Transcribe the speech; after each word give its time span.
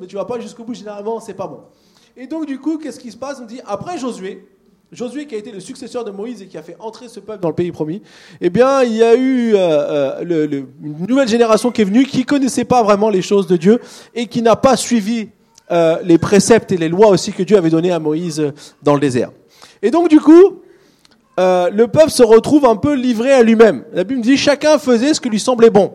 mais 0.00 0.06
tu 0.06 0.16
vas 0.16 0.24
pas 0.24 0.38
jusqu'au 0.38 0.64
bout, 0.64 0.74
généralement, 0.74 1.20
c'est 1.20 1.34
pas 1.34 1.46
bon. 1.46 1.60
Et 2.16 2.26
donc, 2.26 2.46
du 2.46 2.58
coup, 2.58 2.78
qu'est-ce 2.78 3.00
qui 3.00 3.10
se 3.10 3.16
passe? 3.16 3.38
On 3.40 3.46
dit, 3.46 3.60
après 3.66 3.98
Josué, 3.98 4.46
Josué 4.92 5.26
qui 5.26 5.36
a 5.36 5.38
été 5.38 5.52
le 5.52 5.60
successeur 5.60 6.04
de 6.04 6.10
Moïse 6.10 6.42
et 6.42 6.46
qui 6.46 6.58
a 6.58 6.62
fait 6.62 6.76
entrer 6.80 7.08
ce 7.08 7.20
peuple 7.20 7.40
dans 7.40 7.48
le 7.48 7.54
pays 7.54 7.70
promis, 7.70 8.02
eh 8.40 8.50
bien, 8.50 8.82
il 8.82 8.94
y 8.94 9.04
a 9.04 9.14
eu 9.14 9.54
euh, 9.54 10.20
euh, 10.20 10.62
une 10.82 11.06
nouvelle 11.06 11.28
génération 11.28 11.70
qui 11.70 11.82
est 11.82 11.84
venue, 11.84 12.04
qui 12.04 12.24
connaissait 12.24 12.64
pas 12.64 12.82
vraiment 12.82 13.08
les 13.08 13.22
choses 13.22 13.46
de 13.46 13.56
Dieu 13.56 13.80
et 14.16 14.26
qui 14.26 14.42
n'a 14.42 14.56
pas 14.56 14.76
suivi 14.76 15.28
euh, 15.70 15.98
les 16.02 16.18
préceptes 16.18 16.72
et 16.72 16.76
les 16.76 16.88
lois 16.88 17.06
aussi 17.08 17.32
que 17.32 17.44
Dieu 17.44 17.56
avait 17.56 17.70
données 17.70 17.92
à 17.92 18.00
Moïse 18.00 18.52
dans 18.82 18.94
le 18.94 19.00
désert. 19.00 19.30
Et 19.80 19.92
donc, 19.92 20.08
du 20.08 20.18
coup, 20.18 20.60
le 21.38 21.86
peuple 21.86 22.10
se 22.10 22.24
retrouve 22.24 22.66
un 22.66 22.76
peu 22.76 22.94
livré 22.94 23.32
à 23.32 23.42
lui-même. 23.42 23.84
La 23.92 24.02
Bible 24.02 24.20
dit, 24.20 24.36
chacun 24.36 24.78
faisait 24.78 25.14
ce 25.14 25.20
qui 25.20 25.30
lui 25.30 25.40
semblait 25.40 25.70
bon. 25.70 25.92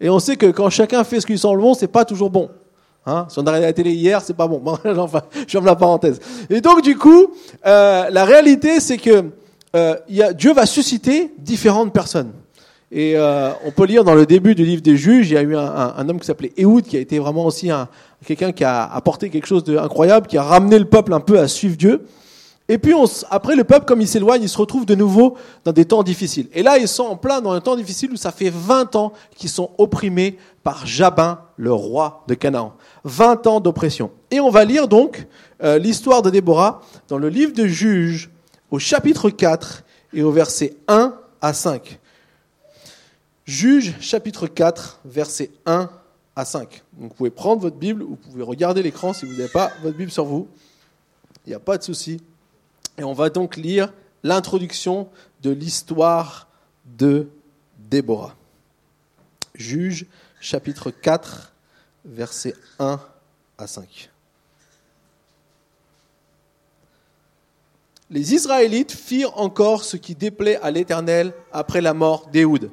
Et 0.00 0.10
on 0.10 0.18
sait 0.18 0.36
que 0.36 0.46
quand 0.46 0.70
chacun 0.70 1.04
fait 1.04 1.20
ce 1.20 1.26
qui 1.26 1.32
lui 1.32 1.38
semble 1.38 1.60
bon, 1.60 1.72
c'est 1.72 1.86
pas 1.86 2.04
toujours 2.04 2.30
bon. 2.30 2.50
Hein 3.06 3.26
si 3.28 3.38
on 3.38 3.42
a 3.42 3.50
regardé 3.50 3.66
la 3.66 3.72
télé 3.72 3.92
hier, 3.92 4.20
c'est 4.22 4.34
pas 4.34 4.46
bon. 4.46 4.62
enfin, 4.84 5.22
je 5.34 5.52
ferme 5.52 5.66
la 5.66 5.76
parenthèse. 5.76 6.20
Et 6.48 6.60
donc, 6.60 6.82
du 6.82 6.96
coup, 6.96 7.26
euh, 7.66 8.08
la 8.10 8.24
réalité, 8.24 8.80
c'est 8.80 8.98
que 8.98 9.30
euh, 9.76 9.96
Dieu 10.34 10.54
va 10.54 10.66
susciter 10.66 11.32
différentes 11.38 11.92
personnes. 11.92 12.32
Et 12.90 13.14
euh, 13.16 13.50
on 13.64 13.72
peut 13.72 13.86
lire 13.86 14.04
dans 14.04 14.14
le 14.14 14.24
début 14.24 14.54
du 14.54 14.64
livre 14.64 14.80
des 14.80 14.96
Juges, 14.96 15.28
il 15.28 15.34
y 15.34 15.36
a 15.36 15.42
eu 15.42 15.56
un, 15.56 16.08
homme 16.08 16.20
qui 16.20 16.26
s'appelait 16.26 16.52
Ehud, 16.56 16.84
qui 16.84 16.96
a 16.96 17.00
été 17.00 17.18
vraiment 17.18 17.44
aussi 17.44 17.70
un, 17.70 17.88
quelqu'un 18.24 18.52
qui 18.52 18.62
a 18.62 18.84
apporté 18.84 19.30
quelque 19.30 19.46
chose 19.46 19.64
d'incroyable, 19.64 20.28
qui 20.28 20.38
a 20.38 20.44
ramené 20.44 20.78
le 20.78 20.84
peuple 20.84 21.12
un 21.12 21.20
peu 21.20 21.40
à 21.40 21.48
suivre 21.48 21.76
Dieu. 21.76 22.06
Et 22.68 22.78
puis 22.78 22.94
après, 23.30 23.56
le 23.56 23.64
peuple, 23.64 23.84
comme 23.84 24.00
il 24.00 24.08
s'éloigne, 24.08 24.42
il 24.42 24.48
se 24.48 24.56
retrouve 24.56 24.86
de 24.86 24.94
nouveau 24.94 25.36
dans 25.64 25.72
des 25.72 25.84
temps 25.84 26.02
difficiles. 26.02 26.48
Et 26.54 26.62
là, 26.62 26.78
ils 26.78 26.88
sont 26.88 27.02
en 27.02 27.16
plein 27.16 27.42
dans 27.42 27.52
un 27.52 27.60
temps 27.60 27.76
difficile 27.76 28.12
où 28.12 28.16
ça 28.16 28.32
fait 28.32 28.50
20 28.50 28.96
ans 28.96 29.12
qu'ils 29.36 29.50
sont 29.50 29.70
opprimés 29.76 30.38
par 30.64 30.86
Jabin, 30.86 31.42
le 31.56 31.72
roi 31.72 32.24
de 32.26 32.34
Canaan. 32.34 32.74
20 33.04 33.46
ans 33.46 33.60
d'oppression. 33.60 34.10
Et 34.30 34.40
on 34.40 34.50
va 34.50 34.64
lire 34.64 34.88
donc 34.88 35.26
euh, 35.62 35.78
l'histoire 35.78 36.22
de 36.22 36.30
Déborah 36.30 36.80
dans 37.06 37.18
le 37.18 37.28
livre 37.28 37.52
de 37.52 37.66
Juges, 37.66 38.30
au 38.70 38.78
chapitre 38.78 39.30
4 39.30 39.84
et 40.14 40.22
au 40.22 40.32
verset 40.32 40.74
1 40.88 41.14
à 41.40 41.52
5. 41.52 42.00
Juges, 43.44 43.94
chapitre 44.00 44.46
4, 44.46 45.00
verset 45.04 45.50
1 45.66 45.90
à 46.34 46.44
5. 46.46 46.82
Donc 46.94 47.10
vous 47.10 47.14
pouvez 47.14 47.30
prendre 47.30 47.60
votre 47.60 47.76
Bible, 47.76 48.02
ou 48.02 48.08
vous 48.10 48.16
pouvez 48.16 48.42
regarder 48.42 48.82
l'écran 48.82 49.12
si 49.12 49.26
vous 49.26 49.32
n'avez 49.32 49.48
pas 49.48 49.70
votre 49.82 49.96
Bible 49.96 50.10
sur 50.10 50.24
vous. 50.24 50.48
Il 51.46 51.50
n'y 51.50 51.54
a 51.54 51.60
pas 51.60 51.76
de 51.76 51.82
souci. 51.82 52.22
Et 52.96 53.04
on 53.04 53.12
va 53.12 53.28
donc 53.28 53.56
lire 53.56 53.92
l'introduction 54.22 55.08
de 55.42 55.50
l'histoire 55.50 56.48
de 56.86 57.28
Déborah. 57.90 58.34
Juges, 59.54 60.06
chapitre 60.44 60.90
4, 60.90 61.54
versets 62.04 62.54
1 62.78 63.00
à 63.56 63.66
5. 63.66 64.10
Les 68.10 68.34
Israélites 68.34 68.92
firent 68.92 69.38
encore 69.40 69.84
ce 69.84 69.96
qui 69.96 70.14
déplaît 70.14 70.60
à 70.60 70.70
l'Éternel 70.70 71.32
après 71.50 71.80
la 71.80 71.94
mort 71.94 72.28
d'Éhoud. 72.30 72.70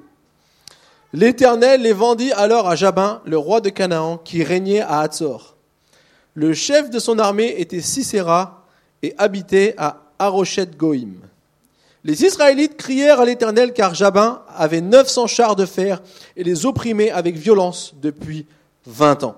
L'Éternel 1.13 1.83
les 1.83 1.93
vendit 1.93 2.33
alors 2.33 2.67
à 2.67 2.75
Jabin, 2.75 3.21
le 3.25 3.37
roi 3.37 3.61
de 3.61 3.69
Canaan, 3.69 4.17
qui 4.17 4.43
régnait 4.43 4.81
à 4.81 4.99
Hatzor. 4.99 5.55
Le 6.33 6.53
chef 6.53 6.89
de 6.89 6.99
son 6.99 7.19
armée 7.19 7.55
était 7.57 7.79
Sisera 7.79 8.67
et 9.01 9.15
habitait 9.17 9.75
à 9.77 10.11
Arochet 10.19 10.67
Goïm. 10.77 11.21
Les 12.03 12.23
Israélites 12.23 12.77
crièrent 12.77 13.19
à 13.19 13.25
l'Éternel 13.25 13.73
car 13.73 13.93
Jabin 13.93 14.41
avait 14.55 14.81
900 14.81 15.27
chars 15.27 15.55
de 15.55 15.65
fer 15.65 16.01
et 16.35 16.43
les 16.43 16.65
opprimait 16.65 17.11
avec 17.11 17.35
violence 17.35 17.93
depuis 18.01 18.47
20 18.87 19.23
ans. 19.23 19.35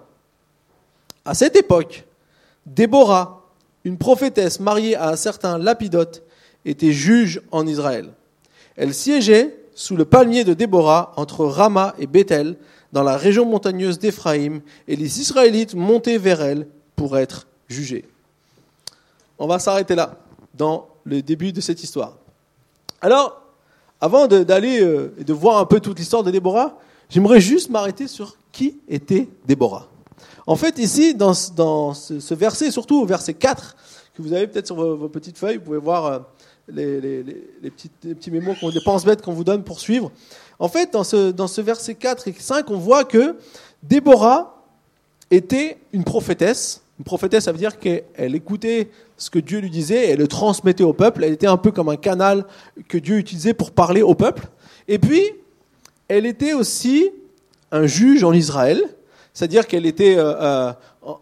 À 1.25 1.33
cette 1.33 1.55
époque, 1.55 2.05
Déborah, 2.65 3.41
une 3.83 3.97
prophétesse 3.97 4.61
mariée 4.61 4.95
à 4.95 5.09
un 5.09 5.15
certain 5.17 5.57
Lapidote, 5.57 6.23
était 6.65 6.93
juge 6.93 7.41
en 7.51 7.67
Israël. 7.67 8.09
Elle 8.77 8.93
siégeait 8.93 9.57
sous 9.75 9.97
le 9.97 10.05
palmier 10.05 10.45
de 10.45 10.53
Déborah 10.53 11.13
entre 11.17 11.45
Rama 11.45 11.93
et 11.99 12.07
Bethel, 12.07 12.55
dans 12.93 13.03
la 13.03 13.17
région 13.17 13.45
montagneuse 13.45 13.99
d'Éphraïm, 13.99 14.61
et 14.87 14.95
les 14.95 15.19
Israélites 15.19 15.73
montaient 15.75 16.17
vers 16.17 16.41
elle 16.41 16.67
pour 16.95 17.17
être 17.17 17.47
jugés. 17.67 18.05
On 19.39 19.47
va 19.47 19.59
s'arrêter 19.59 19.95
là, 19.95 20.19
dans 20.53 20.87
le 21.03 21.21
début 21.21 21.51
de 21.51 21.59
cette 21.59 21.83
histoire. 21.83 22.17
Alors, 23.03 23.41
avant 23.99 24.27
d'aller 24.27 24.81
euh, 24.81 25.13
et 25.19 25.25
de 25.25 25.33
voir 25.33 25.57
un 25.57 25.65
peu 25.65 25.81
toute 25.81 25.99
l'histoire 25.99 26.23
de 26.23 26.31
Déborah, 26.31 26.77
j'aimerais 27.09 27.41
juste 27.41 27.69
m'arrêter 27.69 28.07
sur 28.07 28.37
qui 28.53 28.79
était 28.87 29.27
Déborah. 29.45 29.89
En 30.47 30.55
fait, 30.55 30.79
ici, 30.79 31.13
dans, 31.13 31.33
ce, 31.33 32.33
verset, 32.33 32.71
surtout 32.71 33.01
au 33.01 33.05
verset 33.05 33.33
4, 33.33 33.75
que 34.13 34.21
vous 34.21 34.31
avez 34.31 34.47
peut-être 34.47 34.67
sur 34.67 34.77
vos, 34.77 35.09
petites 35.09 35.37
feuilles, 35.37 35.57
vous 35.57 35.63
pouvez 35.63 35.79
voir 35.79 36.05
euh, 36.05 36.19
les, 36.69 37.69
petits, 37.69 38.31
mémos, 38.31 38.55
les 38.61 38.81
pense-bêtes 38.81 39.21
qu'on 39.21 39.33
vous 39.33 39.43
donne 39.43 39.65
pour 39.65 39.81
suivre. 39.81 40.09
En 40.57 40.69
fait, 40.69 40.93
dans 40.93 41.03
ce, 41.03 41.31
dans 41.31 41.47
ce 41.47 41.59
verset 41.59 41.95
4 41.95 42.29
et 42.29 42.35
5, 42.39 42.71
on 42.71 42.77
voit 42.77 43.03
que 43.03 43.35
Déborah 43.81 44.63
était 45.29 45.77
une 45.91 46.05
prophétesse. 46.05 46.82
Une 47.03 47.05
prophétesse, 47.05 47.43
ça 47.43 47.51
veut 47.51 47.57
dire 47.57 47.79
qu'elle 47.79 48.33
écoutait 48.33 48.87
ce 49.17 49.29
que 49.29 49.37
Dieu 49.37 49.59
lui 49.59 49.69
disait 49.69 50.11
elle 50.11 50.19
le 50.19 50.27
transmettait 50.29 50.85
au 50.85 50.93
peuple. 50.93 51.25
Elle 51.25 51.33
était 51.33 51.47
un 51.47 51.57
peu 51.57 51.71
comme 51.71 51.89
un 51.89 51.97
canal 51.97 52.45
que 52.87 52.97
Dieu 52.97 53.17
utilisait 53.17 53.53
pour 53.53 53.71
parler 53.71 54.01
au 54.01 54.15
peuple. 54.15 54.47
Et 54.87 54.99
puis, 54.99 55.21
elle 56.07 56.25
était 56.25 56.53
aussi 56.53 57.11
un 57.73 57.87
juge 57.87 58.23
en 58.23 58.31
Israël, 58.31 58.81
c'est-à-dire 59.33 59.67
qu'elle 59.67 59.85
était, 59.85 60.15
euh, 60.15 60.33
euh, 60.41 60.73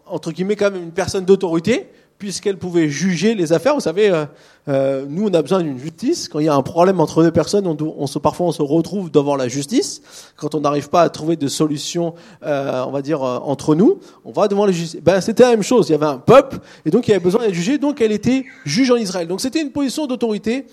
entre 0.06 0.30
guillemets, 0.30 0.54
quand 0.54 0.70
même 0.70 0.84
une 0.84 0.92
personne 0.92 1.24
d'autorité, 1.24 1.88
puisqu'elle 2.22 2.56
pouvait 2.56 2.88
juger 2.88 3.34
les 3.34 3.52
affaires. 3.52 3.74
Vous 3.74 3.80
savez, 3.80 4.24
euh, 4.68 5.04
nous, 5.08 5.26
on 5.26 5.34
a 5.34 5.42
besoin 5.42 5.60
d'une 5.60 5.76
justice. 5.76 6.28
Quand 6.28 6.38
il 6.38 6.44
y 6.44 6.48
a 6.48 6.54
un 6.54 6.62
problème 6.62 7.00
entre 7.00 7.20
deux 7.20 7.32
personnes, 7.32 7.66
on, 7.66 8.06
se, 8.06 8.20
parfois 8.20 8.46
on 8.46 8.52
se 8.52 8.62
retrouve 8.62 9.10
devant 9.10 9.34
la 9.34 9.48
justice. 9.48 10.02
Quand 10.36 10.54
on 10.54 10.60
n'arrive 10.60 10.88
pas 10.88 11.02
à 11.02 11.08
trouver 11.08 11.34
de 11.34 11.48
solution, 11.48 12.14
on 12.42 12.90
va 12.92 13.02
dire, 13.02 13.22
entre 13.22 13.74
nous, 13.74 13.98
on 14.24 14.30
va 14.30 14.46
devant 14.46 14.66
la 14.66 14.70
justice. 14.70 15.00
Ben, 15.02 15.20
c'était 15.20 15.42
la 15.42 15.50
même 15.50 15.64
chose. 15.64 15.88
Il 15.88 15.92
y 15.92 15.94
avait 15.96 16.06
un 16.06 16.18
peuple, 16.18 16.60
et 16.86 16.90
donc 16.90 17.08
il 17.08 17.10
y 17.10 17.14
avait 17.14 17.24
besoin 17.24 17.40
d'être 17.40 17.54
jugé. 17.54 17.78
Donc 17.78 18.00
elle 18.00 18.12
était 18.12 18.44
juge 18.64 18.92
en 18.92 18.96
Israël. 18.96 19.26
Donc 19.26 19.40
c'était 19.40 19.60
une 19.60 19.72
position 19.72 20.06
d'autorité. 20.06 20.66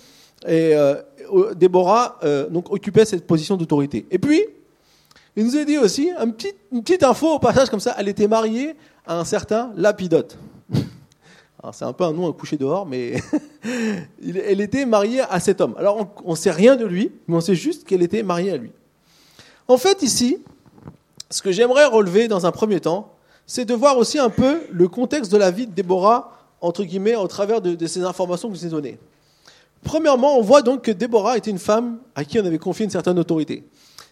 Et 0.46 0.72
Déborah 1.56 2.20
donc 2.48 2.70
occupait 2.72 3.04
cette 3.04 3.26
position 3.26 3.56
d'autorité. 3.56 4.06
Et 4.12 4.20
puis, 4.20 4.40
il 5.34 5.44
nous 5.44 5.56
a 5.56 5.64
dit 5.64 5.78
aussi, 5.78 6.12
une 6.70 6.82
petite 6.84 7.02
info 7.02 7.34
au 7.34 7.38
passage 7.40 7.68
comme 7.70 7.80
ça, 7.80 7.96
elle 7.98 8.06
était 8.06 8.28
mariée 8.28 8.76
à 9.04 9.18
un 9.18 9.24
certain 9.24 9.72
Lapidote. 9.74 10.38
C'est 11.72 11.84
un 11.84 11.92
peu 11.92 12.04
un 12.04 12.12
nom 12.12 12.28
à 12.28 12.32
coucher 12.32 12.56
dehors, 12.56 12.86
mais 12.86 13.14
elle 14.24 14.60
était 14.60 14.86
mariée 14.86 15.20
à 15.20 15.40
cet 15.40 15.60
homme. 15.60 15.74
Alors 15.78 16.08
on 16.24 16.32
ne 16.32 16.36
sait 16.36 16.50
rien 16.50 16.76
de 16.76 16.86
lui, 16.86 17.12
mais 17.28 17.36
on 17.36 17.40
sait 17.40 17.54
juste 17.54 17.84
qu'elle 17.84 18.02
était 18.02 18.22
mariée 18.22 18.52
à 18.52 18.56
lui. 18.56 18.72
En 19.68 19.76
fait, 19.76 20.02
ici, 20.02 20.38
ce 21.30 21.42
que 21.42 21.52
j'aimerais 21.52 21.84
relever 21.84 22.28
dans 22.28 22.46
un 22.46 22.50
premier 22.50 22.80
temps, 22.80 23.12
c'est 23.46 23.64
de 23.64 23.74
voir 23.74 23.98
aussi 23.98 24.18
un 24.18 24.30
peu 24.30 24.62
le 24.70 24.88
contexte 24.88 25.30
de 25.30 25.36
la 25.36 25.50
vie 25.50 25.66
de 25.66 25.72
Déborah, 25.72 26.32
entre 26.60 26.84
guillemets, 26.84 27.16
au 27.16 27.26
travers 27.26 27.60
de, 27.60 27.86
ces 27.86 28.02
informations 28.02 28.48
que 28.48 28.54
je 28.54 28.60
vous 28.60 28.66
ai 28.66 28.70
données. 28.70 28.98
Premièrement, 29.82 30.38
on 30.38 30.42
voit 30.42 30.62
donc 30.62 30.82
que 30.82 30.90
Déborah 30.90 31.36
était 31.36 31.50
une 31.50 31.58
femme 31.58 31.98
à 32.14 32.24
qui 32.24 32.38
on 32.38 32.44
avait 32.44 32.58
confié 32.58 32.84
une 32.84 32.90
certaine 32.90 33.18
autorité. 33.18 33.64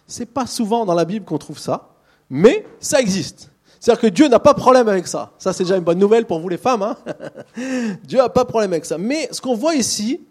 C'est 0.07 0.25
pas 0.25 0.47
souvent 0.47 0.85
dans 0.85 0.93
la 0.93 1.05
Bible 1.05 1.25
qu'on 1.25 1.37
trouve 1.37 1.59
ça, 1.59 1.89
mais 2.29 2.65
ça 2.79 2.99
existe. 2.99 3.49
C'est-à-dire 3.79 4.01
que 4.01 4.07
Dieu 4.07 4.27
n'a 4.27 4.39
pas 4.39 4.53
de 4.53 4.59
problème 4.59 4.87
avec 4.89 5.07
ça. 5.07 5.31
Ça, 5.37 5.53
c'est 5.53 5.63
déjà 5.63 5.77
une 5.77 5.83
bonne 5.83 5.99
nouvelle 5.99 6.25
pour 6.25 6.39
vous 6.39 6.49
les 6.49 6.57
femmes. 6.57 6.83
Hein 6.83 6.97
Dieu 8.03 8.17
n'a 8.17 8.29
pas 8.29 8.43
de 8.43 8.49
problème 8.49 8.73
avec 8.73 8.85
ça. 8.85 8.97
Mais 8.97 9.29
ce 9.31 9.39
qu'on 9.39 9.55
voit 9.55 9.75
ici, 9.75 10.21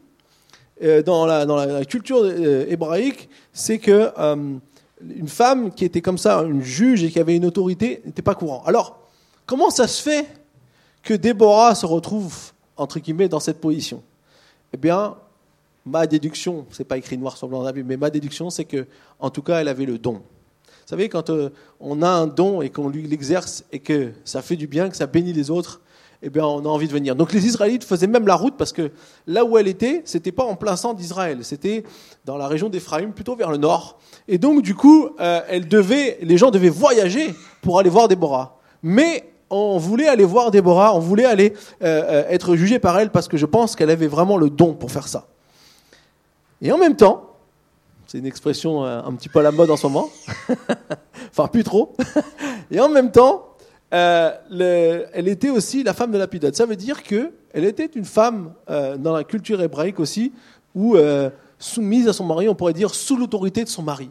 euh, 0.83 1.03
dans, 1.03 1.25
la, 1.25 1.47
dans, 1.47 1.57
la, 1.57 1.85
culture 1.85 2.21
euh, 2.23 2.67
hébraïque, 2.69 3.29
c'est 3.53 3.79
que 3.79 4.11
euh, 4.19 4.57
une 5.03 5.29
femme 5.29 5.73
qui 5.73 5.85
était 5.85 6.03
comme 6.03 6.19
ça, 6.19 6.43
une 6.43 6.63
juge 6.63 7.03
et 7.03 7.11
qui 7.11 7.19
avait 7.19 7.37
une 7.37 7.47
autorité, 7.47 8.03
n'était 8.05 8.23
pas 8.23 8.35
courant. 8.35 8.63
Alors, 8.67 8.99
comment 9.47 9.71
ça 9.71 9.89
se 9.89 10.03
fait 10.03 10.27
que 11.03 11.15
Déborah 11.15 11.75
se 11.75 11.87
retrouve, 11.87 12.53
entre 12.77 13.01
guillemets, 13.01 13.29
dans 13.29 13.41
cette 13.41 13.61
position? 13.61 14.03
Eh 14.75 14.77
bien, 14.77 15.17
ma 15.87 16.07
déduction, 16.07 16.67
c'est 16.71 16.85
pas 16.85 16.99
écrit 16.99 17.17
noir 17.17 17.37
sur 17.37 17.49
blanc 17.49 17.61
dans 17.61 17.65
la 17.65 17.73
Bible, 17.73 17.89
mais 17.89 17.97
ma 17.97 18.11
déduction, 18.11 18.51
c'est 18.51 18.67
que, 18.67 18.87
en 19.19 19.31
tout 19.31 19.43
cas, 19.43 19.61
elle 19.61 19.69
avait 19.69 19.87
le 19.87 19.99
don. 19.99 20.23
Savez, 20.89 21.11
quand 21.11 21.29
euh, 21.29 21.51
on 21.81 22.01
a 22.01 22.09
un 22.09 22.27
don 22.27 22.63
et 22.63 22.71
qu'on 22.71 22.89
l'exerce 22.89 23.63
et 23.73 23.79
que 23.79 24.13
ça 24.25 24.41
fait 24.41 24.57
du 24.57 24.67
bien, 24.67 24.89
que 24.89 24.97
ça 24.97 25.07
bénit 25.07 25.35
les 25.35 25.51
autres, 25.51 25.83
eh 26.23 26.31
bien, 26.31 26.47
on 26.47 26.65
a 26.65 26.69
envie 26.69 26.89
de 26.89 26.95
venir. 26.95 27.15
Donc, 27.15 27.35
les 27.35 27.45
Israélites 27.47 27.85
faisaient 27.85 28.07
même 28.07 28.27
la 28.27 28.37
route 28.37 28.55
parce 28.57 28.73
que 28.73 28.91
là 29.27 29.45
où 29.45 29.59
elle 29.59 29.69
était, 29.69 30.01
c'était 30.07 30.33
pas 30.33 30.45
en 30.45 30.57
plein 30.57 30.77
centre 30.77 30.95
d'Israël, 30.95 31.41
c'était 31.43 31.85
dans 32.25 32.39
la 32.39 32.49
région 32.49 32.71
d'Éphraïm, 32.71 33.13
plutôt 33.13 33.37
vers 33.37 33.51
le 33.51 33.59
nord. 33.59 33.99
Et 34.29 34.39
donc, 34.39 34.63
du 34.63 34.75
coup, 34.75 35.11
euh, 35.21 35.43
elle 35.51 35.69
devait, 35.69 36.17
les 36.23 36.39
gens 36.39 36.51
devaient 36.51 36.71
voyager 36.71 37.35
pour 37.61 37.79
aller 37.79 37.91
voir 37.91 38.09
Déborah. 38.09 38.59
Mais 38.83 39.31
on 39.51 39.77
voulait 39.77 40.09
aller 40.09 40.25
voir 40.25 40.51
Déborah, 40.51 40.97
on 40.97 41.01
voulait 41.01 41.27
aller 41.27 41.53
euh, 41.83 42.25
être 42.31 42.57
jugé 42.57 42.79
par 42.79 42.99
elle 42.99 43.11
parce 43.11 43.29
que 43.29 43.37
je 43.37 43.45
pense 43.45 43.77
qu'elle 43.77 43.91
avait 43.91 44.07
vraiment 44.07 44.39
le 44.39 44.49
don 44.49 44.73
pour 44.73 44.91
faire 44.91 45.07
ça. 45.07 45.27
Et 46.63 46.73
en 46.73 46.79
même 46.79 46.97
temps, 46.97 47.28
c'est 48.09 48.19
une 48.19 48.27
expression 48.27 48.85
euh, 48.85 49.01
un 49.05 49.13
petit 49.13 49.29
peu 49.29 49.39
à 49.39 49.43
la 49.43 49.53
mode 49.53 49.71
en 49.71 49.77
ce 49.77 49.87
moment, 49.87 50.11
enfin 51.31 51.47
plus 51.47 51.63
trop, 51.63 51.95
et 52.71 52.81
en 52.81 52.89
même 52.89 53.13
temps, 53.13 53.47
euh, 53.95 54.31
le- 54.51 55.07
elle 55.13 55.29
était 55.29 55.51
aussi 55.51 55.83
la 55.85 55.95
femme 55.95 56.11
de 56.11 56.19
Lapidote. 56.19 56.57
Ça 56.57 56.67
veut 56.67 56.77
dire 56.77 57.03
que 57.05 57.31
elle 57.53 57.65
était 57.65 57.87
une 57.95 58.05
femme 58.05 58.53
euh, 58.71 58.97
dans 58.97 59.13
la 59.15 59.25
culture 59.25 59.61
hébraïque 59.63 60.01
aussi, 60.01 60.33
euh, 60.77 61.31
soumise 61.59 62.09
à 62.09 62.13
son 62.13 62.25
mari, 62.25 62.49
on 62.49 62.55
pourrait 62.55 62.73
dire 62.73 62.95
sous 62.95 63.17
l'autorité 63.17 63.63
de 63.65 63.69
son 63.69 63.83
mari. 63.83 64.11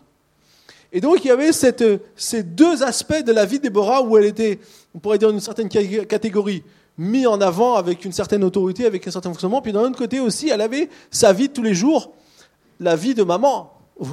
Et 0.94 1.02
donc 1.02 1.24
il 1.24 1.28
y 1.28 1.32
avait 1.32 1.52
ces 1.52 2.44
deux 2.44 2.84
aspects 2.84 3.24
de 3.24 3.32
la 3.34 3.46
vie 3.46 3.60
Déborah 3.60 4.02
où 4.04 4.18
elle 4.18 4.26
était, 4.26 4.60
on 4.96 5.00
pourrait 5.00 5.18
dire 5.18 5.30
une 5.30 5.40
certaine 5.42 5.70
ca- 5.70 6.06
catégorie, 6.06 6.64
mis 6.98 7.28
en 7.28 7.40
avant 7.42 7.76
avec 7.76 8.06
une 8.06 8.12
certaine 8.14 8.44
autorité, 8.44 8.86
avec 8.86 9.06
un 9.08 9.12
certain 9.12 9.30
fonctionnement. 9.30 9.62
Puis 9.62 9.74
d'un 9.74 9.82
autre 9.82 9.98
côté 9.98 10.20
aussi, 10.20 10.50
elle 10.50 10.62
avait 10.62 10.90
sa 11.12 11.34
vie 11.34 11.50
de 11.50 11.54
tous 11.54 11.62
les 11.62 11.74
jours, 11.74 12.14
la 12.80 12.96
vie 12.96 13.14
de 13.14 13.24
maman. 13.24 13.72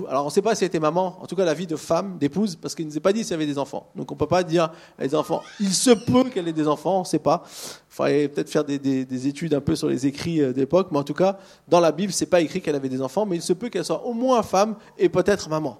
Alors 0.08 0.22
on 0.22 0.26
ne 0.26 0.30
sait 0.32 0.40
pas 0.40 0.54
si 0.54 0.64
elle 0.64 0.68
était 0.68 0.80
maman, 0.80 1.18
en 1.20 1.26
tout 1.26 1.36
cas 1.36 1.44
la 1.44 1.52
vie 1.54 1.66
de 1.66 1.76
femme, 1.76 2.16
d'épouse, 2.18 2.56
parce 2.56 2.74
qu'il 2.74 2.86
ne 2.86 2.90
nous 2.90 2.96
a 2.96 3.00
pas 3.00 3.12
dit 3.12 3.22
s'il 3.22 3.32
y 3.32 3.34
avait 3.34 3.46
des 3.46 3.58
enfants. 3.58 3.88
Donc 3.94 4.10
on 4.10 4.14
ne 4.14 4.18
peut 4.18 4.26
pas 4.26 4.42
dire 4.42 4.70
elle 4.98 5.04
a 5.04 5.08
des 5.08 5.14
enfants. 5.14 5.42
Il 5.60 5.72
se 5.74 5.90
peut 5.90 6.24
qu'elle 6.32 6.48
ait 6.48 6.52
des 6.54 6.66
enfants, 6.68 6.98
on 6.98 7.00
ne 7.00 7.04
sait 7.04 7.18
pas. 7.18 7.42
Il 7.44 7.94
faudrait 7.94 8.28
peut-être 8.28 8.48
faire 8.50 8.64
des, 8.64 8.78
des- 8.78 9.04
des 9.04 9.26
études 9.28 9.52
un 9.54 9.60
peu 9.60 9.76
sur 9.76 9.88
les 9.88 10.06
écrits 10.06 10.40
euh, 10.40 10.52
d'époque, 10.52 10.88
mais 10.90 10.98
en 10.98 11.04
tout 11.04 11.14
cas, 11.14 11.38
dans 11.68 11.80
la 11.80 11.92
Bible, 11.92 12.12
c'est 12.12 12.26
pas 12.26 12.40
écrit 12.40 12.60
qu'elle 12.62 12.74
avait 12.76 12.88
des 12.88 13.02
enfants, 13.02 13.26
mais 13.26 13.36
il 13.36 13.42
se 13.42 13.52
peut 13.52 13.68
qu'elle 13.68 13.84
soit 13.84 14.04
au 14.06 14.14
moins 14.14 14.42
femme 14.42 14.76
et 14.98 15.08
peut-être 15.08 15.48
maman. 15.48 15.78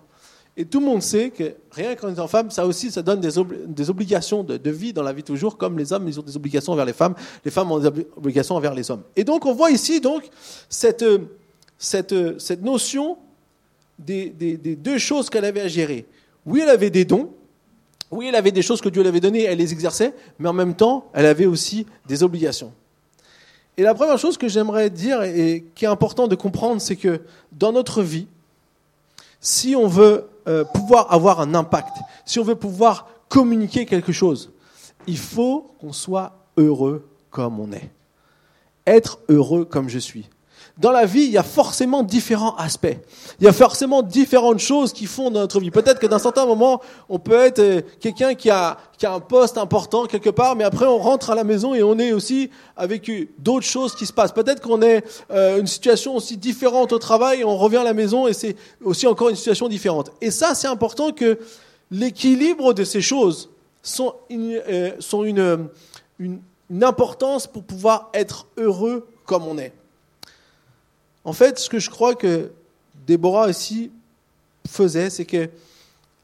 Et 0.57 0.65
tout 0.67 0.79
le 0.79 0.87
monde 0.87 1.03
sait 1.03 1.31
que 1.31 1.55
rien 1.73 1.97
qu'en 1.97 2.11
étant 2.11 2.29
femme, 2.29 2.49
ça 2.51 2.65
aussi, 2.65 2.93
ça 2.93 3.03
donne 3.03 3.19
des, 3.21 3.39
obli- 3.39 3.67
des 3.67 3.91
obligations 3.91 4.45
de, 4.45 4.71
vie 4.71 4.93
dans 4.93 5.03
la 5.03 5.13
vie 5.13 5.25
toujours, 5.25 5.57
comme 5.59 5.77
les 5.79 5.93
hommes, 5.93 6.07
ils 6.07 6.21
ont 6.21 6.23
des 6.23 6.37
obligations 6.37 6.73
envers 6.75 6.85
les 6.85 6.93
femmes, 6.93 7.15
les 7.45 7.51
femmes 7.51 7.73
ont 7.73 7.79
des 7.81 7.89
obli- 7.89 8.07
obligations 8.17 8.55
envers 8.55 8.73
les 8.75 8.89
hommes. 8.91 9.03
Et 9.17 9.25
donc, 9.25 9.47
on 9.47 9.53
voit 9.55 9.73
ici 9.73 10.01
donc 10.01 10.29
cette, 10.69 11.03
euh, 11.03 11.19
euh, 12.13 12.35
cette 12.39 12.63
notion 12.63 13.19
des, 13.99 14.29
deux 14.77 14.99
choses 14.99 15.31
qu'elle 15.31 15.45
avait 15.45 15.61
à 15.61 15.69
gérer. 15.69 16.07
Oui, 16.47 16.61
elle 16.63 16.69
avait 16.69 16.91
des 16.91 17.05
dons, 17.05 17.31
oui, 18.11 18.27
elle 18.29 18.35
avait 18.35 18.53
des 18.53 18.63
choses 18.63 18.81
que 18.81 18.89
Dieu 18.89 19.03
lui 19.03 19.09
avait 19.09 19.21
données, 19.21 19.45
elle 19.45 19.59
les 19.59 19.73
exerçait, 19.73 20.15
mais 20.39 20.49
en 20.49 20.53
même 20.53 20.75
temps, 20.75 21.11
elle 21.15 21.27
avait 21.27 21.47
aussi 21.47 21.87
des 22.07 22.23
obligations. 22.23 22.73
Et 23.77 23.83
la 23.83 23.95
première 23.95 24.19
chose 24.19 24.39
que 24.39 24.47
j'aimerais 24.47 24.89
dire 24.89 25.23
et 25.23 25.65
qui 25.75 25.85
est 25.85 25.89
important 25.89 26.29
de 26.29 26.37
comprendre, 26.37 26.81
c'est 26.81 26.97
que 26.97 27.23
dans 27.51 27.73
notre 27.73 28.03
vie, 28.03 28.29
si 29.41 29.75
on 29.75 29.89
veut 29.89 30.29
euh, 30.47 30.65
pouvoir 30.65 31.13
avoir 31.13 31.41
un 31.41 31.55
impact, 31.55 31.97
si 32.25 32.39
on 32.39 32.45
veut 32.45 32.55
pouvoir 32.55 33.09
communiquer 33.29 33.85
quelque 33.85 34.13
chose, 34.13 34.53
il 35.07 35.19
faut 35.19 35.75
qu'on 35.81 35.93
soit 35.93 36.39
heureux 36.57 37.09
comme 37.31 37.59
on 37.59 37.73
est. 37.73 37.91
Être 38.87 39.19
heureux 39.29 39.65
comme 39.65 39.89
je 39.89 39.99
suis. 39.99 40.29
Dans 40.77 40.91
la 40.91 41.07
vie, 41.07 41.23
il 41.23 41.31
y 41.31 41.39
a 41.39 41.45
forcément 41.45 42.03
différents 42.03 42.57
aspects. 42.57 42.97
Il 43.39 43.45
y 43.45 43.49
a 43.49 43.53
forcément 43.53 44.03
différentes 44.03 44.59
choses 44.59 44.93
qui 44.93 45.07
font 45.07 45.31
dans 45.31 45.39
notre 45.39 45.61
vie. 45.61 45.71
Peut-être 45.71 46.01
que 46.01 46.07
dans 46.09 46.19
certains 46.19 46.47
moments, 46.47 46.81
on 47.09 47.21
peut 47.21 47.39
être 47.39 47.61
euh, 47.61 47.81
quelqu'un 48.01 48.35
qui 48.35 48.51
a, 48.51 48.77
qui 48.99 49.07
a 49.07 49.13
un 49.13 49.21
poste 49.21 49.57
important 49.57 50.07
quelque 50.07 50.31
part, 50.31 50.57
mais 50.57 50.65
après 50.65 50.87
on 50.87 50.99
rentre 50.99 51.31
à 51.31 51.37
la 51.37 51.45
maison 51.45 51.75
et 51.75 51.85
on 51.85 51.97
est 52.01 52.11
aussi 52.11 52.51
avec 52.77 53.09
d'autres 53.39 53.67
choses 53.67 53.95
qui 53.95 54.05
se 54.05 54.13
passent. 54.13 54.33
Peut-être 54.33 54.61
qu'on 54.61 54.83
est 54.83 55.05
euh, 55.31 55.61
une 55.61 55.69
situation 55.69 56.17
aussi 56.17 56.37
différente 56.37 56.93
au 56.93 56.99
travail, 56.99 57.43
et 57.43 57.45
on 57.45 57.57
revient 57.57 57.77
à 57.77 57.85
la 57.85 57.95
maison 57.95 58.27
et 58.27 58.33
c'est 58.33 58.57
aussi 58.83 59.07
encore 59.07 59.29
une 59.29 59.37
situation 59.37 59.69
différente. 59.69 60.11
Et 60.21 60.33
ça, 60.33 60.57
c'est 60.57 60.69
important 60.69 61.13
que 61.13 61.39
l'équilibre 61.93 62.75
de 62.75 62.83
ces 62.83 63.01
choses 63.01 63.49
sont 63.81 64.15
une, 64.29 64.61
euh, 64.69 64.91
sont 64.99 65.23
une, 65.23 65.69
une, 66.19 66.41
une 66.69 66.83
importance 66.83 67.47
pour 67.47 67.63
pouvoir 67.63 68.11
être 68.13 68.49
heureux 68.57 69.07
comme 69.25 69.47
on 69.47 69.57
est. 69.57 69.73
En 71.25 71.33
fait, 71.33 71.59
ce 71.59 71.69
que 71.69 71.79
je 71.79 71.91
crois 71.91 72.15
que 72.15 72.53
Déborah 73.07 73.49
ici 73.51 73.91
faisait, 74.67 75.11
c'est 75.11 75.25
qu'elle 75.25 75.51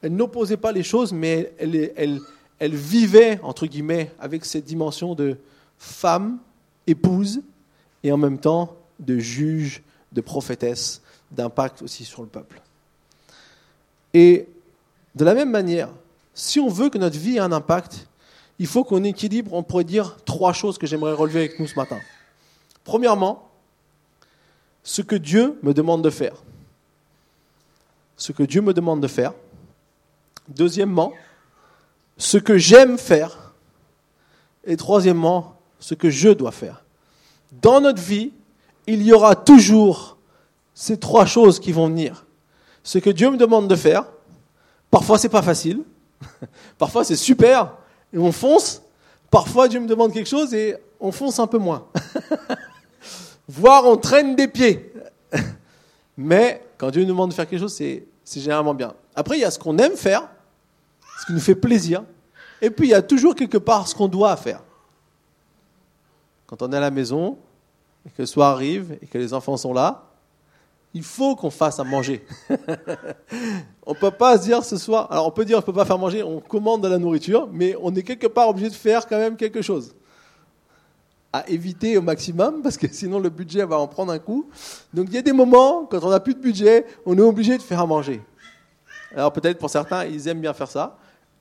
n'opposait 0.03 0.57
pas 0.57 0.71
les 0.71 0.83
choses, 0.83 1.11
mais 1.11 1.53
elle 1.57 2.75
vivait, 2.75 3.39
entre 3.43 3.65
guillemets, 3.65 4.11
avec 4.19 4.45
cette 4.45 4.65
dimension 4.65 5.15
de 5.15 5.37
femme, 5.77 6.37
épouse, 6.87 7.41
et 8.03 8.11
en 8.11 8.17
même 8.17 8.39
temps 8.39 8.75
de 8.99 9.17
juge, 9.19 9.81
de 10.11 10.21
prophétesse, 10.21 11.01
d'impact 11.31 11.81
aussi 11.81 12.05
sur 12.05 12.21
le 12.21 12.27
peuple. 12.27 12.61
Et 14.13 14.47
de 15.15 15.25
la 15.25 15.33
même 15.33 15.49
manière, 15.49 15.89
si 16.33 16.59
on 16.59 16.67
veut 16.67 16.89
que 16.89 16.97
notre 16.97 17.17
vie 17.17 17.37
ait 17.37 17.39
un 17.39 17.51
impact, 17.51 18.07
il 18.59 18.67
faut 18.67 18.83
qu'on 18.83 19.03
équilibre, 19.03 19.53
on 19.53 19.63
pourrait 19.63 19.83
dire, 19.83 20.17
trois 20.25 20.53
choses 20.53 20.77
que 20.77 20.85
j'aimerais 20.85 21.13
relever 21.13 21.39
avec 21.39 21.59
nous 21.59 21.67
ce 21.67 21.75
matin. 21.75 21.99
Premièrement, 22.83 23.50
ce 24.83 25.01
que 25.01 25.15
Dieu 25.15 25.59
me 25.63 25.73
demande 25.73 26.03
de 26.03 26.09
faire. 26.09 26.35
Ce 28.17 28.31
que 28.31 28.43
Dieu 28.43 28.61
me 28.61 28.73
demande 28.73 29.01
de 29.01 29.07
faire. 29.07 29.33
Deuxièmement, 30.47 31.13
ce 32.17 32.37
que 32.37 32.57
j'aime 32.57 32.97
faire. 32.97 33.53
Et 34.65 34.77
troisièmement, 34.77 35.55
ce 35.79 35.93
que 35.95 36.09
je 36.09 36.29
dois 36.29 36.51
faire. 36.51 36.83
Dans 37.61 37.81
notre 37.81 38.01
vie, 38.01 38.31
il 38.87 39.01
y 39.01 39.11
aura 39.11 39.35
toujours 39.35 40.17
ces 40.73 40.99
trois 40.99 41.25
choses 41.25 41.59
qui 41.59 41.71
vont 41.71 41.87
venir. 41.87 42.25
Ce 42.83 42.97
que 42.99 43.09
Dieu 43.09 43.29
me 43.29 43.37
demande 43.37 43.67
de 43.67 43.75
faire. 43.75 44.05
Parfois, 44.89 45.17
c'est 45.17 45.29
pas 45.29 45.41
facile. 45.41 45.83
Parfois, 46.77 47.03
c'est 47.03 47.15
super 47.15 47.73
et 48.13 48.17
on 48.17 48.31
fonce. 48.31 48.81
Parfois, 49.29 49.67
Dieu 49.67 49.79
me 49.79 49.87
demande 49.87 50.13
quelque 50.13 50.29
chose 50.29 50.53
et 50.53 50.75
on 50.99 51.11
fonce 51.11 51.39
un 51.39 51.47
peu 51.47 51.57
moins. 51.57 51.87
voire 53.51 53.85
on 53.85 53.97
traîne 53.97 54.35
des 54.35 54.47
pieds. 54.47 54.93
Mais 56.17 56.63
quand 56.77 56.89
Dieu 56.89 57.01
nous 57.01 57.09
demande 57.09 57.29
de 57.29 57.35
faire 57.35 57.47
quelque 57.47 57.59
chose, 57.59 57.73
c'est, 57.73 58.05
généralement 58.25 58.73
bien. 58.73 58.93
Après, 59.13 59.37
il 59.37 59.41
y 59.41 59.45
a 59.45 59.51
ce 59.51 59.59
qu'on 59.59 59.77
aime 59.77 59.95
faire, 59.95 60.27
ce 61.19 61.25
qui 61.25 61.33
nous 61.33 61.39
fait 61.39 61.55
plaisir, 61.55 62.03
et 62.61 62.69
puis 62.69 62.87
il 62.87 62.91
y 62.91 62.95
a 62.95 63.01
toujours 63.01 63.35
quelque 63.35 63.57
part 63.57 63.87
ce 63.87 63.95
qu'on 63.95 64.07
doit 64.07 64.35
faire. 64.37 64.61
Quand 66.47 66.61
on 66.61 66.71
est 66.71 66.77
à 66.77 66.81
la 66.81 66.91
maison, 66.91 67.37
et 68.05 68.09
que 68.09 68.21
le 68.21 68.25
soir 68.25 68.55
arrive, 68.55 68.97
et 69.01 69.05
que 69.05 69.17
les 69.17 69.33
enfants 69.33 69.57
sont 69.57 69.73
là, 69.73 70.05
il 70.93 71.03
faut 71.03 71.35
qu'on 71.35 71.49
fasse 71.49 71.79
à 71.79 71.83
manger. 71.83 72.25
on 73.85 73.93
ne 73.93 73.99
peut 73.99 74.11
pas 74.11 74.37
se 74.37 74.43
dire 74.43 74.63
ce 74.63 74.77
soir, 74.77 75.11
alors 75.11 75.27
on 75.27 75.31
peut 75.31 75.45
dire 75.45 75.57
on 75.57 75.61
ne 75.61 75.65
peut 75.65 75.73
pas 75.73 75.85
faire 75.85 75.97
manger, 75.97 76.23
on 76.23 76.39
commande 76.39 76.83
de 76.83 76.87
la 76.87 76.97
nourriture, 76.97 77.49
mais 77.51 77.75
on 77.81 77.93
est 77.95 78.03
quelque 78.03 78.27
part 78.27 78.49
obligé 78.49 78.69
de 78.69 78.75
faire 78.75 79.07
quand 79.07 79.17
même 79.17 79.35
quelque 79.35 79.61
chose 79.61 79.93
à 81.33 81.47
éviter 81.49 81.97
au 81.97 82.01
maximum 82.01 82.61
parce 82.61 82.77
que 82.77 82.87
sinon 82.91 83.19
le 83.19 83.29
budget 83.29 83.65
va 83.65 83.77
en 83.77 83.87
prendre 83.87 84.11
un 84.11 84.19
coup. 84.19 84.49
Donc 84.93 85.07
il 85.09 85.15
y 85.15 85.17
a 85.17 85.21
des 85.21 85.33
moments, 85.33 85.85
quand 85.85 86.03
on 86.03 86.09
n'a 86.09 86.19
plus 86.19 86.33
de 86.33 86.41
budget, 86.41 86.85
on 87.05 87.17
est 87.17 87.21
obligé 87.21 87.57
de 87.57 87.61
faire 87.61 87.79
à 87.79 87.85
manger. 87.85 88.21
Alors 89.15 89.31
peut-être 89.31 89.57
pour 89.57 89.69
certains, 89.69 90.05
ils 90.05 90.27
aiment 90.27 90.41
bien 90.41 90.53
faire 90.53 90.69
ça. 90.69 90.97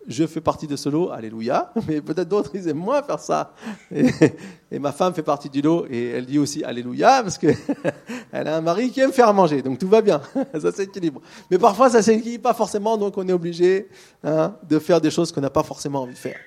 Je 0.09 0.27
fais 0.27 0.41
partie 0.41 0.67
de 0.67 0.77
ce 0.77 0.89
lot, 0.89 1.11
alléluia, 1.11 1.73
mais 1.89 2.01
peut-être 2.01 2.29
d'autres, 2.29 2.53
ils 2.55 2.67
aiment 2.69 2.79
moins 2.79 3.03
faire 3.03 3.19
ça. 3.19 3.53
Et, 3.94 4.79
ma 4.79 4.93
femme 4.93 5.13
fait 5.13 5.23
partie 5.23 5.51
du 5.51 5.61
lot 5.61 5.87
et 5.91 6.11
elle 6.11 6.25
dit 6.25 6.39
aussi 6.39 6.65
alléluia 6.65 7.23
parce 7.23 7.37
qu'elle 7.37 7.56
a 8.32 8.56
un 8.56 8.61
mari 8.63 8.91
qui 8.91 9.01
aime 9.01 9.13
faire 9.13 9.29
à 9.29 9.32
manger, 9.32 9.61
donc 9.61 9.79
tout 9.79 9.89
va 9.89 10.01
bien, 10.01 10.23
ça 10.61 10.73
s'équilibre. 10.73 11.20
Mais 11.51 11.59
parfois, 11.59 11.91
ça 11.91 12.01
s'équilibre 12.03 12.44
pas 12.44 12.55
forcément, 12.55 12.97
donc 12.97 13.19
on 13.19 13.29
est 13.29 13.32
obligé 13.32 13.89
hein, 14.25 14.55
de 14.67 14.79
faire 14.79 15.01
des 15.01 15.11
choses 15.11 15.32
qu'on 15.32 15.43
n'a 15.43 15.51
pas 15.51 15.65
forcément 15.65 16.03
envie 16.03 16.15
de 16.15 16.19
faire. 16.19 16.39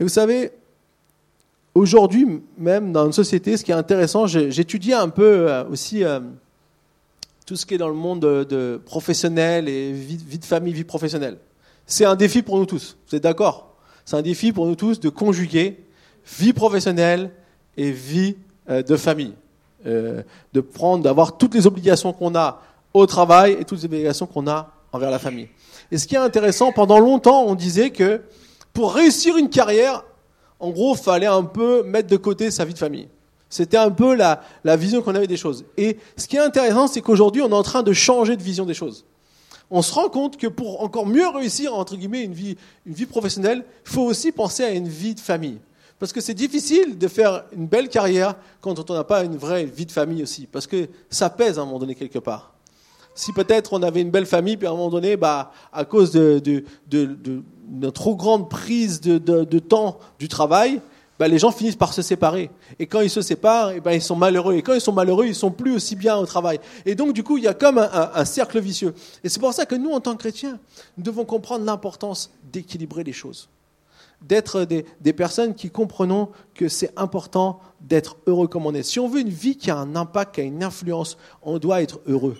Et 0.00 0.02
vous 0.02 0.08
savez, 0.08 0.50
aujourd'hui 1.74 2.26
même 2.56 2.90
dans 2.90 3.04
une 3.04 3.12
société, 3.12 3.58
ce 3.58 3.64
qui 3.64 3.70
est 3.70 3.74
intéressant, 3.74 4.26
j'étudiais 4.26 4.94
un 4.94 5.10
peu 5.10 5.64
aussi 5.70 6.02
euh, 6.02 6.20
tout 7.44 7.54
ce 7.54 7.66
qui 7.66 7.74
est 7.74 7.78
dans 7.78 7.88
le 7.88 7.94
monde 7.94 8.20
de, 8.20 8.80
professionnel 8.86 9.68
et 9.68 9.92
vie, 9.92 10.38
de 10.38 10.44
famille, 10.44 10.72
vie 10.72 10.84
professionnelle. 10.84 11.36
C'est 11.86 12.06
un 12.06 12.16
défi 12.16 12.42
pour 12.42 12.56
nous 12.56 12.64
tous, 12.64 12.96
vous 13.08 13.16
êtes 13.16 13.22
d'accord? 13.22 13.74
C'est 14.06 14.16
un 14.16 14.22
défi 14.22 14.52
pour 14.52 14.66
nous 14.66 14.74
tous 14.74 15.00
de 15.00 15.10
conjuguer 15.10 15.84
vie 16.38 16.54
professionnelle 16.54 17.30
et 17.76 17.90
vie 17.90 18.36
euh, 18.70 18.82
de 18.82 18.96
famille. 18.96 19.34
Euh, 19.86 20.22
de 20.52 20.60
prendre, 20.60 21.04
d'avoir 21.04 21.38
toutes 21.38 21.54
les 21.54 21.66
obligations 21.66 22.12
qu'on 22.12 22.34
a 22.34 22.62
au 22.92 23.06
travail 23.06 23.56
et 23.58 23.64
toutes 23.64 23.78
les 23.78 23.84
obligations 23.86 24.26
qu'on 24.26 24.46
a 24.46 24.74
envers 24.92 25.10
la 25.10 25.18
famille. 25.18 25.48
Et 25.90 25.96
ce 25.96 26.06
qui 26.06 26.16
est 26.16 26.18
intéressant, 26.18 26.70
pendant 26.70 26.98
longtemps, 26.98 27.44
on 27.44 27.54
disait 27.54 27.88
que 27.88 28.20
pour 28.72 28.94
réussir 28.94 29.36
une 29.36 29.48
carrière, 29.48 30.04
en 30.58 30.70
gros, 30.70 30.94
fallait 30.94 31.26
un 31.26 31.42
peu 31.42 31.82
mettre 31.82 32.08
de 32.08 32.16
côté 32.16 32.50
sa 32.50 32.64
vie 32.64 32.74
de 32.74 32.78
famille. 32.78 33.08
C'était 33.48 33.76
un 33.76 33.90
peu 33.90 34.14
la, 34.14 34.42
la 34.62 34.76
vision 34.76 35.02
qu'on 35.02 35.14
avait 35.14 35.26
des 35.26 35.36
choses. 35.36 35.64
Et 35.76 35.98
ce 36.16 36.28
qui 36.28 36.36
est 36.36 36.40
intéressant, 36.40 36.86
c'est 36.86 37.00
qu'aujourd'hui, 37.00 37.42
on 37.42 37.48
est 37.48 37.54
en 37.54 37.62
train 37.62 37.82
de 37.82 37.92
changer 37.92 38.36
de 38.36 38.42
vision 38.42 38.64
des 38.64 38.74
choses. 38.74 39.04
On 39.72 39.82
se 39.82 39.92
rend 39.92 40.08
compte 40.08 40.36
que 40.36 40.46
pour 40.46 40.82
encore 40.82 41.06
mieux 41.06 41.28
réussir, 41.28 41.74
entre 41.74 41.96
guillemets, 41.96 42.24
une 42.24 42.32
vie, 42.32 42.56
une 42.86 42.94
vie 42.94 43.06
professionnelle, 43.06 43.64
il 43.86 43.90
faut 43.90 44.02
aussi 44.02 44.32
penser 44.32 44.64
à 44.64 44.70
une 44.70 44.88
vie 44.88 45.14
de 45.14 45.20
famille. 45.20 45.58
Parce 45.98 46.12
que 46.12 46.20
c'est 46.20 46.34
difficile 46.34 46.96
de 46.96 47.08
faire 47.08 47.44
une 47.52 47.66
belle 47.66 47.88
carrière 47.88 48.34
quand 48.60 48.90
on 48.90 48.94
n'a 48.94 49.04
pas 49.04 49.22
une 49.22 49.36
vraie 49.36 49.64
vie 49.64 49.86
de 49.86 49.92
famille 49.92 50.22
aussi. 50.22 50.46
Parce 50.50 50.66
que 50.66 50.88
ça 51.10 51.28
pèse 51.28 51.58
à 51.58 51.62
un 51.62 51.66
moment 51.66 51.78
donné 51.78 51.94
quelque 51.94 52.18
part. 52.18 52.54
Si 53.14 53.32
peut-être 53.32 53.72
on 53.72 53.82
avait 53.82 54.00
une 54.00 54.10
belle 54.10 54.26
famille, 54.26 54.56
puis 54.56 54.66
à 54.66 54.70
un 54.70 54.74
moment 54.74 54.90
donné, 54.90 55.16
bah, 55.16 55.52
à 55.72 55.84
cause 55.84 56.10
de, 56.12 56.64
trop 57.92 58.16
grande 58.16 58.48
prise 58.48 59.00
de, 59.00 59.58
temps 59.58 59.98
du 60.18 60.28
travail, 60.28 60.80
bah, 61.18 61.28
les 61.28 61.38
gens 61.38 61.50
finissent 61.50 61.76
par 61.76 61.92
se 61.92 62.00
séparer. 62.00 62.50
Et 62.78 62.86
quand 62.86 63.02
ils 63.02 63.10
se 63.10 63.20
séparent, 63.20 63.72
eh 63.72 63.80
ben, 63.80 63.92
ils 63.92 64.00
sont 64.00 64.16
malheureux. 64.16 64.54
Et 64.54 64.62
quand 64.62 64.72
ils 64.72 64.80
sont 64.80 64.92
malheureux, 64.92 65.26
ils 65.26 65.34
sont 65.34 65.50
plus 65.50 65.74
aussi 65.74 65.94
bien 65.94 66.16
au 66.16 66.24
travail. 66.24 66.60
Et 66.86 66.94
donc, 66.94 67.12
du 67.12 67.22
coup, 67.22 67.36
il 67.36 67.44
y 67.44 67.46
a 67.46 67.52
comme 67.52 67.76
un, 67.78 68.24
cercle 68.24 68.58
vicieux. 68.58 68.94
Et 69.22 69.28
c'est 69.28 69.38
pour 69.40 69.52
ça 69.52 69.66
que 69.66 69.74
nous, 69.74 69.90
en 69.90 70.00
tant 70.00 70.12
que 70.12 70.20
chrétiens, 70.20 70.58
nous 70.96 71.04
devons 71.04 71.26
comprendre 71.26 71.64
l'importance 71.66 72.30
d'équilibrer 72.50 73.04
les 73.04 73.12
choses. 73.12 73.50
D'être 74.22 74.64
des, 74.64 74.86
des, 75.00 75.12
personnes 75.12 75.54
qui 75.54 75.70
comprenons 75.70 76.28
que 76.54 76.68
c'est 76.68 76.92
important 76.98 77.60
d'être 77.82 78.16
heureux 78.26 78.48
comme 78.48 78.64
on 78.64 78.74
est. 78.74 78.82
Si 78.82 78.98
on 78.98 79.08
veut 79.08 79.20
une 79.20 79.28
vie 79.28 79.56
qui 79.56 79.70
a 79.70 79.76
un 79.76 79.96
impact, 79.96 80.36
qui 80.36 80.40
a 80.40 80.44
une 80.44 80.64
influence, 80.64 81.18
on 81.42 81.58
doit 81.58 81.82
être 81.82 82.00
heureux. 82.06 82.36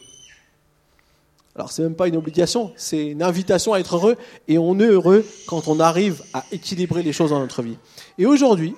Alors, 1.60 1.72
c'est 1.72 1.82
même 1.82 1.94
pas 1.94 2.08
une 2.08 2.16
obligation, 2.16 2.72
c'est 2.74 3.08
une 3.08 3.22
invitation 3.22 3.74
à 3.74 3.80
être 3.80 3.94
heureux. 3.94 4.16
Et 4.48 4.56
on 4.56 4.78
est 4.80 4.86
heureux 4.86 5.26
quand 5.46 5.68
on 5.68 5.78
arrive 5.78 6.22
à 6.32 6.42
équilibrer 6.52 7.02
les 7.02 7.12
choses 7.12 7.30
dans 7.30 7.38
notre 7.38 7.60
vie. 7.60 7.76
Et 8.16 8.24
aujourd'hui, 8.24 8.74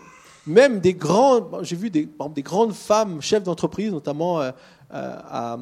même 0.48 0.80
des 0.80 0.92
grands, 0.92 1.62
j'ai 1.62 1.76
vu 1.76 1.90
des, 1.90 2.08
des, 2.34 2.42
grandes 2.42 2.72
femmes 2.72 3.22
chefs 3.22 3.44
d'entreprise, 3.44 3.92
notamment 3.92 4.40
euh, 4.40 4.50
euh, 4.94 5.16
à 5.30 5.56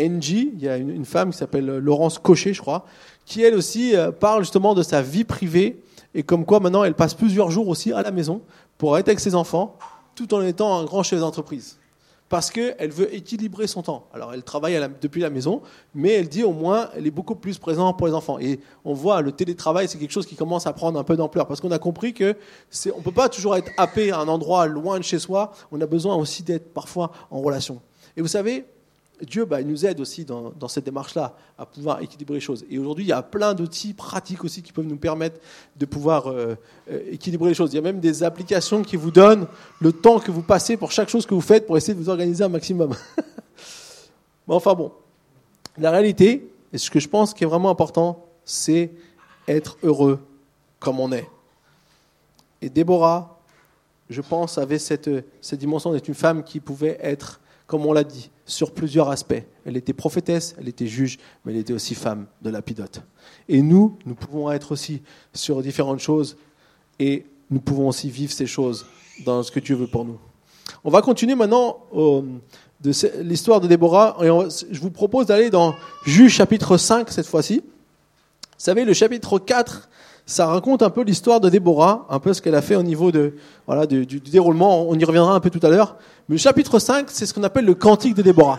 Engie, 0.00 0.50
il 0.54 0.62
y 0.62 0.68
a 0.70 0.78
une, 0.78 1.04
femme 1.04 1.30
qui 1.30 1.36
s'appelle 1.36 1.66
Laurence 1.66 2.18
Cochet, 2.18 2.54
je 2.54 2.62
crois, 2.62 2.86
qui 3.26 3.42
elle 3.42 3.54
aussi 3.54 3.94
euh, 3.94 4.10
parle 4.10 4.44
justement 4.44 4.74
de 4.74 4.82
sa 4.82 5.02
vie 5.02 5.24
privée 5.24 5.82
et 6.14 6.22
comme 6.22 6.46
quoi 6.46 6.58
maintenant 6.58 6.84
elle 6.84 6.94
passe 6.94 7.12
plusieurs 7.12 7.50
jours 7.50 7.68
aussi 7.68 7.92
à 7.92 8.00
la 8.00 8.12
maison 8.12 8.40
pour 8.78 8.96
être 8.96 9.08
avec 9.08 9.20
ses 9.20 9.34
enfants, 9.34 9.76
tout 10.14 10.32
en 10.32 10.40
étant 10.40 10.78
un 10.78 10.84
grand 10.84 11.02
chef 11.02 11.20
d'entreprise 11.20 11.76
parce 12.28 12.50
qu'elle 12.50 12.90
veut 12.90 13.14
équilibrer 13.14 13.66
son 13.66 13.82
temps. 13.82 14.08
Alors 14.12 14.32
elle 14.32 14.42
travaille 14.42 14.80
depuis 15.00 15.20
la 15.20 15.30
maison, 15.30 15.62
mais 15.94 16.12
elle 16.12 16.28
dit 16.28 16.42
au 16.42 16.52
moins 16.52 16.90
elle 16.96 17.06
est 17.06 17.10
beaucoup 17.10 17.34
plus 17.34 17.58
présente 17.58 17.96
pour 17.98 18.06
les 18.06 18.14
enfants. 18.14 18.38
Et 18.38 18.60
on 18.84 18.94
voit 18.94 19.20
le 19.20 19.32
télétravail, 19.32 19.88
c'est 19.88 19.98
quelque 19.98 20.12
chose 20.12 20.26
qui 20.26 20.36
commence 20.36 20.66
à 20.66 20.72
prendre 20.72 20.98
un 20.98 21.04
peu 21.04 21.16
d'ampleur, 21.16 21.46
parce 21.46 21.60
qu'on 21.60 21.70
a 21.70 21.78
compris 21.78 22.14
que 22.14 22.36
on 22.94 22.98
ne 22.98 23.02
peut 23.02 23.12
pas 23.12 23.28
toujours 23.28 23.56
être 23.56 23.70
happé 23.76 24.10
à 24.10 24.18
un 24.18 24.28
endroit 24.28 24.66
loin 24.66 24.98
de 24.98 25.04
chez 25.04 25.18
soi, 25.18 25.52
on 25.70 25.80
a 25.80 25.86
besoin 25.86 26.16
aussi 26.16 26.42
d'être 26.42 26.72
parfois 26.72 27.12
en 27.30 27.40
relation. 27.40 27.80
Et 28.16 28.22
vous 28.22 28.28
savez, 28.28 28.64
Dieu 29.22 29.44
bah, 29.44 29.60
il 29.60 29.66
nous 29.66 29.86
aide 29.86 30.00
aussi 30.00 30.24
dans, 30.24 30.68
cette 30.68 30.84
démarche-là 30.84 31.36
à 31.56 31.66
pouvoir 31.66 32.02
équilibrer 32.02 32.34
les 32.34 32.40
choses. 32.40 32.64
Et 32.68 32.78
aujourd'hui, 32.78 33.04
il 33.04 33.08
y 33.08 33.12
a 33.12 33.22
plein 33.22 33.54
d'outils 33.54 33.94
pratiques 33.94 34.44
aussi 34.44 34.62
qui 34.62 34.72
peuvent 34.72 34.86
nous 34.86 34.96
permettre 34.96 35.40
de 35.76 35.86
pouvoir 35.86 36.28
euh, 36.28 36.56
euh, 36.90 37.00
équilibrer 37.10 37.50
les 37.50 37.54
choses. 37.54 37.72
Il 37.72 37.76
y 37.76 37.78
a 37.78 37.82
même 37.82 38.00
des 38.00 38.22
applications 38.22 38.82
qui 38.82 38.96
vous 38.96 39.10
donnent 39.10 39.46
le 39.80 39.92
temps 39.92 40.18
que 40.18 40.30
vous 40.30 40.42
passez 40.42 40.76
pour 40.76 40.90
chaque 40.90 41.08
chose 41.08 41.26
que 41.26 41.34
vous 41.34 41.40
faites 41.40 41.66
pour 41.66 41.76
essayer 41.76 41.94
de 41.94 41.98
vous 41.98 42.08
organiser 42.08 42.42
un 42.42 42.48
maximum. 42.48 42.94
Mais 44.48 44.54
enfin 44.54 44.74
bon, 44.74 44.92
la 45.78 45.90
réalité, 45.90 46.50
et 46.72 46.78
ce 46.78 46.90
que 46.90 47.00
je 47.00 47.08
pense 47.08 47.32
qui 47.34 47.44
est 47.44 47.46
vraiment 47.46 47.70
important, 47.70 48.26
c'est 48.44 48.90
être 49.46 49.78
heureux 49.82 50.18
comme 50.80 50.98
on 51.00 51.12
est. 51.12 51.28
Et 52.60 52.68
Déborah, 52.68 53.38
je 54.10 54.20
pense, 54.20 54.58
avait 54.58 54.78
cette, 54.78 55.10
cette 55.40 55.60
dimension 55.60 55.92
d'être 55.92 56.08
une 56.08 56.14
femme 56.14 56.42
qui 56.42 56.60
pouvait 56.60 56.98
être 57.00 57.40
comme 57.66 57.86
on 57.86 57.92
l'a 57.92 58.04
dit, 58.04 58.30
sur 58.46 58.72
plusieurs 58.72 59.08
aspects. 59.08 59.42
Elle 59.64 59.76
était 59.76 59.92
prophétesse, 59.92 60.54
elle 60.58 60.68
était 60.68 60.86
juge, 60.86 61.18
mais 61.44 61.52
elle 61.52 61.58
était 61.58 61.72
aussi 61.72 61.94
femme 61.94 62.26
de 62.42 62.50
lapidote. 62.50 63.02
Et 63.48 63.62
nous, 63.62 63.98
nous 64.04 64.14
pouvons 64.14 64.50
être 64.50 64.72
aussi 64.72 65.02
sur 65.32 65.62
différentes 65.62 66.00
choses 66.00 66.36
et 66.98 67.26
nous 67.50 67.60
pouvons 67.60 67.88
aussi 67.88 68.10
vivre 68.10 68.32
ces 68.32 68.46
choses 68.46 68.86
dans 69.24 69.42
ce 69.42 69.50
que 69.50 69.60
Dieu 69.60 69.76
veut 69.76 69.86
pour 69.86 70.04
nous. 70.04 70.18
On 70.82 70.90
va 70.90 71.02
continuer 71.02 71.34
maintenant 71.34 71.78
de 71.92 72.92
l'histoire 73.22 73.60
de 73.60 73.66
Déborah. 73.66 74.16
Et 74.20 74.26
je 74.70 74.80
vous 74.80 74.90
propose 74.90 75.26
d'aller 75.26 75.50
dans 75.50 75.74
Juge 76.04 76.32
chapitre 76.32 76.76
5 76.76 77.10
cette 77.10 77.26
fois-ci. 77.26 77.62
Vous 77.64 78.58
savez, 78.58 78.84
le 78.84 78.92
chapitre 78.92 79.38
4 79.38 79.88
ça 80.26 80.46
raconte 80.46 80.82
un 80.82 80.90
peu 80.90 81.02
l'histoire 81.02 81.40
de 81.40 81.50
Déborah, 81.50 82.06
un 82.08 82.18
peu 82.18 82.32
ce 82.32 82.40
qu'elle 82.40 82.54
a 82.54 82.62
fait 82.62 82.76
au 82.76 82.82
niveau 82.82 83.12
de, 83.12 83.34
voilà, 83.66 83.86
du, 83.86 84.06
déroulement. 84.06 84.88
On 84.88 84.98
y 84.98 85.04
reviendra 85.04 85.34
un 85.34 85.40
peu 85.40 85.50
tout 85.50 85.64
à 85.64 85.68
l'heure. 85.68 85.96
Mais 86.28 86.36
le 86.36 86.40
chapitre 86.40 86.78
5, 86.78 87.06
c'est 87.10 87.26
ce 87.26 87.34
qu'on 87.34 87.42
appelle 87.42 87.66
le 87.66 87.74
cantique 87.74 88.14
de 88.14 88.22
Déborah. 88.22 88.58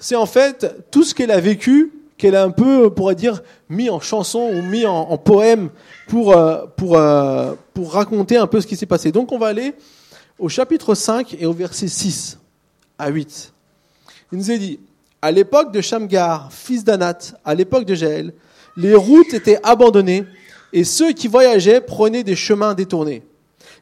C'est 0.00 0.16
en 0.16 0.26
fait 0.26 0.74
tout 0.90 1.04
ce 1.04 1.14
qu'elle 1.14 1.30
a 1.30 1.40
vécu, 1.40 1.92
qu'elle 2.16 2.34
a 2.34 2.42
un 2.42 2.50
peu, 2.50 2.86
on 2.86 2.90
pourrait 2.90 3.14
dire, 3.14 3.42
mis 3.68 3.90
en 3.90 4.00
chanson 4.00 4.40
ou 4.40 4.62
mis 4.62 4.86
en, 4.86 5.18
poème 5.18 5.68
pour, 6.08 6.34
euh, 6.34 6.64
pour, 6.76 6.96
euh, 6.96 7.54
pour 7.74 7.92
raconter 7.92 8.38
un 8.38 8.46
peu 8.46 8.60
ce 8.60 8.66
qui 8.66 8.76
s'est 8.76 8.86
passé. 8.86 9.12
Donc 9.12 9.32
on 9.32 9.38
va 9.38 9.48
aller 9.48 9.74
au 10.38 10.48
chapitre 10.48 10.94
5 10.94 11.36
et 11.38 11.44
au 11.44 11.52
verset 11.52 11.88
6 11.88 12.38
à 12.98 13.10
8. 13.10 13.52
Il 14.32 14.38
nous 14.38 14.50
est 14.50 14.58
dit, 14.58 14.80
à 15.20 15.30
l'époque 15.30 15.72
de 15.72 15.82
Shamgar, 15.82 16.50
fils 16.52 16.84
d'Anat, 16.84 17.18
à 17.44 17.54
l'époque 17.54 17.84
de 17.84 17.94
Jaël, 17.94 18.32
les 18.76 18.94
routes 18.94 19.34
étaient 19.34 19.58
abandonnées 19.62 20.24
et 20.72 20.84
ceux 20.84 21.12
qui 21.12 21.28
voyageaient 21.28 21.80
prenaient 21.80 22.24
des 22.24 22.36
chemins 22.36 22.74
détournés. 22.74 23.22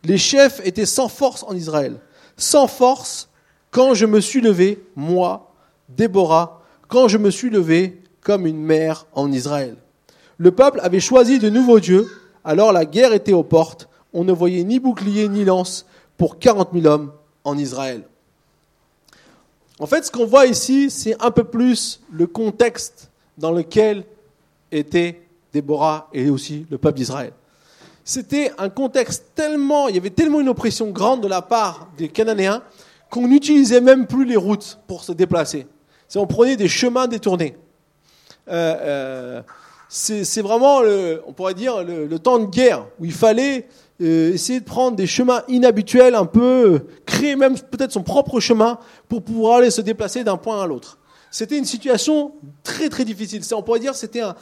Les 0.04 0.18
chefs 0.18 0.60
étaient 0.64 0.86
sans 0.86 1.08
force 1.08 1.44
en 1.44 1.54
Israël. 1.54 1.98
Sans 2.36 2.66
force 2.66 3.28
quand 3.70 3.94
je 3.94 4.06
me 4.06 4.20
suis 4.20 4.40
levé, 4.40 4.84
moi, 4.94 5.52
Déborah, 5.88 6.62
quand 6.88 7.08
je 7.08 7.18
me 7.18 7.30
suis 7.30 7.50
levé 7.50 8.00
comme 8.20 8.46
une 8.46 8.62
mère 8.62 9.06
en 9.12 9.32
Israël. 9.32 9.76
Le 10.38 10.50
peuple 10.50 10.80
avait 10.82 11.00
choisi 11.00 11.38
de 11.38 11.50
nouveaux 11.50 11.80
dieux, 11.80 12.08
alors 12.44 12.72
la 12.72 12.84
guerre 12.84 13.12
était 13.12 13.32
aux 13.32 13.42
portes, 13.42 13.88
on 14.12 14.24
ne 14.24 14.32
voyait 14.32 14.64
ni 14.64 14.78
bouclier 14.78 15.28
ni 15.28 15.44
lance 15.44 15.86
pour 16.16 16.38
quarante 16.38 16.72
mille 16.72 16.86
hommes 16.86 17.12
en 17.42 17.58
Israël. 17.58 18.04
En 19.80 19.86
fait, 19.86 20.04
ce 20.04 20.10
qu'on 20.10 20.26
voit 20.26 20.46
ici, 20.46 20.90
c'est 20.90 21.20
un 21.20 21.30
peu 21.30 21.44
plus 21.44 22.00
le 22.12 22.26
contexte 22.26 23.10
dans 23.38 23.50
lequel 23.50 24.04
était 24.70 25.20
Déborah 25.54 26.08
et 26.12 26.28
aussi 26.28 26.66
le 26.70 26.76
peuple 26.76 26.98
d'Israël. 26.98 27.32
C'était 28.04 28.52
un 28.58 28.68
contexte 28.68 29.30
tellement, 29.34 29.88
il 29.88 29.94
y 29.94 29.98
avait 29.98 30.10
tellement 30.10 30.40
une 30.40 30.50
oppression 30.50 30.90
grande 30.90 31.22
de 31.22 31.28
la 31.28 31.40
part 31.40 31.88
des 31.96 32.08
Cananéens 32.08 32.62
qu'on 33.08 33.28
n'utilisait 33.28 33.80
même 33.80 34.06
plus 34.06 34.26
les 34.26 34.36
routes 34.36 34.78
pour 34.86 35.04
se 35.04 35.12
déplacer. 35.12 35.66
On 36.16 36.26
prenait 36.26 36.56
des 36.56 36.68
chemins 36.68 37.06
détournés. 37.06 37.56
Euh, 38.48 38.76
euh, 38.80 39.42
c'est 39.88 40.42
vraiment, 40.42 40.80
on 41.26 41.32
pourrait 41.32 41.54
dire, 41.54 41.82
le, 41.82 42.18
temps 42.18 42.38
de 42.38 42.46
guerre 42.46 42.86
où 42.98 43.04
il 43.04 43.12
fallait 43.12 43.68
euh, 44.02 44.32
essayer 44.32 44.60
de 44.60 44.64
prendre 44.64 44.96
des 44.96 45.06
chemins 45.06 45.42
inhabituels, 45.48 46.14
un 46.14 46.26
peu 46.26 46.80
créer 47.06 47.36
même 47.36 47.56
peut-être 47.58 47.92
son 47.92 48.02
propre 48.02 48.40
chemin 48.40 48.78
pour 49.08 49.22
pouvoir 49.22 49.58
aller 49.58 49.70
se 49.70 49.80
déplacer 49.80 50.24
d'un 50.24 50.36
point 50.36 50.62
à 50.62 50.66
l'autre. 50.66 50.98
C'était 51.34 51.58
une 51.58 51.64
situation 51.64 52.30
très 52.62 52.88
très 52.88 53.04
difficile. 53.04 53.42
On 53.56 53.62
pourrait 53.64 53.80
dire 53.80 53.96
c'était 53.96 54.20
un, 54.20 54.36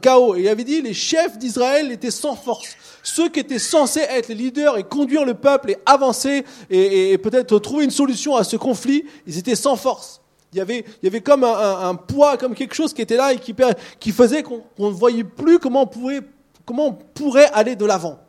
chaos. 0.00 0.36
Et 0.36 0.42
il 0.42 0.48
avait 0.48 0.62
dit 0.62 0.80
les 0.80 0.94
chefs 0.94 1.36
d'Israël 1.38 1.90
étaient 1.90 2.12
sans 2.12 2.36
force. 2.36 2.76
Ceux 3.02 3.28
qui 3.30 3.40
étaient 3.40 3.58
censés 3.58 4.02
être 4.08 4.28
les 4.28 4.36
leaders 4.36 4.78
et 4.78 4.84
conduire 4.84 5.24
le 5.24 5.34
peuple 5.34 5.72
et 5.72 5.78
avancer 5.84 6.44
et, 6.70 7.18
peut-être 7.18 7.58
trouver 7.58 7.82
une 7.82 7.90
solution 7.90 8.36
à 8.36 8.44
ce 8.44 8.54
conflit, 8.54 9.04
ils 9.26 9.38
étaient 9.38 9.56
sans 9.56 9.74
force. 9.74 10.20
Il 10.52 10.58
y 10.58 10.60
avait, 10.60 10.84
il 11.02 11.06
y 11.06 11.08
avait 11.08 11.20
comme 11.20 11.42
un, 11.42 11.96
poids, 11.96 12.36
comme 12.36 12.54
quelque 12.54 12.74
chose 12.74 12.94
qui 12.94 13.02
était 13.02 13.16
là 13.16 13.32
et 13.32 13.40
qui, 13.40 13.52
qui 13.98 14.12
faisait 14.12 14.44
qu'on 14.44 14.62
ne 14.78 14.90
voyait 14.90 15.24
plus 15.24 15.58
comment 15.58 15.82
on, 15.82 15.88
pouvait, 15.88 16.20
comment 16.64 16.86
on 16.86 16.92
pourrait 16.92 17.50
aller 17.54 17.74
de 17.74 17.84
l'avant. 17.84 18.20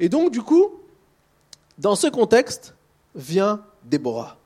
Et 0.00 0.08
donc, 0.08 0.32
du 0.32 0.42
coup, 0.42 0.72
dans 1.78 1.94
ce 1.94 2.08
contexte, 2.08 2.74
vient 3.14 3.62
Déborah. 3.84 4.38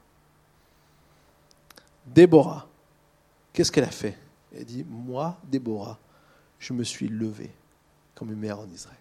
Déborah. 2.07 2.68
Qu'est-ce 3.59 3.73
qu'elle 3.73 3.83
a 3.83 3.91
fait? 3.91 4.17
Elle 4.57 4.65
dit, 4.67 4.87
moi, 4.89 5.37
Déborah, 5.51 5.99
je 6.61 6.73
me 6.73 6.85
suis 6.85 7.09
levée 7.09 7.51
comme 8.15 8.31
une 8.31 8.39
mère 8.39 8.61
en 8.61 8.69
Israël. 8.69 8.97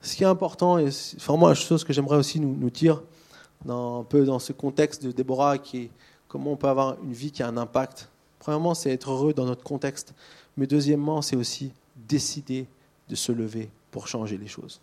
Ce 0.00 0.14
qui 0.14 0.22
est 0.22 0.28
important, 0.28 0.78
et 0.78 0.92
c'est 0.92 1.20
vraiment 1.20 1.48
la 1.48 1.54
chose 1.54 1.82
que 1.82 1.92
j'aimerais 1.92 2.18
aussi 2.18 2.38
nous, 2.38 2.70
dire, 2.70 3.02
dans, 3.64 4.02
un 4.02 4.04
peu 4.04 4.24
dans 4.24 4.38
ce 4.38 4.52
contexte 4.52 5.04
de 5.04 5.10
Déborah, 5.10 5.58
qui 5.58 5.78
est 5.78 5.90
comment 6.28 6.52
on 6.52 6.56
peut 6.56 6.68
avoir 6.68 7.02
une 7.02 7.14
vie 7.14 7.32
qui 7.32 7.42
a 7.42 7.48
un 7.48 7.56
impact. 7.56 8.08
Premièrement, 8.38 8.74
c'est 8.74 8.92
être 8.92 9.10
heureux 9.10 9.34
dans 9.34 9.46
notre 9.46 9.64
contexte, 9.64 10.14
mais 10.56 10.68
deuxièmement, 10.68 11.20
c'est 11.20 11.34
aussi 11.34 11.72
décider 11.96 12.68
de 13.08 13.16
se 13.16 13.32
lever 13.32 13.70
pour 13.90 14.06
changer 14.06 14.38
les 14.38 14.46
choses. 14.46 14.80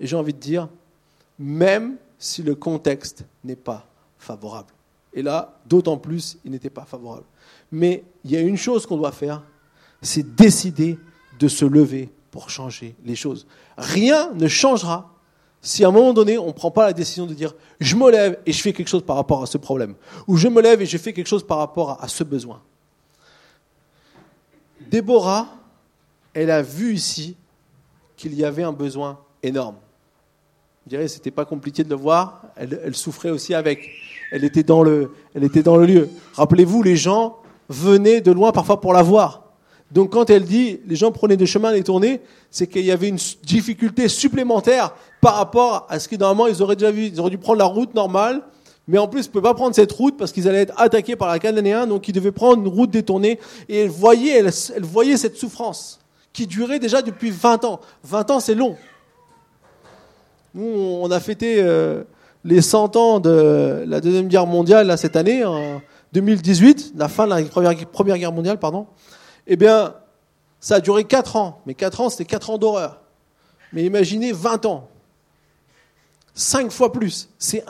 Et 0.00 0.08
j'ai 0.08 0.16
envie 0.16 0.34
de 0.34 0.40
dire, 0.40 0.68
même 1.38 1.96
si 2.18 2.42
le 2.42 2.56
contexte 2.56 3.24
n'est 3.44 3.54
pas 3.54 3.86
favorable. 4.18 4.74
Et 5.12 5.22
là, 5.22 5.60
d'autant 5.66 5.96
plus, 5.96 6.38
il 6.44 6.50
n'était 6.50 6.70
pas 6.70 6.84
favorable. 6.84 7.26
Mais 7.72 8.04
il 8.24 8.30
y 8.30 8.36
a 8.36 8.40
une 8.40 8.56
chose 8.56 8.86
qu'on 8.86 8.96
doit 8.96 9.12
faire, 9.12 9.42
c'est 10.02 10.34
décider 10.34 10.98
de 11.38 11.48
se 11.48 11.64
lever 11.64 12.10
pour 12.30 12.50
changer 12.50 12.94
les 13.04 13.16
choses. 13.16 13.46
Rien 13.76 14.32
ne 14.34 14.46
changera 14.46 15.10
si 15.62 15.84
à 15.84 15.88
un 15.88 15.90
moment 15.90 16.12
donné, 16.12 16.38
on 16.38 16.48
ne 16.48 16.52
prend 16.52 16.70
pas 16.70 16.86
la 16.86 16.92
décision 16.92 17.26
de 17.26 17.34
dire 17.34 17.54
je 17.80 17.94
me 17.94 18.10
lève 18.10 18.38
et 18.46 18.52
je 18.52 18.62
fais 18.62 18.72
quelque 18.72 18.88
chose 18.88 19.04
par 19.04 19.16
rapport 19.16 19.42
à 19.42 19.46
ce 19.46 19.58
problème, 19.58 19.94
ou 20.26 20.36
je 20.36 20.48
me 20.48 20.62
lève 20.62 20.80
et 20.80 20.86
je 20.86 20.96
fais 20.96 21.12
quelque 21.12 21.26
chose 21.26 21.46
par 21.46 21.58
rapport 21.58 22.02
à 22.02 22.08
ce 22.08 22.24
besoin. 22.24 22.62
Déborah, 24.90 25.48
elle 26.32 26.50
a 26.50 26.62
vu 26.62 26.94
ici 26.94 27.36
qu'il 28.16 28.34
y 28.34 28.44
avait 28.44 28.62
un 28.62 28.72
besoin 28.72 29.20
énorme. 29.42 29.76
Je 30.86 30.90
dirais, 30.90 31.08
c'était 31.08 31.30
pas 31.30 31.44
compliqué 31.44 31.84
de 31.84 31.90
le 31.90 31.94
voir. 31.94 32.42
Elle, 32.56 32.96
souffrait 32.96 33.30
aussi 33.30 33.54
avec. 33.54 33.90
Elle 34.30 34.44
était 34.44 34.62
dans 34.62 34.82
le, 34.82 35.12
elle 35.34 35.44
était 35.44 35.62
dans 35.62 35.76
le 35.76 35.86
lieu. 35.86 36.08
Rappelez-vous, 36.34 36.82
les 36.82 36.96
gens 36.96 37.36
venaient 37.68 38.20
de 38.20 38.32
loin 38.32 38.52
parfois 38.52 38.80
pour 38.80 38.92
la 38.92 39.02
voir. 39.02 39.50
Donc 39.90 40.10
quand 40.10 40.30
elle 40.30 40.44
dit 40.44 40.80
les 40.86 40.96
gens 40.96 41.10
prenaient 41.10 41.36
des 41.36 41.46
chemins 41.46 41.72
détournés, 41.72 42.20
c'est 42.50 42.66
qu'il 42.66 42.84
y 42.84 42.92
avait 42.92 43.08
une 43.08 43.18
difficulté 43.42 44.08
supplémentaire 44.08 44.94
par 45.20 45.34
rapport 45.34 45.86
à 45.88 45.98
ce 45.98 46.08
que 46.08 46.16
normalement 46.16 46.46
ils 46.46 46.62
auraient 46.62 46.76
déjà 46.76 46.92
vu, 46.92 47.06
ils 47.06 47.20
auraient 47.20 47.30
dû 47.30 47.38
prendre 47.38 47.58
la 47.58 47.64
route 47.64 47.94
normale, 47.94 48.42
mais 48.86 48.98
en 48.98 49.08
plus 49.08 49.22
ils 49.22 49.28
ne 49.28 49.32
pouvaient 49.32 49.42
pas 49.42 49.54
prendre 49.54 49.74
cette 49.74 49.90
route 49.90 50.16
parce 50.16 50.30
qu'ils 50.32 50.48
allaient 50.48 50.62
être 50.62 50.80
attaqués 50.80 51.16
par 51.16 51.28
la 51.28 51.38
Cananéen, 51.38 51.86
donc 51.86 52.06
ils 52.06 52.12
devaient 52.12 52.30
prendre 52.30 52.62
une 52.62 52.68
route 52.68 52.90
détournée. 52.90 53.40
Et 53.68 53.80
elle 53.80 53.88
voyait, 53.88 54.38
elle, 54.38 54.84
voyait 54.84 55.16
cette 55.16 55.36
souffrance 55.36 55.98
qui 56.32 56.46
durait 56.46 56.78
déjà 56.78 57.02
depuis 57.02 57.30
20 57.30 57.64
ans. 57.64 57.80
20 58.04 58.30
ans 58.30 58.40
c'est 58.40 58.54
long. 58.54 58.76
Nous 60.54 60.64
on 60.64 61.10
a 61.10 61.18
fêté 61.18 61.56
euh, 61.58 62.04
les 62.44 62.60
100 62.60 62.96
ans 62.96 63.20
de 63.20 63.84
la 63.86 64.00
deuxième 64.00 64.28
guerre 64.28 64.46
mondiale 64.46 64.86
là, 64.86 64.96
cette 64.96 65.16
année, 65.16 65.44
en 65.44 65.82
2018, 66.12 66.94
la 66.96 67.08
fin 67.08 67.26
de 67.26 67.30
la 67.30 67.42
première, 67.86 68.18
guerre 68.18 68.32
mondiale, 68.32 68.58
pardon 68.58 68.86
eh 69.46 69.56
bien, 69.56 69.94
ça 70.60 70.76
a 70.76 70.80
duré 70.80 71.04
4 71.04 71.36
ans. 71.36 71.60
Mais 71.66 71.74
4 71.74 72.00
ans, 72.02 72.10
c'était 72.10 72.24
4 72.24 72.50
ans 72.50 72.58
d'horreur. 72.58 73.00
Mais 73.72 73.84
imaginez 73.84 74.32
20 74.32 74.66
ans. 74.66 74.88
5 76.34 76.70
fois 76.70 76.92
plus. 76.92 77.28
C'est 77.38 77.64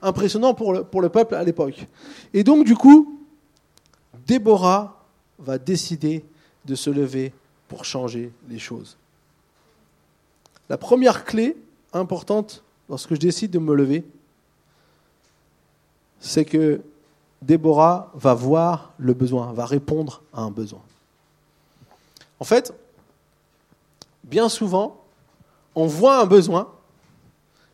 impressionnant 0.00 0.54
pour 0.54 0.72
le, 0.72 0.84
pour 0.84 1.00
le 1.00 1.08
peuple 1.08 1.34
à 1.34 1.42
l'époque. 1.42 1.86
Et 2.32 2.44
donc, 2.44 2.64
du 2.64 2.76
coup, 2.76 3.20
Déborah 4.26 5.04
va 5.38 5.58
décider 5.58 6.24
de 6.64 6.74
se 6.74 6.90
lever 6.90 7.32
pour 7.68 7.84
changer 7.84 8.32
les 8.48 8.58
choses. 8.58 8.96
La 10.68 10.78
première 10.78 11.24
clé 11.24 11.56
importante 11.92 12.62
lorsque 12.88 13.14
je 13.14 13.20
décide 13.20 13.50
de 13.50 13.58
me 13.58 13.74
lever, 13.74 14.04
c'est 16.24 16.46
que 16.46 16.80
Déborah 17.42 18.10
va 18.14 18.32
voir 18.32 18.94
le 18.98 19.12
besoin, 19.12 19.52
va 19.52 19.66
répondre 19.66 20.22
à 20.32 20.40
un 20.40 20.50
besoin. 20.50 20.80
En 22.40 22.44
fait, 22.44 22.72
bien 24.24 24.48
souvent, 24.48 25.02
on 25.74 25.86
voit 25.86 26.20
un 26.20 26.24
besoin 26.24 26.68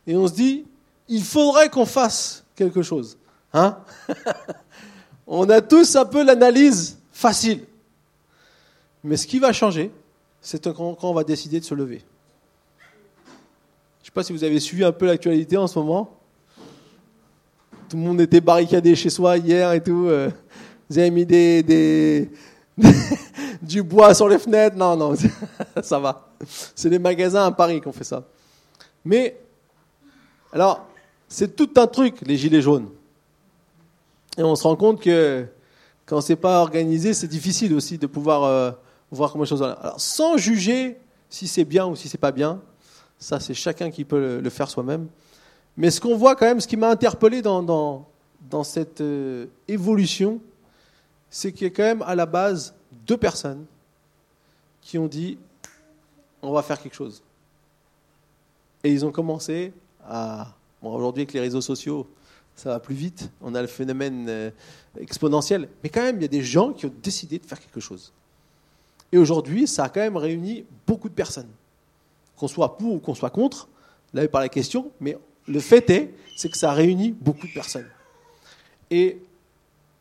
et 0.06 0.16
on 0.16 0.26
se 0.26 0.32
dit, 0.32 0.64
il 1.08 1.22
faudrait 1.22 1.68
qu'on 1.68 1.86
fasse 1.86 2.44
quelque 2.56 2.82
chose. 2.82 3.16
Hein? 3.52 3.78
On 5.26 5.48
a 5.48 5.60
tous 5.60 5.94
un 5.94 6.04
peu 6.04 6.24
l'analyse 6.24 6.98
facile. 7.12 7.64
Mais 9.04 9.16
ce 9.16 9.28
qui 9.28 9.38
va 9.38 9.52
changer, 9.52 9.92
c'est 10.40 10.72
quand 10.74 10.96
on 11.02 11.14
va 11.14 11.22
décider 11.22 11.60
de 11.60 11.64
se 11.64 11.74
lever. 11.74 12.02
Je 12.78 14.02
ne 14.02 14.04
sais 14.06 14.10
pas 14.12 14.24
si 14.24 14.32
vous 14.32 14.42
avez 14.42 14.58
suivi 14.58 14.82
un 14.82 14.90
peu 14.90 15.06
l'actualité 15.06 15.56
en 15.56 15.68
ce 15.68 15.78
moment. 15.78 16.19
Tout 17.90 17.96
le 17.96 18.04
monde 18.04 18.20
était 18.20 18.40
barricadé 18.40 18.94
chez 18.94 19.10
soi 19.10 19.36
hier 19.36 19.72
et 19.72 19.82
tout. 19.82 20.06
Euh, 20.06 20.30
vous 20.88 20.96
avez 20.96 21.10
mis 21.10 21.26
des, 21.26 22.30
du 23.62 23.82
bois 23.82 24.14
sur 24.14 24.28
les 24.28 24.38
fenêtres. 24.38 24.76
Non, 24.76 24.96
non, 24.96 25.14
ça 25.82 25.98
va. 25.98 26.28
C'est 26.76 26.88
les 26.88 27.00
magasins 27.00 27.46
à 27.46 27.50
Paris 27.50 27.80
qui 27.80 27.88
ont 27.88 27.92
fait 27.92 28.04
ça. 28.04 28.22
Mais, 29.04 29.36
alors, 30.52 30.86
c'est 31.28 31.56
tout 31.56 31.68
un 31.78 31.88
truc, 31.88 32.20
les 32.22 32.36
gilets 32.36 32.62
jaunes. 32.62 32.90
Et 34.38 34.44
on 34.44 34.54
se 34.54 34.62
rend 34.62 34.76
compte 34.76 35.02
que 35.02 35.44
quand 36.06 36.20
c'est 36.20 36.36
pas 36.36 36.60
organisé, 36.60 37.12
c'est 37.12 37.26
difficile 37.26 37.74
aussi 37.74 37.98
de 37.98 38.06
pouvoir 38.06 38.44
euh, 38.44 38.70
voir 39.10 39.32
comment 39.32 39.42
les 39.42 39.50
choses. 39.50 39.64
Alors, 39.64 40.00
sans 40.00 40.36
juger 40.36 40.96
si 41.28 41.48
c'est 41.48 41.64
bien 41.64 41.88
ou 41.88 41.96
si 41.96 42.08
c'est 42.08 42.18
pas 42.18 42.30
bien, 42.30 42.60
ça 43.18 43.40
c'est 43.40 43.54
chacun 43.54 43.90
qui 43.90 44.04
peut 44.04 44.38
le, 44.40 44.50
faire 44.50 44.70
soi-même. 44.70 45.08
Mais 45.76 45.90
ce 45.90 46.00
qu'on 46.00 46.16
voit 46.16 46.36
quand 46.36 46.46
même, 46.46 46.60
ce 46.60 46.66
qui 46.66 46.76
m'a 46.76 46.90
interpellé 46.90 47.42
dans, 47.42 48.06
cette 48.64 49.00
euh, 49.00 49.46
évolution, 49.68 50.40
c'est 51.28 51.52
qu'il 51.52 51.68
y 51.68 51.70
a 51.70 51.74
quand 51.74 51.82
même 51.82 52.02
à 52.02 52.14
la 52.14 52.26
base 52.26 52.74
deux 53.06 53.16
personnes 53.16 53.64
qui 54.80 54.98
ont 54.98 55.06
dit 55.06 55.38
on 56.42 56.52
va 56.52 56.62
faire 56.62 56.80
quelque 56.80 56.94
chose. 56.94 57.22
Et 58.82 58.92
ils 58.92 59.04
ont 59.04 59.12
commencé 59.12 59.72
à. 60.06 60.54
Bon, 60.82 60.94
aujourd'hui, 60.94 61.22
avec 61.22 61.34
les 61.34 61.40
réseaux 61.40 61.60
sociaux, 61.60 62.06
ça 62.56 62.70
va 62.70 62.80
plus 62.80 62.94
vite. 62.94 63.30
On 63.42 63.54
a 63.54 63.60
le 63.60 63.68
phénomène 63.68 64.26
euh, 64.28 64.50
exponentiel. 64.98 65.68
Mais 65.82 65.90
quand 65.90 66.02
même, 66.02 66.16
il 66.16 66.22
y 66.22 66.24
a 66.24 66.28
des 66.28 66.42
gens 66.42 66.72
qui 66.72 66.86
ont 66.86 66.92
décidé 67.02 67.38
de 67.38 67.44
faire 67.44 67.60
quelque 67.60 67.80
chose. 67.80 68.12
Et 69.12 69.18
aujourd'hui, 69.18 69.66
ça 69.66 69.84
a 69.84 69.88
quand 69.88 70.00
même 70.00 70.16
réuni 70.16 70.64
beaucoup 70.86 71.08
de 71.08 71.14
personnes. 71.14 71.50
Qu'on 72.36 72.48
soit 72.48 72.78
pour 72.78 72.94
ou 72.94 72.98
qu'on 72.98 73.14
soit 73.14 73.30
contre, 73.30 73.68
là, 74.14 74.26
par 74.28 74.40
la 74.40 74.48
question, 74.48 74.90
mais 75.00 75.18
le 75.50 75.60
fait 75.60 75.90
est, 75.90 76.14
c'est 76.36 76.48
que 76.48 76.56
ça 76.56 76.70
a 76.70 76.74
réuni 76.74 77.10
beaucoup 77.10 77.46
de 77.46 77.52
personnes. 77.52 77.88
Et 78.90 79.20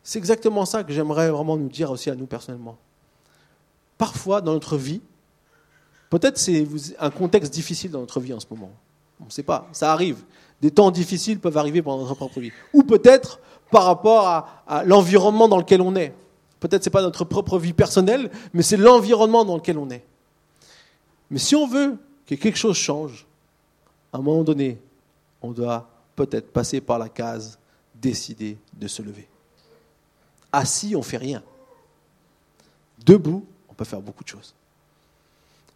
c'est 0.02 0.18
exactement 0.18 0.64
ça 0.64 0.84
que 0.84 0.92
j'aimerais 0.92 1.30
vraiment 1.30 1.56
nous 1.56 1.68
dire 1.68 1.90
aussi 1.90 2.08
à 2.08 2.14
nous 2.14 2.26
personnellement. 2.26 2.78
Parfois, 3.98 4.40
dans 4.40 4.52
notre 4.52 4.76
vie, 4.76 5.00
peut-être 6.08 6.38
c'est 6.38 6.66
un 6.98 7.10
contexte 7.10 7.52
difficile 7.52 7.90
dans 7.90 8.00
notre 8.00 8.20
vie 8.20 8.32
en 8.32 8.40
ce 8.40 8.46
moment. 8.50 8.70
On 9.20 9.26
ne 9.26 9.30
sait 9.30 9.42
pas, 9.42 9.68
ça 9.72 9.92
arrive. 9.92 10.18
Des 10.62 10.70
temps 10.70 10.90
difficiles 10.90 11.38
peuvent 11.38 11.58
arriver 11.58 11.82
pendant 11.82 12.02
notre 12.02 12.14
propre 12.14 12.40
vie. 12.40 12.52
Ou 12.72 12.82
peut-être 12.82 13.40
par 13.70 13.84
rapport 13.84 14.26
à, 14.26 14.84
l'environnement 14.84 15.48
dans 15.48 15.58
lequel 15.58 15.80
on 15.82 15.94
est. 15.96 16.14
Peut-être 16.60 16.84
ce 16.84 16.88
n'est 16.88 16.92
pas 16.92 17.02
notre 17.02 17.24
propre 17.24 17.58
vie 17.58 17.72
personnelle, 17.72 18.30
mais 18.52 18.62
c'est 18.62 18.76
l'environnement 18.76 19.44
dans 19.44 19.56
lequel 19.56 19.78
on 19.78 19.90
est. 19.90 20.04
Mais 21.30 21.38
si 21.38 21.54
on 21.54 21.66
veut 21.66 21.96
que 22.26 22.34
quelque 22.34 22.58
chose 22.58 22.76
change, 22.76 23.26
à 24.12 24.18
un 24.18 24.22
moment 24.22 24.42
donné, 24.42 24.78
on 25.42 25.52
doit 25.52 25.88
peut-être 26.16 26.52
passer 26.52 26.80
par 26.80 26.98
la 26.98 27.08
case 27.08 27.58
décider 27.94 28.58
de 28.72 28.88
se 28.88 29.02
lever. 29.02 29.28
Assis, 30.52 30.96
on 30.96 31.02
fait 31.02 31.16
rien. 31.16 31.42
Debout, 33.04 33.44
on 33.68 33.74
peut 33.74 33.84
faire 33.84 34.00
beaucoup 34.00 34.24
de 34.24 34.28
choses. 34.28 34.54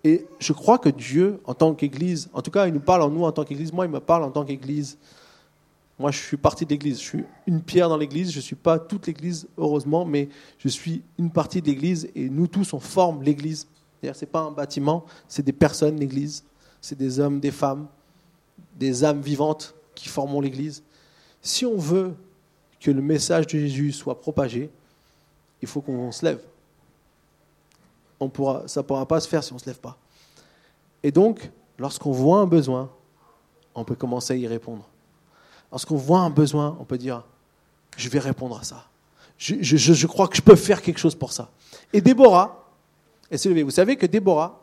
Et 0.02 0.26
je 0.38 0.52
crois 0.52 0.78
que 0.78 0.90
Dieu, 0.90 1.40
en 1.46 1.54
tant 1.54 1.74
qu'Église, 1.74 2.28
en 2.34 2.42
tout 2.42 2.50
cas, 2.50 2.66
il 2.66 2.74
nous 2.74 2.80
parle 2.80 3.02
en 3.02 3.10
nous 3.10 3.24
en 3.24 3.32
tant 3.32 3.44
qu'Église. 3.44 3.72
Moi, 3.72 3.86
il 3.86 3.90
me 3.90 4.00
parle 4.00 4.24
en 4.24 4.30
tant 4.30 4.44
qu'Église. 4.44 4.98
Moi, 5.98 6.10
je 6.10 6.18
suis 6.18 6.36
partie 6.36 6.66
de 6.66 6.70
l'Église. 6.70 6.98
Je 6.98 7.04
suis 7.04 7.24
une 7.46 7.62
pierre 7.62 7.88
dans 7.88 7.96
l'Église. 7.96 8.30
Je 8.30 8.36
ne 8.36 8.42
suis 8.42 8.56
pas 8.56 8.78
toute 8.78 9.06
l'Église, 9.06 9.46
heureusement, 9.56 10.04
mais 10.04 10.28
je 10.58 10.68
suis 10.68 11.02
une 11.18 11.30
partie 11.30 11.62
de 11.62 11.66
l'Église 11.68 12.10
et 12.14 12.28
nous 12.28 12.46
tous, 12.46 12.74
on 12.74 12.80
forme 12.80 13.22
l'Église. 13.22 13.66
Ce 14.02 14.08
n'est 14.08 14.30
pas 14.30 14.40
un 14.40 14.50
bâtiment, 14.50 15.06
c'est 15.28 15.42
des 15.42 15.54
personnes, 15.54 15.98
l'Église. 15.98 16.44
C'est 16.82 16.98
des 16.98 17.18
hommes, 17.18 17.40
des 17.40 17.50
femmes, 17.50 17.86
des 18.76 19.04
âmes 19.04 19.20
vivantes 19.20 19.74
qui 19.94 20.08
formons 20.08 20.40
l'Église. 20.40 20.82
Si 21.42 21.64
on 21.64 21.76
veut 21.76 22.14
que 22.80 22.90
le 22.90 23.02
message 23.02 23.46
de 23.46 23.58
Jésus 23.58 23.92
soit 23.92 24.20
propagé, 24.20 24.70
il 25.62 25.68
faut 25.68 25.80
qu'on 25.80 26.12
se 26.12 26.24
lève. 26.24 26.40
On 28.20 28.28
pourra, 28.28 28.66
ça 28.66 28.80
ne 28.80 28.86
pourra 28.86 29.06
pas 29.06 29.20
se 29.20 29.28
faire 29.28 29.42
si 29.42 29.52
on 29.52 29.56
ne 29.56 29.60
se 29.60 29.66
lève 29.66 29.78
pas. 29.78 29.96
Et 31.02 31.10
donc, 31.10 31.50
lorsqu'on 31.78 32.12
voit 32.12 32.38
un 32.38 32.46
besoin, 32.46 32.90
on 33.74 33.84
peut 33.84 33.94
commencer 33.94 34.34
à 34.34 34.36
y 34.36 34.46
répondre. 34.46 34.88
Lorsqu'on 35.70 35.96
voit 35.96 36.20
un 36.20 36.30
besoin, 36.30 36.76
on 36.80 36.84
peut 36.84 36.98
dire, 36.98 37.24
je 37.96 38.08
vais 38.08 38.18
répondre 38.18 38.58
à 38.58 38.62
ça. 38.62 38.86
Je, 39.36 39.56
je 39.60 40.06
crois 40.06 40.28
que 40.28 40.36
je 40.36 40.42
peux 40.42 40.56
faire 40.56 40.80
quelque 40.80 40.98
chose 40.98 41.14
pour 41.14 41.32
ça. 41.32 41.50
Et 41.92 42.00
Déborah, 42.00 42.70
elle 43.30 43.38
s'est 43.38 43.48
levée. 43.48 43.62
Vous 43.62 43.70
savez 43.70 43.96
que 43.96 44.06
Déborah, 44.06 44.60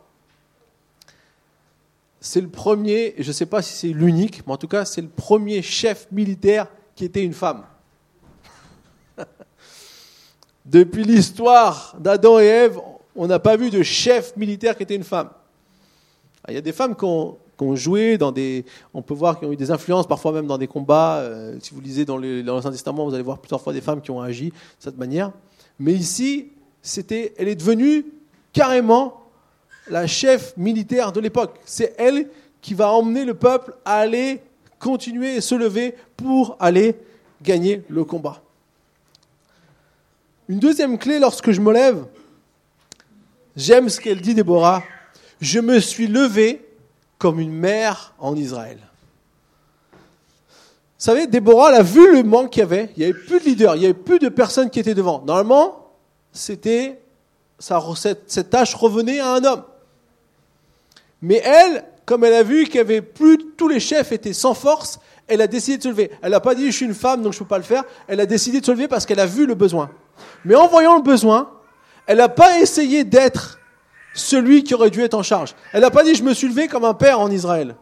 c'est 2.23 2.39
le 2.39 2.47
premier, 2.47 3.15
je 3.17 3.27
ne 3.27 3.34
sais 3.34 3.47
pas 3.47 3.63
si 3.63 3.73
c'est 3.73 3.93
l'unique, 3.93 4.45
mais 4.45 4.53
en 4.53 4.57
tout 4.57 4.67
cas, 4.67 4.86
c'est 4.86 5.01
le 5.01 5.10
premier 5.10 5.63
chef 5.63 6.07
militaire 6.12 6.67
qui 6.95 7.03
était 7.03 7.23
une 7.23 7.34
femme. 7.34 7.63
Depuis 10.65 11.03
l'histoire 11.03 11.95
d'Adam 11.99 12.39
et 12.39 12.45
Ève, 12.45 12.79
on 13.15 13.25
n'a 13.25 13.39
pas 13.39 13.57
vu 13.57 13.71
de 13.71 13.81
chef 13.81 14.38
militaire 14.38 14.77
qui 14.77 14.84
était 14.84 14.95
une 14.95 15.03
femme. 15.03 15.31
Il 16.47 16.53
y 16.53 16.57
a 16.57 16.62
des 16.62 16.71
femmes 16.71 16.95
qui 16.95 17.05
ont, 17.05 17.38
joué 17.73 18.17
dans 18.17 18.31
des. 18.31 18.65
On 18.93 19.03
peut 19.03 19.13
voir 19.13 19.39
qui 19.39 19.45
ont 19.45 19.51
eu 19.51 19.55
des 19.55 19.69
influences, 19.69 20.07
parfois 20.07 20.31
même 20.31 20.47
dans 20.47 20.57
des 20.57 20.67
combats. 20.67 21.17
Euh, 21.17 21.57
si 21.60 21.75
vous 21.75 21.81
lisez 21.81 22.05
dans 22.05 22.17
l'Ancien 22.17 22.71
Testament, 22.71 23.05
vous 23.05 23.13
allez 23.13 23.23
voir 23.23 23.38
plusieurs 23.38 23.62
fois 23.62 23.73
des 23.73 23.81
femmes 23.81 24.01
qui 24.01 24.10
ont 24.10 24.21
agi 24.21 24.49
de 24.49 24.55
cette 24.79 24.97
manière. 24.97 25.31
Mais 25.79 25.93
ici, 25.93 26.51
c'était, 26.81 27.34
elle 27.38 27.47
est 27.47 27.55
devenue 27.55 28.05
carrément 28.53 29.20
la 29.91 30.08
chef 30.08 30.56
militaire 30.58 31.12
de 31.12 31.19
l'époque. 31.19 31.60
C'est 31.65 31.93
elle 31.97 32.30
qui 32.62 32.73
va 32.73 32.91
emmener 32.91 33.25
le 33.25 33.34
peuple 33.34 33.73
à 33.86 33.97
aller 33.97 34.41
continuer 34.80 35.36
et 35.36 35.41
se 35.41 35.54
lever 35.54 35.95
pour 36.17 36.56
aller 36.60 36.95
gagner 37.41 37.84
le 37.89 38.04
combat. 38.04 38.41
Une 40.47 40.60
deuxième 40.60 40.97
clé 40.97 41.19
lorsque 41.19 41.51
je 41.51 41.62
me 41.62 41.71
lève, 41.71 42.06
j'aime 43.56 43.89
ce 43.89 43.99
qu'elle 43.99 44.21
dit 44.21 44.34
Déborah, 44.34 44.84
je 45.39 45.60
me 45.60 45.80
suis 45.80 46.08
levé 46.08 46.65
comme 47.17 47.39
une 47.39 47.54
mère 47.54 48.13
en 48.17 48.36
Israël. 48.36 48.80
Vous 49.93 51.06
savez, 51.06 51.27
Déborah, 51.27 51.69
elle 51.69 51.80
a 51.80 51.84
vu 51.84 52.13
le 52.13 52.23
manque 52.23 52.51
qu'il 52.51 52.62
y 52.62 52.63
avait. 52.63 52.91
Il 52.95 52.99
n'y 52.99 53.06
avait 53.06 53.19
plus 53.19 53.39
de 53.39 53.45
leader, 53.45 53.75
il 53.75 53.80
n'y 53.80 53.86
avait 53.86 53.93
plus 53.93 54.19
de 54.19 54.30
personnes 54.30 54.69
qui 54.69 54.80
étaient 54.80 54.93
devant. 54.93 55.21
Normalement, 55.25 55.93
c'était, 56.32 57.01
cette, 57.60 58.23
cette 58.27 58.49
tâche 58.49 58.75
revenait 58.75 59.19
à 59.19 59.34
un 59.34 59.43
homme. 59.43 59.63
Mais 61.21 61.41
elle, 61.43 61.84
comme 62.05 62.23
elle 62.23 62.34
a 62.34 62.43
vu 62.43 62.65
qu'il 62.65 62.75
y 62.75 62.79
avait 62.79 63.01
plus, 63.01 63.38
tous 63.57 63.67
les 63.67 63.79
chefs 63.79 64.12
étaient 64.12 64.34
sans 64.34 64.53
force, 64.53 64.99
elle 65.27 65.41
a 65.41 65.47
décidé 65.47 65.77
de 65.77 65.84
se 65.84 65.88
lever. 65.88 66.12
Elle 66.21 66.31
n'a 66.31 66.39
pas 66.39 66.55
dit 66.55 66.65
je 66.71 66.75
suis 66.75 66.86
une 66.86 66.93
femme 66.93 67.21
donc 67.21 67.34
je 67.34 67.38
ne 67.38 67.43
peux 67.43 67.49
pas 67.49 67.57
le 67.57 67.63
faire. 67.63 67.84
Elle 68.07 68.19
a 68.19 68.25
décidé 68.25 68.60
de 68.60 68.65
se 68.65 68.71
lever 68.71 68.88
parce 68.88 69.05
qu'elle 69.05 69.19
a 69.19 69.25
vu 69.25 69.45
le 69.45 69.55
besoin. 69.55 69.89
Mais 70.43 70.55
en 70.55 70.67
voyant 70.67 70.95
le 70.97 71.03
besoin, 71.03 71.49
Elle 72.07 72.17
n'a 72.17 72.29
pas 72.29 72.60
essayé 72.60 73.03
d'être 73.03 73.60
celui 74.13 74.63
qui 74.63 74.73
aurait 74.73 74.89
dû 74.89 75.01
être 75.01 75.13
en 75.13 75.23
charge. 75.23 75.55
Elle 75.71 75.81
n'a 75.81 75.91
pas 75.91 76.03
dit 76.03 76.15
je 76.15 76.23
me 76.23 76.34
suis 76.34 76.47
levé 76.47 76.67
comme 76.67 76.84
un 76.84 76.93
père 76.93 77.19
en 77.19 77.31
Israël. 77.31 77.75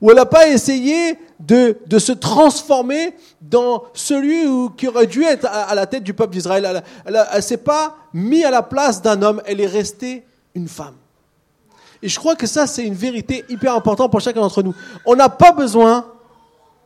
Ou 0.00 0.10
elle 0.10 0.16
n'a 0.16 0.26
pas 0.26 0.48
essayé 0.48 1.18
de, 1.38 1.76
de, 1.86 1.98
se 1.98 2.12
transformer 2.12 3.14
dans 3.42 3.84
celui 3.92 4.46
qui 4.76 4.88
aurait 4.88 5.06
dû 5.06 5.22
être 5.24 5.46
à, 5.46 5.74
la 5.74 5.86
tête 5.86 6.02
du 6.02 6.14
peuple 6.14 6.32
d'Israël. 6.32 6.82
Elle 7.04 7.26
ne 7.36 7.40
s'est 7.40 7.58
pas 7.58 7.96
mis 8.14 8.42
à 8.42 8.50
la 8.50 8.62
place 8.62 9.02
d'un 9.02 9.20
homme, 9.20 9.42
elle 9.44 9.60
est 9.60 9.66
restée 9.66 10.24
une 10.54 10.68
femme. 10.68 10.94
Et 12.02 12.08
je 12.08 12.18
crois 12.18 12.34
que 12.34 12.46
ça, 12.46 12.66
c'est 12.66 12.84
une 12.84 12.94
vérité 12.94 13.44
hyper 13.48 13.74
importante 13.74 14.10
pour 14.10 14.20
chacun 14.20 14.40
d'entre 14.40 14.62
nous. 14.62 14.74
On 15.04 15.16
n'a 15.16 15.28
pas 15.28 15.52
besoin 15.52 16.06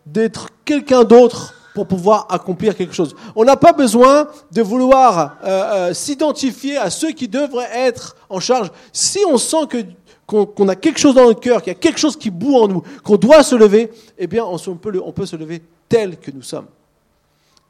d'être 0.06 0.48
quelqu'un 0.64 1.04
d'autre 1.04 1.54
pour 1.74 1.86
pouvoir 1.86 2.26
accomplir 2.30 2.76
quelque 2.76 2.94
chose. 2.94 3.16
On 3.34 3.44
n'a 3.44 3.56
pas 3.56 3.72
besoin 3.72 4.28
de 4.52 4.62
vouloir 4.62 5.38
euh, 5.44 5.48
euh, 5.48 5.94
s'identifier 5.94 6.76
à 6.76 6.88
ceux 6.88 7.10
qui 7.10 7.26
devraient 7.26 7.70
être 7.72 8.16
en 8.28 8.38
charge. 8.38 8.70
Si 8.92 9.18
on 9.28 9.38
sent 9.38 9.84
qu'on 10.26 10.68
a 10.68 10.76
quelque 10.76 11.00
chose 11.00 11.16
dans 11.16 11.24
notre 11.24 11.40
cœur, 11.40 11.62
qu'il 11.62 11.72
y 11.72 11.76
a 11.76 11.78
quelque 11.78 11.98
chose 11.98 12.16
qui 12.16 12.30
boue 12.30 12.56
en 12.56 12.68
nous, 12.68 12.82
qu'on 13.02 13.16
doit 13.16 13.42
se 13.42 13.56
lever, 13.56 13.90
eh 14.18 14.26
bien, 14.26 14.44
on, 14.44 14.56
peut, 14.76 15.02
on 15.04 15.12
peut 15.12 15.26
se 15.26 15.36
lever 15.36 15.62
tel 15.88 16.18
que 16.18 16.30
nous 16.30 16.42
sommes. 16.42 16.66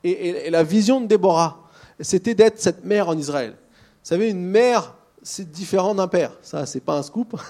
Et, 0.02 0.46
et 0.46 0.50
la 0.50 0.62
vision 0.62 1.00
de 1.00 1.06
Déborah, 1.06 1.58
c'était 2.00 2.34
d'être 2.34 2.60
cette 2.60 2.84
mère 2.84 3.08
en 3.08 3.16
Israël. 3.16 3.52
Vous 3.52 4.08
savez, 4.08 4.28
une 4.28 4.44
mère, 4.44 4.94
c'est 5.24 5.50
différent 5.50 5.94
d'un 5.94 6.06
père. 6.06 6.32
Ça, 6.42 6.66
c'est 6.66 6.80
pas 6.80 6.98
un 6.98 7.02
scoop. 7.02 7.40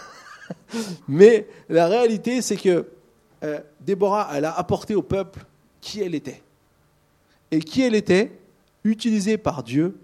Mais 1.08 1.46
la 1.68 1.86
réalité, 1.88 2.40
c'est 2.40 2.56
que 2.56 2.86
euh, 3.42 3.60
Déborah, 3.80 4.30
elle 4.32 4.46
a 4.46 4.56
apporté 4.56 4.94
au 4.94 5.02
peuple 5.02 5.44
qui 5.80 6.00
elle 6.00 6.14
était. 6.14 6.40
Et 7.50 7.58
qui 7.58 7.82
elle 7.82 7.94
était, 7.94 8.38
utilisée 8.84 9.36
par 9.36 9.62
Dieu, 9.62 9.98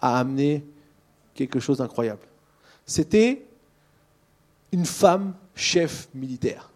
a 0.00 0.18
amené 0.18 0.64
quelque 1.34 1.58
chose 1.58 1.78
d'incroyable. 1.78 2.26
C'était 2.86 3.44
une 4.72 4.86
femme 4.86 5.34
chef 5.54 6.08
militaire. 6.14 6.70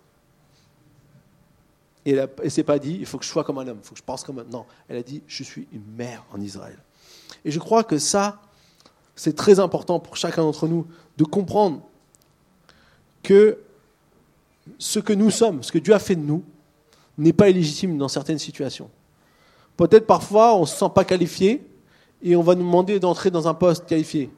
Et 2.04 2.12
elle 2.12 2.28
ne 2.42 2.48
s'est 2.48 2.64
pas 2.64 2.78
dit, 2.78 2.96
il 2.98 3.06
faut 3.06 3.18
que 3.18 3.24
je 3.24 3.30
sois 3.30 3.44
comme 3.44 3.58
un 3.58 3.68
homme, 3.68 3.78
il 3.82 3.86
faut 3.86 3.94
que 3.94 4.00
je 4.00 4.04
pense 4.04 4.24
comme 4.24 4.38
un 4.38 4.42
homme. 4.42 4.50
Non, 4.50 4.66
elle 4.88 4.96
a 4.96 5.02
dit, 5.02 5.22
je 5.26 5.42
suis 5.42 5.66
une 5.72 5.86
mère 5.96 6.24
en 6.32 6.40
Israël. 6.40 6.78
Et 7.44 7.50
je 7.50 7.58
crois 7.58 7.84
que 7.84 7.98
ça, 7.98 8.42
c'est 9.16 9.36
très 9.36 9.60
important 9.60 10.00
pour 10.00 10.16
chacun 10.16 10.42
d'entre 10.42 10.66
nous 10.66 10.86
de 11.16 11.24
comprendre 11.24 11.80
que 13.22 13.58
ce 14.78 14.98
que 14.98 15.12
nous 15.12 15.30
sommes, 15.30 15.62
ce 15.62 15.72
que 15.72 15.78
Dieu 15.78 15.94
a 15.94 15.98
fait 15.98 16.16
de 16.16 16.22
nous, 16.22 16.42
n'est 17.16 17.32
pas 17.32 17.48
illégitime 17.48 17.96
dans 17.96 18.08
certaines 18.08 18.38
situations. 18.38 18.90
Peut-être 19.76 20.06
parfois 20.06 20.54
on 20.56 20.62
ne 20.62 20.66
se 20.66 20.76
sent 20.76 20.90
pas 20.94 21.04
qualifié 21.04 21.64
et 22.22 22.36
on 22.36 22.42
va 22.42 22.54
nous 22.54 22.64
demander 22.64 22.98
d'entrer 22.98 23.30
dans 23.30 23.46
un 23.46 23.54
poste 23.54 23.86
qualifié. 23.86 24.30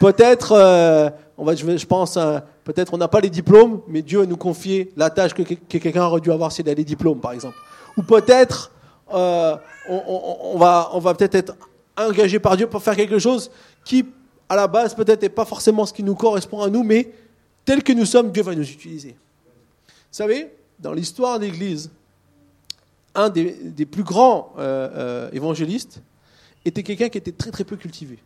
Peut-être, 0.00 0.52
euh, 0.52 1.10
on 1.38 1.44
va, 1.44 1.54
je, 1.54 1.86
pense, 1.86 2.16
euh, 2.16 2.38
peut-être 2.64 2.94
on 2.94 2.98
n'a 2.98 3.08
pas 3.08 3.20
les 3.20 3.30
diplômes, 3.30 3.80
mais 3.86 4.02
Dieu 4.02 4.22
a 4.22 4.26
nous 4.26 4.36
confié 4.36 4.92
la 4.96 5.10
tâche 5.10 5.34
que, 5.34 5.42
quelqu'un 5.42 6.04
aurait 6.04 6.20
dû 6.20 6.32
avoir 6.32 6.50
s'il 6.50 6.68
a 6.68 6.74
les 6.74 6.84
diplômes, 6.84 7.20
par 7.20 7.32
exemple. 7.32 7.56
Ou 7.96 8.02
peut-être 8.02 8.72
euh, 9.12 9.56
on, 9.88 10.58
va, 10.58 10.90
on 10.92 10.98
va 10.98 11.14
peut-être 11.14 11.34
être 11.34 11.54
engagé 11.96 12.38
par 12.38 12.56
Dieu 12.56 12.66
pour 12.66 12.82
faire 12.82 12.96
quelque 12.96 13.18
chose 13.18 13.50
qui, 13.84 14.06
à 14.48 14.56
la 14.56 14.66
base, 14.66 14.94
peut-être 14.94 15.22
n'est 15.22 15.28
pas 15.28 15.44
forcément 15.44 15.86
ce 15.86 15.92
qui 15.92 16.02
nous 16.02 16.14
correspond 16.14 16.60
à 16.60 16.70
nous, 16.70 16.82
mais 16.82 17.12
tel 17.64 17.82
que 17.82 17.92
nous 17.92 18.06
sommes, 18.06 18.30
Dieu 18.32 18.42
va 18.42 18.54
nous 18.54 18.68
utiliser. 18.68 19.16
Vous 19.88 19.94
savez, 20.18 20.52
dans 20.78 20.92
l'histoire 20.92 21.38
de 21.38 21.44
l'Église, 21.46 21.90
un 23.14 23.28
des, 23.28 23.86
plus 23.86 24.02
grands 24.02 24.52
euh, 24.58 24.90
euh, 24.94 25.30
évangélistes 25.32 26.02
était 26.64 26.82
quelqu'un 26.82 27.08
qui 27.08 27.18
était 27.18 27.32
très 27.32 27.50
très 27.50 27.64
peu 27.64 27.76
cultivé. 27.76 28.18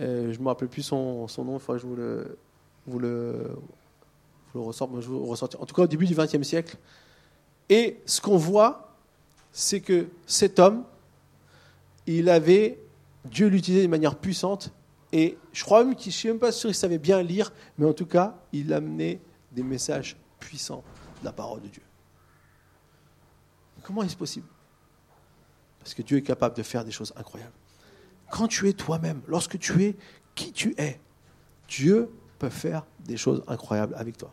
Euh, 0.00 0.32
je 0.32 0.38
ne 0.38 0.42
me 0.42 0.48
rappelle 0.48 0.68
plus 0.68 0.82
son, 0.82 1.26
nom, 1.38 1.58
il 1.58 1.78
je 1.78 1.86
vous 1.86 1.96
le, 1.96 2.38
vous 2.86 2.98
le, 2.98 3.50
vous 4.54 4.72
le 4.72 5.00
vous 5.00 5.26
ressortir. 5.26 5.60
En 5.60 5.66
tout 5.66 5.74
cas, 5.74 5.82
au 5.82 5.86
début 5.86 6.06
du 6.06 6.14
XXe 6.14 6.42
siècle. 6.42 6.76
Et 7.68 7.98
ce 8.06 8.20
qu'on 8.20 8.36
voit, 8.36 8.94
c'est 9.52 9.80
que 9.80 10.06
cet 10.26 10.58
homme, 10.58 10.84
il 12.06 12.28
avait, 12.28 12.78
Dieu 13.24 13.48
l'utilisait 13.48 13.82
de 13.82 13.88
manière 13.88 14.16
puissante, 14.16 14.72
et 15.12 15.38
je 15.52 15.62
crois 15.62 15.84
même 15.84 15.94
qu'il, 15.94 16.10
je 16.10 16.16
suis 16.16 16.28
même 16.28 16.38
pas 16.38 16.52
sûr 16.52 16.68
qu'il 16.68 16.76
savait 16.76 16.98
bien 16.98 17.22
lire, 17.22 17.52
mais 17.78 17.86
en 17.86 17.92
tout 17.92 18.06
cas, 18.06 18.34
il 18.52 18.72
amenait 18.72 19.20
des 19.52 19.62
messages 19.62 20.16
puissants 20.40 20.82
de 21.20 21.24
la 21.26 21.32
parole 21.32 21.60
de 21.60 21.68
Dieu. 21.68 21.82
Comment 23.82 24.02
est-ce 24.02 24.16
possible? 24.16 24.46
Parce 25.80 25.94
que 25.94 26.02
Dieu 26.02 26.18
est 26.18 26.22
capable 26.22 26.56
de 26.56 26.62
faire 26.62 26.84
des 26.84 26.92
choses 26.92 27.12
incroyables. 27.16 27.52
Quand 28.30 28.48
tu 28.48 28.68
es 28.68 28.72
toi-même, 28.72 29.20
lorsque 29.26 29.58
tu 29.58 29.84
es 29.84 29.96
qui 30.34 30.52
tu 30.52 30.74
es, 30.78 31.00
Dieu 31.68 32.10
peut 32.38 32.48
faire 32.48 32.86
des 33.00 33.16
choses 33.16 33.42
incroyables 33.46 33.94
avec 33.96 34.16
toi. 34.16 34.32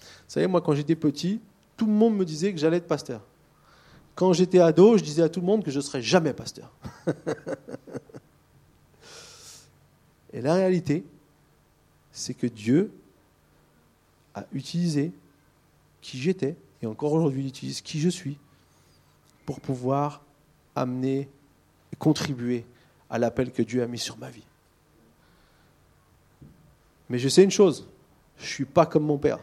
Vous 0.00 0.32
savez, 0.32 0.46
moi, 0.46 0.60
quand 0.60 0.74
j'étais 0.74 0.96
petit, 0.96 1.40
tout 1.76 1.86
le 1.86 1.92
monde 1.92 2.16
me 2.16 2.24
disait 2.24 2.52
que 2.52 2.58
j'allais 2.58 2.78
être 2.78 2.86
pasteur. 2.86 3.20
Quand 4.14 4.32
j'étais 4.32 4.58
ado, 4.58 4.96
je 4.96 5.04
disais 5.04 5.22
à 5.22 5.28
tout 5.28 5.40
le 5.40 5.46
monde 5.46 5.62
que 5.62 5.70
je 5.70 5.76
ne 5.76 5.82
serais 5.82 6.02
jamais 6.02 6.32
pasteur. 6.32 6.72
Et 10.36 10.42
la 10.42 10.54
réalité, 10.54 11.02
c'est 12.12 12.34
que 12.34 12.46
Dieu 12.46 12.92
a 14.34 14.44
utilisé 14.52 15.10
qui 16.02 16.18
j'étais, 16.18 16.56
et 16.82 16.86
encore 16.86 17.14
aujourd'hui 17.14 17.44
il 17.44 17.48
utilise 17.48 17.80
qui 17.80 17.98
je 18.00 18.10
suis, 18.10 18.36
pour 19.46 19.60
pouvoir 19.60 20.20
amener 20.74 21.26
et 21.90 21.96
contribuer 21.98 22.66
à 23.08 23.18
l'appel 23.18 23.50
que 23.50 23.62
Dieu 23.62 23.82
a 23.82 23.86
mis 23.86 23.98
sur 23.98 24.18
ma 24.18 24.28
vie. 24.28 24.44
Mais 27.08 27.18
je 27.18 27.30
sais 27.30 27.42
une 27.42 27.50
chose, 27.50 27.88
je 28.36 28.42
ne 28.42 28.48
suis 28.48 28.64
pas 28.66 28.84
comme 28.84 29.04
mon 29.04 29.16
père. 29.16 29.38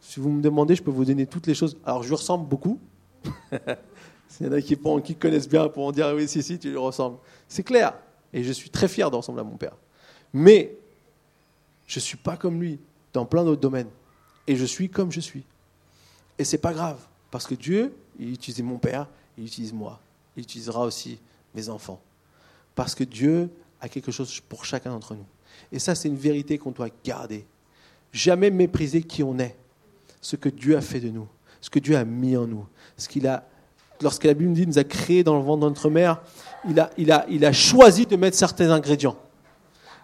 Si 0.00 0.20
vous 0.20 0.28
me 0.28 0.42
demandez, 0.42 0.74
je 0.74 0.82
peux 0.82 0.90
vous 0.90 1.06
donner 1.06 1.26
toutes 1.26 1.46
les 1.46 1.54
choses. 1.54 1.78
Alors 1.86 2.02
je 2.02 2.08
lui 2.08 2.16
ressemble 2.16 2.46
beaucoup. 2.46 2.78
S'il 4.28 4.46
y 4.46 4.48
en 4.50 4.52
a 4.52 4.60
qui, 4.60 5.14
connaissent 5.14 5.48
bien 5.48 5.66
pourront 5.68 5.92
dire 5.92 6.12
oui, 6.14 6.28
si, 6.28 6.42
si, 6.42 6.58
tu 6.58 6.68
lui 6.68 6.76
ressembles. 6.76 7.16
C'est 7.48 7.62
clair. 7.62 7.94
Et 8.36 8.44
je 8.44 8.52
suis 8.52 8.68
très 8.68 8.86
fier 8.86 9.10
de 9.10 9.16
ressembler 9.16 9.40
à 9.40 9.44
mon 9.44 9.56
père. 9.56 9.74
Mais 10.34 10.76
je 11.86 11.98
ne 11.98 12.02
suis 12.02 12.18
pas 12.18 12.36
comme 12.36 12.60
lui 12.60 12.78
dans 13.14 13.24
plein 13.24 13.42
d'autres 13.42 13.62
domaines. 13.62 13.88
Et 14.46 14.56
je 14.56 14.64
suis 14.66 14.90
comme 14.90 15.10
je 15.10 15.20
suis. 15.20 15.42
Et 16.38 16.44
c'est 16.44 16.58
pas 16.58 16.74
grave. 16.74 17.00
Parce 17.30 17.46
que 17.46 17.54
Dieu, 17.54 17.96
il 18.18 18.34
utilise 18.34 18.62
mon 18.62 18.76
père, 18.76 19.08
il 19.38 19.46
utilise 19.46 19.72
moi. 19.72 19.98
Il 20.36 20.42
utilisera 20.42 20.84
aussi 20.84 21.18
mes 21.54 21.70
enfants. 21.70 21.98
Parce 22.74 22.94
que 22.94 23.04
Dieu 23.04 23.48
a 23.80 23.88
quelque 23.88 24.12
chose 24.12 24.38
pour 24.40 24.66
chacun 24.66 24.90
d'entre 24.90 25.14
nous. 25.14 25.26
Et 25.72 25.78
ça, 25.78 25.94
c'est 25.94 26.08
une 26.08 26.16
vérité 26.16 26.58
qu'on 26.58 26.72
doit 26.72 26.90
garder. 27.02 27.46
Jamais 28.12 28.50
mépriser 28.50 29.02
qui 29.02 29.22
on 29.22 29.38
est, 29.38 29.56
ce 30.20 30.36
que 30.36 30.50
Dieu 30.50 30.76
a 30.76 30.82
fait 30.82 31.00
de 31.00 31.08
nous, 31.08 31.26
ce 31.62 31.70
que 31.70 31.78
Dieu 31.78 31.96
a 31.96 32.04
mis 32.04 32.36
en 32.36 32.46
nous, 32.46 32.66
ce 32.98 33.08
qu'il 33.08 33.26
a. 33.26 33.48
Lorsque 34.02 34.24
la 34.24 34.34
Bible 34.34 34.52
dit 34.52 34.66
nous 34.66 34.78
a 34.78 34.84
créé 34.84 35.24
dans 35.24 35.36
le 35.36 35.42
ventre 35.42 35.62
de 35.62 35.68
notre 35.68 35.90
mère, 35.90 36.20
il 36.68 36.78
a, 36.80 36.90
il, 36.98 37.12
a, 37.12 37.24
il 37.28 37.44
a 37.44 37.52
choisi 37.52 38.06
de 38.06 38.16
mettre 38.16 38.36
certains 38.36 38.70
ingrédients. 38.70 39.16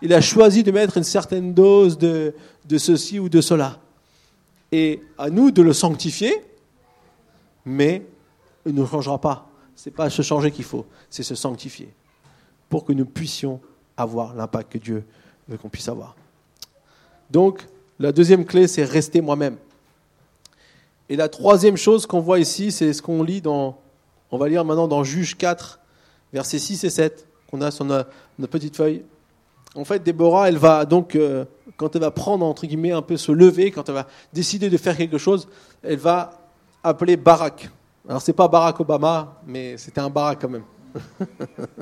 Il 0.00 0.12
a 0.12 0.20
choisi 0.20 0.62
de 0.62 0.72
mettre 0.72 0.96
une 0.96 1.04
certaine 1.04 1.54
dose 1.54 1.98
de, 1.98 2.34
de 2.68 2.78
ceci 2.78 3.18
ou 3.18 3.28
de 3.28 3.40
cela. 3.40 3.78
Et 4.70 5.02
à 5.18 5.30
nous 5.30 5.50
de 5.50 5.62
le 5.62 5.72
sanctifier, 5.72 6.42
mais 7.64 8.02
il 8.66 8.74
ne 8.74 8.84
changera 8.84 9.20
pas. 9.20 9.48
Ce 9.76 9.88
n'est 9.88 9.94
pas 9.94 10.10
se 10.10 10.22
changer 10.22 10.50
qu'il 10.50 10.64
faut, 10.64 10.86
c'est 11.10 11.22
se 11.22 11.34
sanctifier 11.34 11.92
pour 12.68 12.84
que 12.84 12.92
nous 12.92 13.04
puissions 13.04 13.60
avoir 13.96 14.34
l'impact 14.34 14.72
que 14.72 14.78
Dieu 14.78 15.04
veut 15.48 15.58
qu'on 15.58 15.68
puisse 15.68 15.88
avoir. 15.88 16.16
Donc, 17.30 17.66
la 17.98 18.12
deuxième 18.12 18.44
clé, 18.44 18.66
c'est 18.66 18.84
rester 18.84 19.20
moi-même. 19.20 19.56
Et 21.08 21.16
la 21.16 21.28
troisième 21.28 21.76
chose 21.76 22.06
qu'on 22.06 22.20
voit 22.20 22.38
ici, 22.38 22.72
c'est 22.72 22.92
ce 22.92 23.02
qu'on 23.02 23.22
lit 23.22 23.40
dans, 23.40 23.78
on 24.32 24.38
va 24.38 24.48
lire 24.48 24.64
maintenant 24.64 24.88
dans 24.88 25.04
Juge 25.04 25.36
4, 25.36 25.78
versets 26.32 26.58
6 26.58 26.84
et 26.84 26.90
7, 26.90 27.28
qu'on 27.50 27.60
a 27.60 27.70
sur 27.70 27.84
notre, 27.84 28.08
petite 28.50 28.74
feuille. 28.74 29.04
En 29.74 29.84
fait, 29.84 30.02
Déborah, 30.02 30.48
elle 30.48 30.56
va 30.56 30.86
donc, 30.86 31.14
euh, 31.14 31.44
quand 31.76 31.94
elle 31.94 32.00
va 32.00 32.10
prendre, 32.10 32.44
entre 32.44 32.66
guillemets, 32.66 32.92
un 32.92 33.02
peu 33.02 33.18
se 33.18 33.30
lever, 33.30 33.70
quand 33.70 33.88
elle 33.90 33.94
va 33.94 34.06
décider 34.32 34.70
de 34.70 34.76
faire 34.78 34.96
quelque 34.96 35.18
chose, 35.18 35.48
elle 35.82 35.98
va 35.98 36.30
appeler 36.82 37.16
Barack. 37.18 37.70
Alors, 38.08 38.22
c'est 38.22 38.32
pas 38.32 38.48
Barack 38.48 38.80
Obama, 38.80 39.40
mais 39.46 39.76
c'était 39.76 40.00
un 40.00 40.10
Barack 40.10 40.40
quand 40.40 40.48
même. 40.48 40.64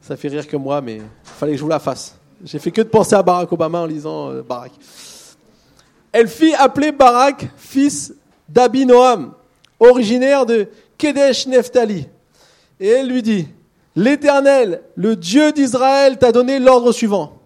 Ça 0.00 0.16
fait 0.16 0.28
rire 0.28 0.46
que 0.46 0.56
moi, 0.56 0.80
mais 0.80 0.96
il 0.96 1.02
fallait 1.24 1.52
que 1.52 1.58
je 1.58 1.62
vous 1.62 1.68
la 1.68 1.78
fasse. 1.80 2.16
J'ai 2.42 2.58
fait 2.58 2.70
que 2.70 2.82
de 2.82 2.88
penser 2.88 3.14
à 3.14 3.22
Barack 3.22 3.52
Obama 3.52 3.80
en 3.80 3.86
lisant 3.86 4.30
euh, 4.30 4.42
Barack. 4.42 4.72
Elle 6.12 6.28
fit 6.28 6.54
appeler 6.54 6.92
Barak, 6.92 7.48
fils 7.56 8.14
d'Abinoam, 8.48 9.34
originaire 9.80 10.46
de 10.46 10.68
Kedesh 10.98 11.46
Nephtali. 11.46 12.06
Et 12.78 12.88
elle 12.88 13.08
lui 13.08 13.22
dit, 13.22 13.48
L'Éternel, 13.96 14.82
le 14.94 15.16
Dieu 15.16 15.52
d'Israël, 15.52 16.18
t'a 16.18 16.32
donné 16.32 16.58
l'ordre 16.58 16.92
suivant. 16.92 17.38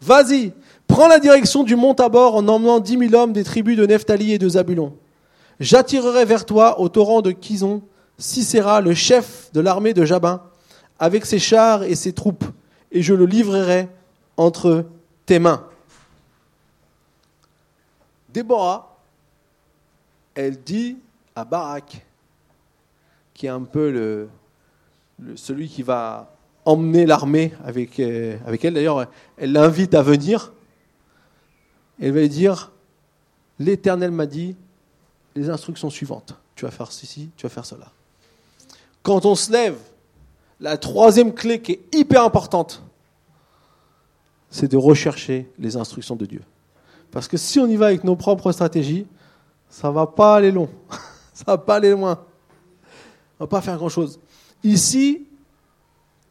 Vas-y, 0.00 0.52
prends 0.88 1.06
la 1.06 1.20
direction 1.20 1.62
du 1.62 1.76
mont 1.76 1.94
Tabor 1.94 2.34
en 2.34 2.48
emmenant 2.48 2.80
dix 2.80 2.96
mille 2.96 3.14
hommes 3.14 3.32
des 3.32 3.44
tribus 3.44 3.76
de 3.76 3.86
Nephtali 3.86 4.32
et 4.32 4.38
de 4.38 4.48
Zabulon. 4.48 4.94
J'attirerai 5.60 6.24
vers 6.24 6.44
toi 6.44 6.80
au 6.80 6.88
torrent 6.88 7.22
de 7.22 7.30
Kizon 7.30 7.82
Sisera, 8.18 8.80
le 8.80 8.94
chef 8.94 9.50
de 9.52 9.60
l'armée 9.60 9.92
de 9.92 10.04
Jabin, 10.04 10.42
avec 10.98 11.26
ses 11.26 11.38
chars 11.38 11.82
et 11.82 11.94
ses 11.94 12.12
troupes, 12.12 12.44
et 12.92 13.02
je 13.02 13.14
le 13.14 13.26
livrerai 13.26 13.88
entre 14.36 14.86
tes 15.26 15.38
mains. 15.38 15.64
Déborah, 18.32 18.98
elle 20.34 20.60
dit 20.62 20.96
à 21.36 21.44
Barak, 21.44 22.04
qui 23.32 23.46
est 23.46 23.50
un 23.50 23.62
peu 23.62 23.90
le, 23.90 24.28
celui 25.36 25.68
qui 25.68 25.82
va 25.82 26.32
emmener 26.64 27.06
l'armée 27.06 27.52
avec, 27.64 27.98
euh, 28.00 28.36
avec 28.46 28.64
elle. 28.64 28.74
D'ailleurs, 28.74 29.06
elle 29.36 29.52
l'invite 29.52 29.94
à 29.94 30.02
venir. 30.02 30.52
Elle 32.00 32.12
va 32.12 32.20
lui 32.20 32.28
dire, 32.28 32.72
l'Éternel 33.58 34.10
m'a 34.10 34.26
dit 34.26 34.56
les 35.34 35.50
instructions 35.50 35.90
suivantes. 35.90 36.36
Tu 36.54 36.64
vas 36.64 36.70
faire 36.70 36.92
ceci, 36.92 37.30
tu 37.36 37.44
vas 37.46 37.50
faire 37.50 37.66
cela. 37.66 37.90
Quand 39.02 39.26
on 39.26 39.34
se 39.34 39.52
lève, 39.52 39.76
la 40.60 40.78
troisième 40.78 41.34
clé 41.34 41.60
qui 41.60 41.72
est 41.72 41.94
hyper 41.94 42.22
importante, 42.22 42.82
c'est 44.50 44.70
de 44.70 44.76
rechercher 44.76 45.50
les 45.58 45.76
instructions 45.76 46.14
de 46.14 46.26
Dieu. 46.26 46.42
Parce 47.10 47.26
que 47.26 47.36
si 47.36 47.58
on 47.58 47.66
y 47.66 47.76
va 47.76 47.86
avec 47.86 48.04
nos 48.04 48.16
propres 48.16 48.52
stratégies, 48.52 49.06
ça 49.68 49.90
va 49.90 50.06
pas 50.06 50.36
aller 50.36 50.52
long. 50.52 50.68
ça 51.34 51.44
va 51.46 51.58
pas 51.58 51.76
aller 51.76 51.90
loin. 51.90 52.24
On 53.38 53.44
va 53.44 53.48
pas 53.48 53.60
faire 53.60 53.76
grand-chose. 53.76 54.20
Ici, 54.62 55.26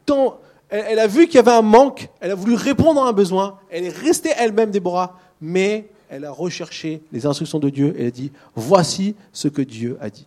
tant, 0.05 0.39
elle, 0.69 0.97
a 0.97 1.07
vu 1.07 1.27
qu'il 1.27 1.35
y 1.35 1.39
avait 1.39 1.51
un 1.51 1.61
manque, 1.61 2.09
elle 2.19 2.31
a 2.31 2.35
voulu 2.35 2.55
répondre 2.55 3.03
à 3.03 3.09
un 3.09 3.13
besoin, 3.13 3.59
elle 3.69 3.83
est 3.83 3.95
restée 3.95 4.31
elle-même 4.35 4.71
Déborah, 4.71 5.19
mais 5.39 5.89
elle 6.09 6.25
a 6.25 6.31
recherché 6.31 7.01
les 7.11 7.25
instructions 7.25 7.59
de 7.59 7.69
Dieu 7.69 7.93
et 7.97 8.01
elle 8.01 8.07
a 8.07 8.11
dit, 8.11 8.31
voici 8.55 9.15
ce 9.33 9.47
que 9.49 9.61
Dieu 9.61 9.97
a 10.01 10.09
dit. 10.09 10.25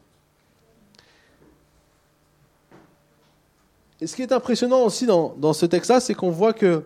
Et 4.00 4.06
ce 4.06 4.14
qui 4.14 4.22
est 4.22 4.32
impressionnant 4.32 4.82
aussi 4.82 5.06
dans, 5.06 5.34
dans 5.38 5.54
ce 5.54 5.64
texte-là, 5.64 6.00
c'est 6.00 6.14
qu'on 6.14 6.30
voit 6.30 6.52
que 6.52 6.84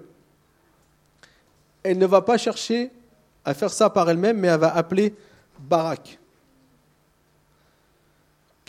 elle 1.83 1.98
ne 1.98 2.07
va 2.07 2.20
pas 2.20 2.38
chercher 2.38 2.90
à 3.44 3.55
faire 3.55 3.70
ça 3.70 3.90
par 3.90 4.09
elle-même, 4.09 4.38
mais 4.38 4.48
elle 4.48 4.61
va 4.61 4.74
appeler 4.76 5.14
Barak, 5.59 6.19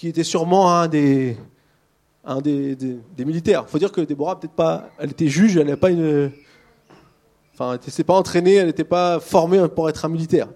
qui 0.01 0.07
était 0.07 0.23
sûrement 0.23 0.73
un 0.73 0.87
des, 0.87 1.37
un 2.25 2.41
des, 2.41 2.75
des, 2.75 3.23
militaires. 3.23 3.65
Il 3.67 3.69
faut 3.69 3.77
dire 3.77 3.91
que 3.91 4.01
Déborah, 4.01 4.39
peut-être 4.39 4.55
pas, 4.55 4.89
elle 4.97 5.11
était 5.11 5.27
juge, 5.27 5.57
elle 5.57 5.67
n'avait 5.67 5.77
pas 5.77 5.91
une, 5.91 6.31
enfin, 7.53 7.73
elle 7.73 7.79
n'était 7.85 8.03
pas 8.03 8.15
entraînée, 8.15 8.55
elle 8.55 8.65
n'était 8.65 8.83
pas 8.83 9.19
formée 9.19 9.63
pour 9.67 9.87
être 9.89 10.03
un 10.03 10.09
militaire. 10.09 10.47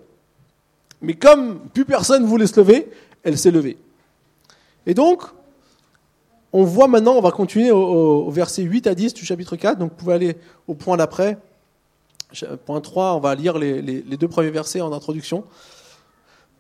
Mais 0.99 1.13
comme 1.13 1.59
plus 1.75 1.85
personne 1.85 2.25
voulait 2.25 2.47
se 2.47 2.59
lever, 2.59 2.89
elle 3.21 3.37
s'est 3.37 3.51
levée. 3.51 3.77
Et 4.87 4.95
donc, 4.95 5.21
on 6.51 6.63
voit 6.63 6.87
maintenant, 6.87 7.13
on 7.13 7.21
va 7.21 7.29
continuer 7.29 7.69
au, 7.69 8.31
verset 8.31 8.63
8 8.63 8.87
à 8.87 8.95
10 8.95 9.13
du 9.13 9.25
chapitre 9.25 9.57
4, 9.57 9.77
donc 9.77 9.91
vous 9.91 9.95
pouvez 9.95 10.15
aller 10.15 10.37
au 10.67 10.73
point 10.73 10.97
d'après. 10.97 11.37
Point 12.65 12.81
3, 12.81 13.13
on 13.13 13.19
va 13.19 13.35
lire 13.35 13.59
les, 13.59 13.79
les 13.83 14.17
deux 14.17 14.27
premiers 14.27 14.49
versets 14.49 14.81
en 14.81 14.91
introduction. 14.91 15.43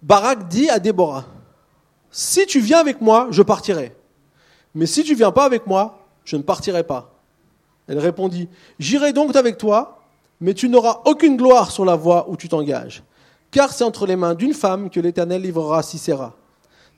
Barak 0.03 0.47
dit 0.49 0.69
à 0.69 0.77
Déborah, 0.77 1.25
si 2.17 2.45
tu 2.45 2.61
viens 2.61 2.79
avec 2.79 3.01
moi, 3.01 3.27
je 3.31 3.41
partirai. 3.41 3.93
Mais 4.73 4.85
si 4.85 5.03
tu 5.03 5.15
viens 5.15 5.33
pas 5.33 5.43
avec 5.43 5.67
moi, 5.67 5.99
je 6.23 6.37
ne 6.37 6.43
partirai 6.43 6.83
pas. 6.83 7.13
Elle 7.89 7.99
répondit, 7.99 8.47
j'irai 8.79 9.11
donc 9.11 9.35
avec 9.35 9.57
toi, 9.57 10.01
mais 10.39 10.53
tu 10.53 10.69
n'auras 10.69 11.01
aucune 11.03 11.35
gloire 11.35 11.71
sur 11.71 11.83
la 11.83 11.95
voie 11.97 12.29
où 12.29 12.37
tu 12.37 12.47
t'engages, 12.47 13.03
car 13.51 13.73
c'est 13.73 13.83
entre 13.83 14.07
les 14.07 14.15
mains 14.15 14.33
d'une 14.33 14.53
femme 14.53 14.89
que 14.89 15.01
l'Éternel 15.01 15.41
livrera 15.41 15.83
Sisera. 15.83 16.33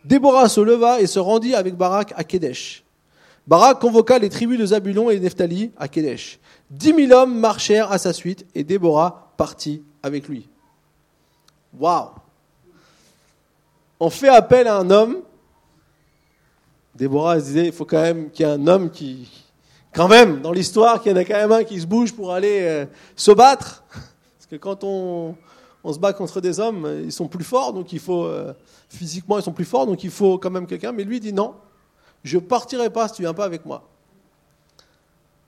Déborah 0.06 0.49
se 0.49 0.62
leva 0.62 1.01
et 1.01 1.08
se 1.08 1.17
rendit 1.17 1.56
avec 1.56 1.75
Barak 1.75 2.13
à 2.15 2.23
Kédesh. 2.23 2.84
Barak 3.47 3.80
convoqua 3.80 4.19
les 4.19 4.30
tribus 4.30 4.60
de 4.60 4.67
Zabulon 4.67 5.10
et 5.10 5.17
de 5.17 5.23
Nephtali 5.23 5.71
à 5.80 5.88
Kédesh. 5.88 6.38
Dix 6.69 6.93
mille 6.93 7.12
hommes 7.12 7.39
marchèrent 7.39 7.91
à 7.91 7.97
sa 7.97 8.13
suite 8.13 8.45
et 8.53 8.63
Déborah 8.63 9.34
partit 9.36 9.82
avec 10.03 10.27
lui. 10.27 10.47
Waouh 11.80 12.12
On 13.99 14.10
fait 14.10 14.29
appel 14.29 14.67
à 14.67 14.77
un 14.77 14.89
homme. 14.89 15.21
Déborah 16.95 17.38
disait 17.38 17.67
il 17.67 17.71
faut 17.71 17.86
quand 17.86 18.01
même 18.01 18.29
qu'il 18.31 18.45
y 18.45 18.49
ait 18.49 18.51
un 18.51 18.67
homme 18.67 18.89
qui, 18.89 19.29
quand 19.93 20.07
même, 20.07 20.41
dans 20.41 20.51
l'histoire, 20.51 21.01
qu'il 21.01 21.12
y 21.12 21.15
en 21.15 21.17
a 21.17 21.25
quand 21.25 21.36
même 21.36 21.51
un 21.51 21.63
qui 21.63 21.79
se 21.79 21.88
bouge 21.88 22.13
pour 22.13 22.33
aller 22.33 22.60
euh, 22.62 22.86
se 23.15 23.31
battre. 23.31 23.83
Parce 23.91 24.45
que 24.49 24.55
quand 24.55 24.83
on, 24.83 25.36
on, 25.83 25.93
se 25.93 25.99
bat 25.99 26.13
contre 26.13 26.41
des 26.41 26.60
hommes, 26.60 27.01
ils 27.05 27.12
sont 27.12 27.27
plus 27.27 27.43
forts, 27.43 27.73
donc 27.73 27.91
il 27.93 27.99
faut, 27.99 28.25
euh, 28.25 28.53
physiquement, 28.89 29.39
ils 29.39 29.43
sont 29.43 29.53
plus 29.53 29.65
forts, 29.65 29.88
donc 29.88 30.03
il 30.03 30.12
faut 30.12 30.38
quand 30.38 30.51
même 30.51 30.67
quelqu'un. 30.67 30.91
Mais 30.91 31.03
lui 31.03 31.19
dit 31.19 31.33
non, 31.33 31.55
je 32.23 32.38
partirai 32.38 32.89
pas 32.89 33.07
si 33.07 33.15
tu 33.15 33.21
viens 33.23 33.33
pas 33.33 33.45
avec 33.45 33.65
moi. 33.65 33.83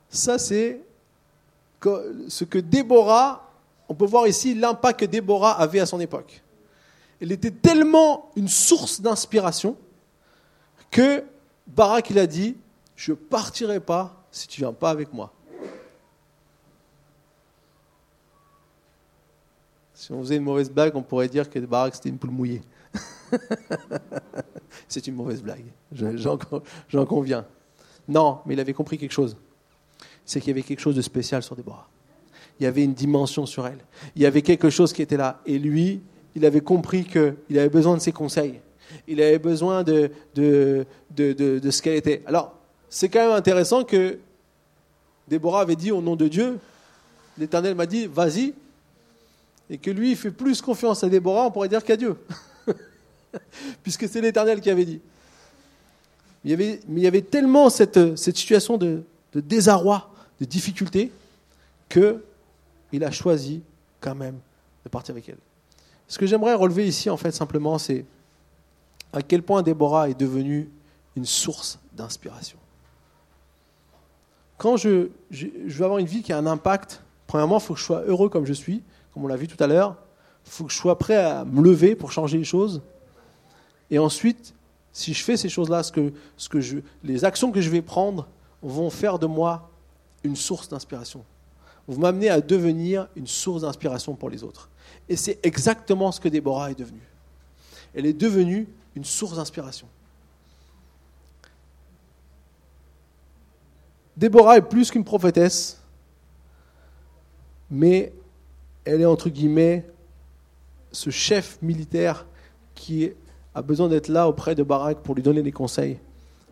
Ça, 0.09 0.39
c'est 0.39 0.81
ce 1.81 2.43
que 2.43 2.57
Déborah, 2.57 3.51
on 3.88 3.93
peut 3.93 4.05
voir 4.05 4.27
ici 4.27 4.55
l'impact 4.55 5.01
que 5.01 5.05
Déborah 5.05 5.59
avait 5.59 5.79
à 5.79 5.85
son 5.85 5.99
époque. 5.99 6.41
Elle 7.21 7.32
était 7.32 7.51
tellement 7.51 8.32
une 8.36 8.47
source 8.47 9.01
d'inspiration 9.01 9.77
que 10.91 11.23
Barak, 11.67 12.10
il 12.10 12.19
a 12.19 12.27
dit, 12.27 12.55
je 12.95 13.13
partirai 13.13 13.79
pas 13.79 14.25
si 14.32 14.47
tu 14.47 14.62
viens 14.62 14.73
pas 14.73 14.89
avec 14.89 15.13
moi. 15.13 15.34
Si 19.93 20.12
on 20.13 20.21
faisait 20.21 20.38
une 20.38 20.43
mauvaise 20.43 20.71
blague, 20.71 20.95
on 20.95 21.01
pourrait 21.03 21.27
dire 21.27 21.49
que 21.49 21.60
Barak, 21.60 21.95
c'était 21.95 22.10
une 22.10 22.17
poule 22.17 22.32
mouillée. 22.32 22.62
C'est 24.88 25.05
une 25.08 25.15
mauvaise 25.15 25.43
blague, 25.43 25.65
j'en 25.91 27.05
conviens. 27.05 27.45
Non, 28.08 28.39
mais 28.45 28.55
il 28.55 28.60
avait 28.60 28.73
compris 28.73 28.97
quelque 28.97 29.12
chose. 29.12 29.38
C'est 30.25 30.39
qu'il 30.39 30.49
y 30.49 30.51
avait 30.51 30.63
quelque 30.63 30.79
chose 30.79 30.95
de 30.95 31.01
spécial 31.01 31.43
sur 31.43 31.55
Déborah. 31.55 31.88
Il 32.60 32.63
y 32.63 32.65
avait 32.65 32.84
une 32.84 32.93
dimension 32.93 33.45
sur 33.45 33.67
elle. 33.67 33.79
Il 34.15 34.21
y 34.21 34.25
avait 34.25 34.41
quelque 34.41 34.69
chose 34.69 34.93
qui 34.93 35.01
était 35.01 35.17
là. 35.17 35.41
Et 35.45 35.60
lui, 35.60 36.01
il 36.35 36.45
avait 36.45 36.61
compris 36.61 37.05
qu'il 37.05 37.59
avait 37.59 37.69
besoin 37.69 37.95
de 37.95 38.01
ses 38.01 38.11
conseils. 38.11 38.59
Il 39.07 39.21
avait 39.21 39.39
besoin 39.39 39.83
de, 39.83 40.11
ce 40.35 41.81
qu'elle 41.81 41.95
était. 41.95 42.23
Alors, 42.25 42.55
c'est 42.89 43.09
quand 43.09 43.19
même 43.19 43.35
intéressant 43.35 43.83
que 43.83 44.17
Déborah 45.27 45.61
avait 45.61 45.75
dit 45.75 45.91
au 45.91 46.01
nom 46.01 46.15
de 46.15 46.27
Dieu, 46.27 46.57
l'Éternel 47.37 47.75
m'a 47.75 47.85
dit, 47.85 48.07
vas-y, 48.07 48.53
et 49.69 49.77
que 49.77 49.91
lui, 49.91 50.11
il 50.11 50.17
fait 50.17 50.31
plus 50.31 50.61
confiance 50.61 51.03
à 51.03 51.09
Déborah, 51.09 51.45
on 51.45 51.51
pourrait 51.51 51.69
dire 51.69 51.83
qu'à 51.83 51.95
Dieu. 51.95 52.15
puisque 53.83 54.07
c'est 54.07 54.21
l'Éternel 54.21 54.61
qui 54.61 54.69
avait 54.69 54.85
dit. 54.85 54.99
Il 56.43 56.51
y 56.51 56.53
avait, 56.53 56.79
mais 56.87 57.01
il 57.01 57.03
y 57.03 57.07
avait 57.07 57.21
tellement 57.21 57.69
cette, 57.69 58.15
situation 58.17 58.77
de, 58.77 59.03
de, 59.33 59.41
désarroi, 59.41 60.11
de 60.39 60.45
difficulté, 60.45 61.11
qu'il 61.89 63.03
a 63.03 63.11
choisi 63.11 63.61
quand 63.99 64.15
même 64.15 64.39
de 64.83 64.89
partir 64.89 65.13
avec 65.13 65.29
elle. 65.29 65.37
Ce 66.10 66.17
que 66.17 66.26
j'aimerais 66.26 66.56
relever 66.56 66.88
ici, 66.88 67.10
en 67.10 67.17
fait, 67.17 67.32
simplement, 67.32 67.78
c'est 67.78 68.04
à 69.13 69.22
quel 69.22 69.43
point 69.43 69.62
Déborah 69.62 70.10
est 70.10 70.19
devenue 70.19 70.67
une 71.15 71.26
source 71.26 71.80
d'inspiration. 71.93 72.58
Quand 74.58 74.76
je, 74.76 75.10
veux 75.32 75.86
avoir 75.86 76.00
une 76.00 76.08
vie 76.08 76.24
qui 76.24 76.34
a 76.34 76.38
un 76.38 76.48
impact, 76.48 77.04
premièrement, 77.28 77.60
il 77.60 77.62
faut 77.62 77.76
que 77.76 77.80
je 77.80 77.86
sois 77.86 78.02
heureux 78.02 78.28
comme 78.28 78.45
je 78.45 78.54
suis, 78.54 78.82
comme 79.13 79.24
on 79.24 79.28
l'a 79.28 79.36
vu 79.36 79.48
tout 79.48 79.63
à 79.63 79.67
l'heure. 79.67 79.95
Il 80.48 80.52
faut 80.52 80.63
que 80.65 80.72
je 80.72 80.78
sois 80.78 80.98
prêt 80.98 81.15
à 81.15 81.45
me 81.45 81.62
lever 81.62 81.95
pour 81.95 82.12
changer 82.12 82.39
les 82.39 82.43
choses. 82.43 82.82
Et 83.91 84.00
ensuite, 84.00 84.56
si 84.91 85.13
je 85.13 85.24
fais 85.24 85.38
ces 85.38 85.48
choses-là, 85.48 85.84
ce 85.84 85.91
que, 85.91 86.12
ce 86.38 86.50
que 86.50 86.60
je, 86.60 86.80
les 87.04 87.24
actions 87.24 87.52
que 87.52 87.62
je 87.62 87.69
vais 87.69 87.84
prendre 87.84 88.28
vont 88.63 88.89
faire 88.89 89.19
de 89.19 89.28
moi 89.28 89.69
une 90.24 90.36
source 90.36 90.69
d'inspiration. 90.69 91.24
Vous 91.89 91.99
m'amenez 91.99 92.30
à 92.30 92.39
devenir 92.39 93.08
une 93.15 93.25
source 93.25 93.63
d'inspiration 93.63 94.13
pour 94.13 94.30
les 94.30 94.43
autres. 94.43 94.69
Et 95.10 95.15
c'est 95.15 95.39
exactement 95.41 96.12
ce 96.12 96.19
que 96.19 96.30
Déborah 96.30 96.69
est 96.69 96.78
devenue. 96.78 97.02
Elle 97.95 98.06
est 98.06 98.13
devenue 98.13 98.67
une 98.95 99.04
source 99.04 99.38
d'inspiration. 99.38 99.88
Déborah 104.15 104.58
est 104.58 104.62
plus 104.62 104.91
qu'une 104.91 105.04
prophétesse, 105.04 105.82
mais 107.71 108.13
elle 108.86 109.02
est 109.02 109.06
entre 109.06 109.30
guillemets 109.30 109.84
ce 110.91 111.10
chef 111.10 111.60
militaire 111.63 112.28
qui 112.75 113.12
a 113.56 113.63
besoin 113.63 113.89
d'être 113.89 114.10
là 114.10 114.28
auprès 114.28 114.54
de 114.54 114.62
Barak 114.62 114.99
pour 114.99 115.15
lui 115.15 115.23
donner 115.23 115.41
des 115.41 115.52
conseils 115.52 115.97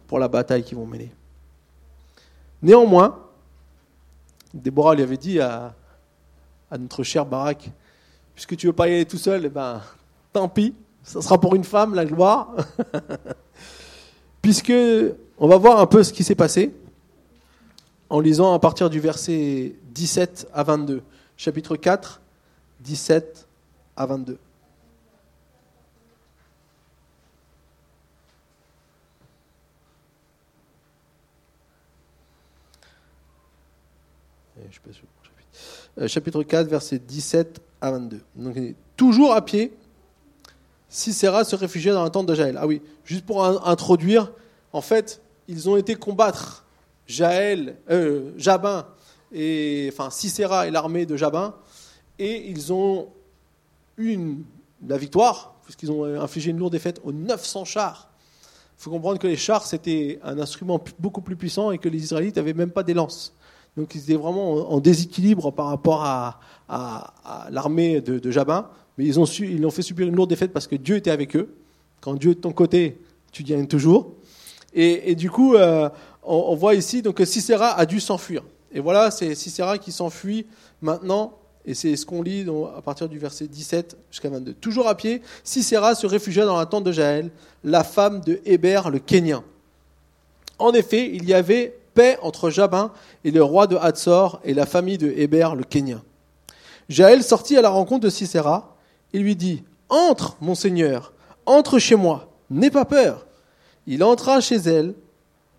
pour 0.07 0.17
la 0.17 0.29
bataille 0.29 0.63
qu'ils 0.63 0.79
vont 0.79 0.87
mener. 0.87 1.11
Néanmoins, 2.63 3.26
Déborah 4.53 4.95
lui 4.95 5.03
avait 5.03 5.17
dit 5.17 5.39
à, 5.39 5.73
notre 6.71 7.03
cher 7.03 7.25
Barak, 7.25 7.69
puisque 8.33 8.55
tu 8.55 8.65
ne 8.65 8.71
veux 8.71 8.75
pas 8.75 8.87
y 8.87 8.93
aller 8.93 9.05
tout 9.05 9.17
seul, 9.17 9.45
eh 9.45 9.49
ben, 9.49 9.81
tant 10.33 10.49
pis, 10.49 10.73
ça 11.03 11.21
sera 11.21 11.39
pour 11.39 11.55
une 11.55 11.63
femme 11.63 11.95
la 11.95 12.05
gloire. 12.05 12.55
puisque 14.41 14.73
on 15.37 15.47
va 15.47 15.57
voir 15.57 15.79
un 15.79 15.85
peu 15.85 16.03
ce 16.03 16.13
qui 16.13 16.23
s'est 16.23 16.35
passé 16.35 16.73
en 18.09 18.19
lisant 18.19 18.53
à 18.53 18.59
partir 18.59 18.89
du 18.89 18.99
verset 18.99 19.75
17 19.93 20.49
à 20.53 20.63
22. 20.63 21.01
Chapitre 21.35 21.75
4, 21.75 22.21
17 22.81 23.47
à 23.95 24.05
22. 24.05 24.37
Suis 34.73 34.81
pas 34.81 34.93
sûr. 34.93 35.05
Chapitre, 35.23 36.07
chapitre 36.07 36.43
4, 36.43 36.67
versets 36.67 36.99
17 36.99 37.61
à 37.81 37.91
22. 37.91 38.21
Donc, 38.35 38.55
toujours 38.95 39.33
à 39.33 39.43
pied, 39.43 39.73
Sisera 40.89 41.43
se 41.43 41.55
réfugiait 41.55 41.91
dans 41.91 42.03
la 42.03 42.09
tente 42.09 42.27
de 42.27 42.33
Jaël. 42.33 42.57
Ah 42.59 42.67
oui, 42.67 42.81
juste 43.03 43.25
pour 43.25 43.43
introduire, 43.45 44.31
en 44.73 44.81
fait, 44.81 45.21
ils 45.47 45.69
ont 45.69 45.77
été 45.77 45.95
combattre 45.95 46.65
Jaël, 47.07 47.77
euh, 47.89 48.31
Jabin, 48.37 48.85
et, 49.31 49.89
enfin 49.91 50.09
Sisera 50.09 50.67
et 50.67 50.71
l'armée 50.71 51.05
de 51.05 51.17
Jabin, 51.17 51.55
et 52.19 52.49
ils 52.49 52.71
ont 52.71 53.09
eu 53.97 54.17
la 54.87 54.97
victoire, 54.97 55.55
puisqu'ils 55.63 55.91
ont 55.91 56.05
infligé 56.21 56.51
une 56.51 56.57
lourde 56.57 56.71
défaite 56.71 57.01
aux 57.03 57.11
900 57.11 57.65
chars. 57.65 58.09
Il 58.79 58.83
faut 58.83 58.91
comprendre 58.91 59.17
que 59.17 59.27
les 59.27 59.35
chars, 59.35 59.65
c'était 59.65 60.19
un 60.23 60.39
instrument 60.39 60.83
beaucoup 60.99 61.21
plus 61.21 61.35
puissant 61.35 61.71
et 61.71 61.79
que 61.79 61.89
les 61.89 62.01
Israélites 62.01 62.35
n'avaient 62.35 62.53
même 62.53 62.71
pas 62.71 62.83
des 62.83 62.93
lances. 62.93 63.33
Donc 63.77 63.93
ils 63.93 63.99
étaient 63.99 64.15
vraiment 64.15 64.71
en 64.71 64.79
déséquilibre 64.79 65.51
par 65.51 65.67
rapport 65.67 66.03
à, 66.03 66.39
l'armée 67.49 68.01
de, 68.01 68.31
Jabin. 68.31 68.67
Mais 68.97 69.05
ils 69.05 69.19
ont, 69.19 69.27
su, 69.27 69.47
ils 69.47 69.63
ont 69.65 69.69
fait 69.69 69.83
subir 69.83 70.07
une 70.07 70.15
lourde 70.15 70.29
défaite 70.29 70.51
parce 70.51 70.65
que 70.65 70.75
Dieu 70.75 70.95
était 70.95 71.11
avec 71.11 71.35
eux. 71.35 71.53
Quand 72.01 72.15
Dieu 72.15 72.31
est 72.31 72.35
de 72.35 72.39
ton 72.39 72.51
côté, 72.51 72.97
tu 73.31 73.43
gagnes 73.43 73.67
toujours. 73.67 74.13
Et, 74.73 75.15
du 75.15 75.29
coup, 75.29 75.55
euh, 75.55 75.89
on, 76.23 76.55
voit 76.55 76.75
ici 76.75 77.01
donc, 77.01 77.15
que 77.15 77.25
Sisera 77.25 77.71
a 77.71 77.85
dû 77.85 77.99
s'enfuir. 77.99 78.43
Et 78.71 78.79
voilà, 78.79 79.11
c'est 79.11 79.33
Sisera 79.35 79.77
qui 79.77 79.91
s'enfuit 79.91 80.45
maintenant. 80.81 81.33
Et 81.65 81.73
c'est 81.73 81.95
ce 81.95 82.05
qu'on 82.05 82.21
lit 82.21 82.45
à 82.75 82.81
partir 82.81 83.09
du 83.09 83.19
verset 83.19 83.47
17 83.47 83.97
jusqu'à 84.09 84.29
22. 84.29 84.53
Toujours 84.53 84.87
à 84.87 84.95
pied, 84.95 85.21
Sisera 85.43 85.95
se 85.95 86.07
réfugia 86.07 86.45
dans 86.45 86.57
la 86.57 86.65
tente 86.65 86.83
de 86.83 86.91
Jaël, 86.91 87.29
la 87.63 87.83
femme 87.83 88.21
de 88.21 88.39
Héber 88.45 88.89
le 88.91 88.99
Kénien. 88.99 89.43
En 90.59 90.73
effet, 90.73 91.09
il 91.13 91.25
y 91.25 91.33
avait 91.33 91.77
entre 92.21 92.49
Jabin 92.49 92.91
et 93.23 93.31
le 93.31 93.43
roi 93.43 93.67
de 93.67 93.75
Hatzor 93.75 94.39
et 94.43 94.53
la 94.53 94.65
famille 94.65 94.97
de 94.97 95.11
Héber 95.15 95.55
le 95.55 95.63
Kénien. 95.63 96.01
Jaël 96.89 97.23
sortit 97.23 97.57
à 97.57 97.61
la 97.61 97.69
rencontre 97.69 98.05
de 98.05 98.09
Sisera 98.09 98.75
et 99.13 99.19
lui 99.19 99.35
dit 99.35 99.63
Entre, 99.89 100.37
mon 100.41 100.55
seigneur, 100.55 101.13
entre 101.45 101.79
chez 101.79 101.95
moi, 101.95 102.31
n'aie 102.49 102.69
pas 102.69 102.85
peur. 102.85 103.25
Il 103.87 104.03
entra 104.03 104.39
chez 104.41 104.57
elle 104.57 104.93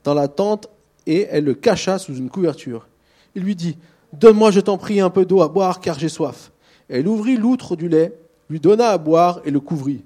dans 0.05 0.15
la 0.15 0.29
tente 0.29 0.69
et 1.07 1.27
elle 1.31 1.45
le 1.45 1.55
cacha 1.55 1.99
sous 1.99 2.15
une 2.15 2.31
couverture. 2.31 2.87
Il 3.35 3.43
lui 3.43 3.57
dit 3.57 3.77
Donne-moi, 4.13 4.51
je 4.51 4.61
t'en 4.61 4.79
prie, 4.79 5.01
un 5.01 5.11
peu 5.11 5.27
d'eau 5.27 5.43
à 5.43 5.49
boire, 5.49 5.81
car 5.81 5.99
j'ai 5.99 6.09
soif. 6.09 6.51
Elle 6.89 7.09
ouvrit 7.09 7.37
l'outre 7.37 7.77
du 7.77 7.89
lait, 7.89 8.15
lui 8.49 8.61
donna 8.61 8.89
à 8.89 8.99
boire 8.99 9.41
et 9.45 9.51
le 9.51 9.61
couvrit. 9.61 10.03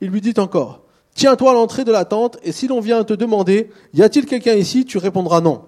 Il 0.00 0.10
lui 0.10 0.20
dit 0.20 0.34
encore 0.38 0.82
Tiens-toi 1.16 1.52
à 1.52 1.54
l'entrée 1.54 1.84
de 1.84 1.92
la 1.92 2.04
tente, 2.04 2.36
et 2.42 2.52
si 2.52 2.68
l'on 2.68 2.80
vient 2.80 3.02
te 3.02 3.14
demander 3.14 3.70
Y 3.94 4.02
a-t-il 4.02 4.26
quelqu'un 4.26 4.52
ici? 4.52 4.84
Tu 4.84 4.98
répondras 4.98 5.40
non. 5.40 5.62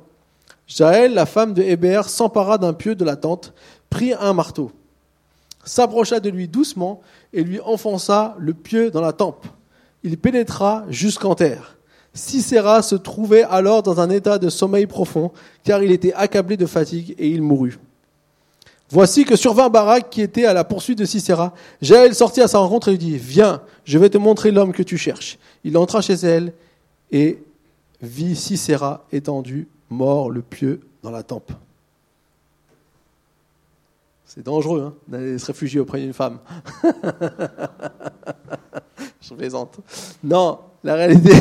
Jaël, 0.66 1.14
la 1.14 1.24
femme 1.24 1.54
de 1.54 1.62
Héber, 1.62 2.02
s'empara 2.06 2.58
d'un 2.58 2.74
pieu 2.74 2.94
de 2.94 3.04
la 3.04 3.16
tente, 3.16 3.54
prit 3.88 4.12
un 4.12 4.34
marteau, 4.34 4.70
s'approcha 5.64 6.20
de 6.20 6.28
lui 6.28 6.48
doucement 6.48 7.00
et 7.32 7.42
lui 7.42 7.60
enfonça 7.60 8.36
le 8.38 8.52
pieu 8.52 8.90
dans 8.90 9.00
la 9.00 9.14
tempe. 9.14 9.46
Il 10.02 10.18
pénétra 10.18 10.84
jusqu'en 10.90 11.34
terre. 11.34 11.78
Sisera 12.12 12.82
se 12.82 12.96
trouvait 12.96 13.44
alors 13.44 13.82
dans 13.82 14.00
un 14.00 14.10
état 14.10 14.38
de 14.38 14.50
sommeil 14.50 14.86
profond, 14.86 15.32
car 15.64 15.82
il 15.82 15.92
était 15.92 16.12
accablé 16.12 16.58
de 16.58 16.66
fatigue 16.66 17.14
et 17.16 17.28
il 17.30 17.40
mourut. 17.40 17.78
Voici 18.90 19.24
que 19.24 19.36
survint 19.36 19.68
Barak 19.68 20.08
qui 20.08 20.22
était 20.22 20.46
à 20.46 20.54
la 20.54 20.64
poursuite 20.64 20.98
de 20.98 21.04
Sisera. 21.04 21.52
Jaël 21.82 22.14
sortit 22.14 22.40
à 22.40 22.48
sa 22.48 22.58
rencontre 22.58 22.88
et 22.88 22.92
lui 22.92 22.98
dit, 22.98 23.18
viens, 23.18 23.60
je 23.84 23.98
vais 23.98 24.08
te 24.08 24.16
montrer 24.16 24.50
l'homme 24.50 24.72
que 24.72 24.82
tu 24.82 24.96
cherches. 24.96 25.38
Il 25.62 25.76
entra 25.76 26.00
chez 26.00 26.14
elle 26.14 26.54
et 27.10 27.38
vit 28.00 28.34
Sisera 28.34 29.04
étendu, 29.12 29.68
mort, 29.90 30.30
le 30.30 30.40
pieu 30.40 30.80
dans 31.02 31.10
la 31.10 31.22
tempe. 31.22 31.52
C'est 34.24 34.44
dangereux 34.44 34.82
hein, 34.86 34.94
d'aller 35.06 35.38
se 35.38 35.46
réfugier 35.46 35.80
auprès 35.80 36.00
d'une 36.00 36.12
femme. 36.12 36.38
je 39.20 39.34
plaisante. 39.34 39.76
Non, 40.22 40.60
la 40.84 40.94
réalité, 40.94 41.32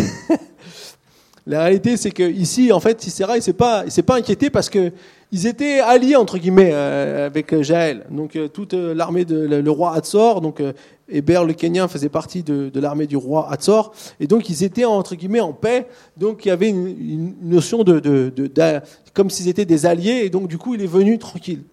la 1.46 1.64
réalité, 1.64 1.96
c'est 1.98 2.12
que 2.12 2.24
ici, 2.24 2.72
en 2.72 2.80
fait, 2.80 3.02
Sisera, 3.02 3.38
il 3.38 3.44
s'est 3.44 3.54
pas, 3.54 3.86
pas 4.06 4.16
inquiété 4.16 4.50
parce 4.50 4.70
que 4.70 4.92
ils 5.32 5.46
étaient 5.46 5.80
alliés 5.80 6.16
entre 6.16 6.38
guillemets 6.38 6.72
euh, 6.74 7.26
avec 7.26 7.62
Jaël. 7.62 8.06
Donc 8.10 8.36
euh, 8.36 8.48
toute 8.48 8.74
euh, 8.74 8.94
l'armée 8.94 9.26
de 9.26 9.38
le, 9.38 9.72
roi 9.72 9.94
Hatzor, 9.94 10.42
donc 10.42 10.62
Héber 11.10 11.44
le 11.46 11.54
Kenyan 11.54 11.88
faisait 11.88 12.10
partie 12.10 12.44
de, 12.44 12.72
l'armée 12.80 13.08
du 13.08 13.18
roi 13.18 13.52
Hatzor, 13.52 13.94
et 14.20 14.28
donc 14.28 14.50
ils 14.50 14.64
étaient 14.64 14.86
entre 14.86 15.16
guillemets 15.16 15.40
en 15.40 15.54
paix. 15.54 15.88
Donc 16.16 16.46
il 16.46 16.50
y 16.50 16.52
avait 16.52 16.70
une, 16.70 17.36
notion 17.42 17.84
de, 17.84 18.00
de, 18.00 18.32
de 18.36 18.82
comme 19.14 19.30
s'ils 19.30 19.50
étaient 19.50 19.66
des 19.66 19.86
alliés, 19.86 20.22
et 20.24 20.30
donc 20.30 20.48
du 20.48 20.58
coup 20.58 20.76
il 20.76 20.82
est 20.82 20.88
venu 20.88 21.18
tranquille. 21.18 21.64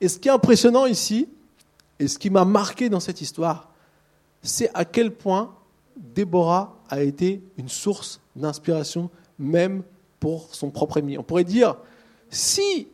Et 0.00 0.08
ce 0.08 0.18
qui 0.18 0.28
est 0.28 0.32
impressionnant 0.32 0.86
ici, 0.86 1.28
et 1.98 2.08
ce 2.08 2.18
qui 2.18 2.30
m'a 2.30 2.44
marqué 2.44 2.88
dans 2.88 3.00
cette 3.00 3.20
histoire, 3.20 3.70
c'est 4.42 4.70
à 4.74 4.84
quel 4.84 5.10
point 5.10 5.54
Déborah 5.96 6.78
a 6.88 7.02
été 7.02 7.42
une 7.58 7.68
source 7.68 8.20
d'inspiration, 8.34 9.10
même 9.38 9.82
pour 10.18 10.54
son 10.54 10.70
propre 10.70 10.96
ennemi. 10.96 11.18
On 11.18 11.22
pourrait 11.22 11.44
dire, 11.44 11.76
si 12.30 12.88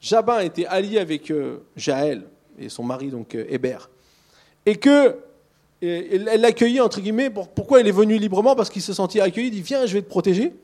Jabin 0.00 0.40
était 0.40 0.66
allié 0.66 0.98
avec 0.98 1.30
euh, 1.30 1.58
Jaël 1.76 2.24
et 2.58 2.68
son 2.68 2.84
mari, 2.84 3.10
donc 3.10 3.34
euh, 3.34 3.46
Héber, 3.48 3.88
et 4.64 4.76
que 4.76 5.16
elle 5.82 6.40
l'accueillait, 6.40 6.80
entre 6.80 7.00
guillemets, 7.00 7.28
pourquoi 7.30 7.80
elle 7.80 7.86
est 7.86 7.92
venue 7.92 8.16
librement? 8.16 8.56
Parce 8.56 8.70
qu'il 8.70 8.80
se 8.80 8.94
sentait 8.94 9.20
accueilli, 9.20 9.48
il 9.48 9.50
dit 9.50 9.62
Viens, 9.62 9.84
je 9.84 9.92
vais 9.92 10.02
te 10.02 10.08
protéger. 10.08 10.54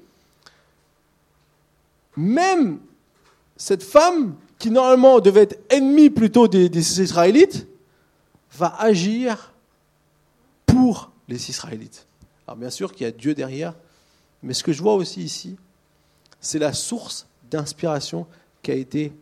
Même 2.16 2.80
cette 3.56 3.82
femme 3.82 4.34
qui 4.58 4.70
normalement 4.70 5.20
devait 5.20 5.42
être 5.42 5.58
ennemi 5.70 6.10
plutôt 6.10 6.48
des, 6.48 7.00
Israélites, 7.00 7.66
va 8.52 8.74
agir 8.78 9.52
pour 10.66 11.10
les 11.28 11.50
Israélites. 11.50 12.06
Alors 12.46 12.56
bien 12.56 12.70
sûr 12.70 12.92
qu'il 12.92 13.04
y 13.04 13.08
a 13.08 13.12
Dieu 13.12 13.34
derrière, 13.34 13.74
mais 14.42 14.54
ce 14.54 14.62
que 14.62 14.72
je 14.72 14.82
vois 14.82 14.94
aussi 14.94 15.22
ici, 15.22 15.56
c'est 16.40 16.58
la 16.58 16.72
source 16.72 17.26
d'inspiration 17.52 18.26
qu'a 18.62 18.74
été 18.74 19.12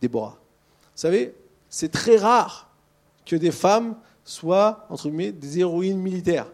Déborah. 0.00 0.38
Vous 0.82 1.00
savez, 1.00 1.34
c'est 1.68 1.90
très 1.90 2.16
rare 2.16 2.70
que 3.24 3.36
des 3.36 3.50
femmes 3.50 3.96
soient, 4.24 4.86
entre 4.90 5.04
guillemets, 5.04 5.32
des 5.32 5.60
héroïnes 5.60 5.98
militaires. 5.98 6.46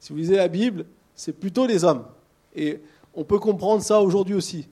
Si 0.00 0.12
vous 0.12 0.18
lisez 0.18 0.36
la 0.36 0.48
Bible, 0.48 0.86
c'est 1.14 1.32
plutôt 1.32 1.66
les 1.66 1.84
hommes. 1.84 2.04
Et 2.54 2.80
on 3.14 3.24
peut 3.24 3.38
comprendre 3.38 3.82
ça 3.82 4.00
aujourd'hui 4.00 4.34
aussi. 4.34 4.68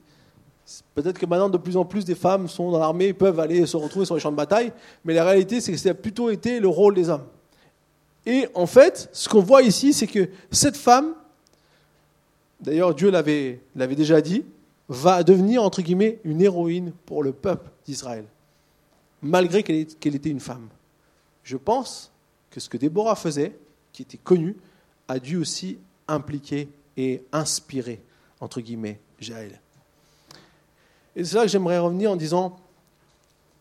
Peut-être 0.95 1.19
que 1.19 1.25
maintenant, 1.25 1.49
de 1.49 1.57
plus 1.57 1.77
en 1.77 1.85
plus, 1.85 2.05
des 2.05 2.15
femmes 2.15 2.47
sont 2.47 2.71
dans 2.71 2.79
l'armée 2.79 3.13
peuvent 3.13 3.39
aller 3.39 3.65
se 3.65 3.77
retrouver 3.77 4.05
sur 4.05 4.15
les 4.15 4.21
champs 4.21 4.31
de 4.31 4.37
bataille, 4.37 4.71
mais 5.03 5.13
la 5.13 5.25
réalité, 5.25 5.59
c'est 5.59 5.71
que 5.71 5.77
ça 5.77 5.89
a 5.89 5.93
plutôt 5.93 6.29
été 6.29 6.59
le 6.59 6.67
rôle 6.67 6.95
des 6.95 7.09
hommes. 7.09 7.25
Et 8.25 8.47
en 8.53 8.67
fait, 8.67 9.09
ce 9.11 9.27
qu'on 9.27 9.41
voit 9.41 9.63
ici, 9.63 9.93
c'est 9.93 10.07
que 10.07 10.29
cette 10.51 10.77
femme, 10.77 11.15
d'ailleurs 12.59 12.93
Dieu 12.93 13.09
l'avait 13.09 13.59
déjà 13.95 14.21
dit, 14.21 14.45
va 14.91 15.23
devenir, 15.23 15.63
entre 15.63 15.81
guillemets, 15.81 16.19
une 16.25 16.41
héroïne 16.41 16.91
pour 17.05 17.23
le 17.23 17.31
peuple 17.31 17.71
d'Israël, 17.85 18.25
malgré 19.21 19.63
qu'elle 19.63 20.15
était 20.15 20.29
une 20.29 20.41
femme. 20.41 20.67
Je 21.43 21.55
pense 21.55 22.11
que 22.49 22.59
ce 22.59 22.67
que 22.67 22.75
Déborah 22.75 23.15
faisait, 23.15 23.57
qui 23.93 24.01
était 24.01 24.17
connu, 24.17 24.57
a 25.07 25.17
dû 25.17 25.37
aussi 25.37 25.77
impliquer 26.09 26.67
et 26.97 27.23
inspirer, 27.31 28.03
entre 28.41 28.59
guillemets, 28.59 28.99
Jaël. 29.17 29.61
Et 31.15 31.23
c'est 31.23 31.37
là 31.37 31.43
que 31.43 31.47
j'aimerais 31.47 31.79
revenir 31.79 32.11
en 32.11 32.17
disant, 32.17 32.57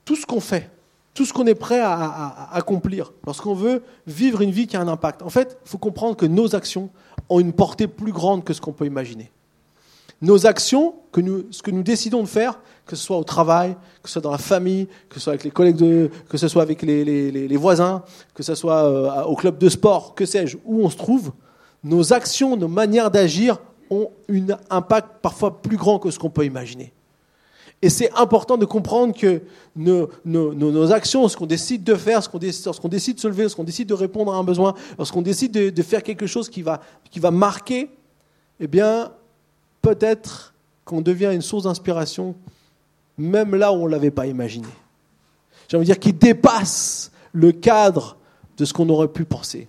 tout 0.05 0.16
ce 0.16 0.27
qu'on 0.27 0.40
fait, 0.40 0.69
tout 1.14 1.25
ce 1.25 1.33
qu'on 1.33 1.47
est 1.47 1.55
prêt 1.55 1.79
à, 1.79 2.49
accomplir, 2.53 3.12
lorsqu'on 3.25 3.55
veut 3.55 3.85
vivre 4.05 4.40
une 4.40 4.51
vie 4.51 4.66
qui 4.66 4.77
a 4.77 4.81
un 4.81 4.88
impact, 4.88 5.23
en 5.23 5.31
fait, 5.31 5.59
il 5.64 5.69
faut 5.69 5.79
comprendre 5.79 6.16
que 6.16 6.27
nos 6.27 6.57
actions 6.57 6.90
ont 7.29 7.38
une 7.38 7.53
portée 7.53 7.87
plus 7.87 8.11
grande 8.11 8.43
que 8.43 8.53
ce 8.53 8.61
qu'on 8.61 8.73
peut 8.73 8.87
imaginer. 8.87 9.31
Nos 10.23 10.47
actions, 10.47 10.95
ce 11.15 11.63
que 11.63 11.71
nous 11.71 11.83
décidons 11.83 12.23
de 12.23 12.29
faire, 12.29 12.61
que 12.87 12.97
ce 12.97 13.05
soit 13.05 13.17
au 13.17 13.25
travail, 13.25 13.77
que 14.03 14.09
ce 14.09 14.15
soit 14.15 14.23
dans 14.23 14.33
la 14.33 14.39
famille, 14.39 14.87
que 15.09 15.15
ce 15.15 15.21
soit 15.21 15.33
avec 15.33 15.45
les 15.45 15.51
collègues, 15.51 15.77
de, 15.77 16.11
que 16.29 16.37
ce 16.37 16.49
soit 16.49 16.63
avec 16.63 16.83
les, 16.83 17.57
voisins, 17.57 18.03
que 18.35 18.43
ce 18.43 18.55
soit 18.55 18.85
euh, 18.85 19.23
au 19.23 19.37
club 19.37 19.59
de 19.59 19.69
sport, 19.69 20.15
que 20.15 20.27
sais-je, 20.27 20.59
où 20.65 20.85
on 20.85 20.91
se 20.91 20.97
trouve, 20.97 21.33
nos 21.85 22.13
actions, 22.13 22.57
nos 22.57 22.69
manières 22.69 23.11
d'agir 23.11 23.59
ont 23.91 24.11
un 24.29 24.47
impact 24.71 25.09
parfois 25.23 25.62
plus 25.62 25.77
grand 25.77 25.99
que 25.99 26.11
ce 26.11 26.18
qu'on 26.18 26.31
peut 26.31 26.45
imaginer. 26.45 26.93
Et 27.83 27.89
c'est 27.89 28.12
important 28.12 28.59
de 28.59 28.66
comprendre 28.66 29.14
que 29.14 29.41
nos, 29.75 30.93
actions, 30.93 31.27
ce 31.29 31.37
qu'on 31.37 31.47
décide 31.47 31.83
de 31.83 31.95
faire, 31.95 32.23
ce 32.23 32.29
qu'on 32.29 32.39
décide, 32.39 32.66
lorsqu'on 32.66 32.89
décide 32.89 33.16
de 33.16 33.21
se 33.21 33.29
lever, 33.29 33.43
lorsqu'on 33.43 33.64
décide 33.64 33.89
de 33.89 33.95
répondre 33.95 34.35
à 34.35 34.37
un 34.37 34.45
besoin, 34.45 34.75
lorsqu'on 34.99 35.23
décide 35.23 35.53
de, 35.53 35.83
faire 35.83 36.03
quelque 36.03 36.27
chose 36.27 36.51
qui 36.51 36.61
va, 36.61 36.81
qui 37.11 37.21
va 37.21 37.31
marquer, 37.31 37.91
eh 38.59 38.66
bien, 38.66 39.12
peut-être 39.83 40.55
qu'on 40.85 41.01
devient 41.01 41.31
une 41.33 41.43
source 41.43 41.64
d'inspiration, 41.64 42.35
même 43.18 43.55
là 43.55 43.72
où 43.72 43.76
on 43.76 43.87
ne 43.87 43.91
l'avait 43.91 44.11
pas 44.11 44.26
imaginé. 44.26 44.68
J'ai 45.68 45.76
envie 45.76 45.87
de 45.87 45.93
dire 45.93 46.01
qui 46.01 46.12
dépasse 46.12 47.12
le 47.33 47.53
cadre 47.53 48.16
de 48.57 48.64
ce 48.64 48.72
qu'on 48.72 48.89
aurait 48.89 49.09
pu 49.09 49.24
penser. 49.24 49.68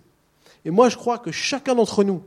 Et 0.65 0.71
moi, 0.71 0.89
je 0.89 0.97
crois 0.97 1.17
que 1.17 1.31
chacun 1.31 1.75
d'entre 1.75 2.03
nous, 2.03 2.21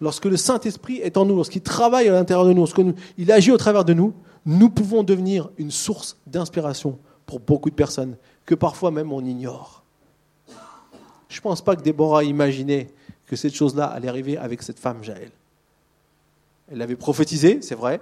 lorsque 0.00 0.26
le 0.26 0.36
Saint-Esprit 0.36 0.96
est 0.98 1.16
en 1.16 1.24
nous, 1.24 1.36
lorsqu'il 1.36 1.62
travaille 1.62 2.08
à 2.08 2.12
l'intérieur 2.12 2.46
de 2.46 2.52
nous, 2.52 2.60
lorsqu'il 2.60 3.32
agit 3.32 3.50
au 3.50 3.56
travers 3.56 3.84
de 3.84 3.94
nous, 3.94 4.14
nous 4.44 4.70
pouvons 4.70 5.02
devenir 5.02 5.50
une 5.58 5.70
source 5.70 6.16
d'inspiration 6.26 6.98
pour 7.26 7.40
beaucoup 7.40 7.70
de 7.70 7.74
personnes 7.74 8.16
que 8.44 8.54
parfois 8.54 8.92
même 8.92 9.12
on 9.12 9.24
ignore. 9.24 9.82
Je 11.28 11.38
ne 11.38 11.42
pense 11.42 11.62
pas 11.62 11.74
que 11.74 11.82
Déborah 11.82 12.22
imaginait 12.22 12.88
que 13.26 13.34
cette 13.34 13.54
chose-là 13.54 13.86
allait 13.86 14.08
arriver 14.08 14.38
avec 14.38 14.62
cette 14.62 14.78
femme 14.78 15.02
Jaël. 15.02 15.30
Elle 16.70 16.78
l'avait 16.78 16.96
prophétisé, 16.96 17.62
c'est 17.62 17.74
vrai, 17.74 18.00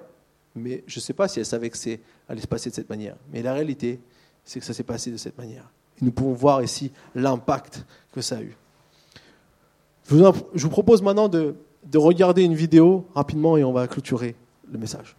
mais 0.55 0.85
je 0.87 0.99
ne 0.99 1.03
sais 1.03 1.12
pas 1.12 1.29
si 1.29 1.39
elle 1.39 1.47
savait 1.47 1.71
que 1.71 1.77
ça 1.77 1.91
allait 2.29 2.41
se 2.41 2.47
passer 2.47 2.71
de 2.71 2.75
cette 2.75 2.89
manière. 2.89 3.17
Mais 3.33 3.43
la 3.43 3.53
réalité, 3.53 4.01
c'est 4.45 4.61
que 4.61 4.67
ça 4.67 4.73
s'est 4.73 4.85
passé 4.85 5.11
de 5.11 5.17
cette 5.17 5.37
manière. 5.37 5.71
Et 6.01 6.05
nous 6.05 6.12
pouvons 6.12 6.33
voir 6.33 6.62
ici 6.62 6.93
l'impact 7.15 7.85
que 8.12 8.21
ça 8.21 8.39
a 8.39 8.43
eu. 8.43 8.57
Je 10.09 10.17
vous, 10.17 10.69
propose 10.69 11.03
maintenant 11.03 11.29
de, 11.29 11.55
de 11.85 11.99
regarder 11.99 12.43
une 12.43 12.55
vidéo 12.55 13.07
rapidement 13.15 13.57
et 13.57 13.65
on 13.65 13.73
va 13.73 13.87
clôturer 13.87 14.37
le 14.71 14.79
message. 14.79 15.17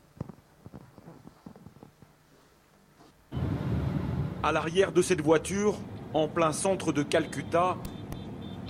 À 4.43 4.51
l'arrière 4.51 4.91
de 4.91 5.01
cette 5.01 5.21
voiture, 5.21 5.75
en 6.13 6.27
plein 6.27 6.51
centre 6.51 6.91
de 6.91 7.01
Calcutta, 7.01 7.77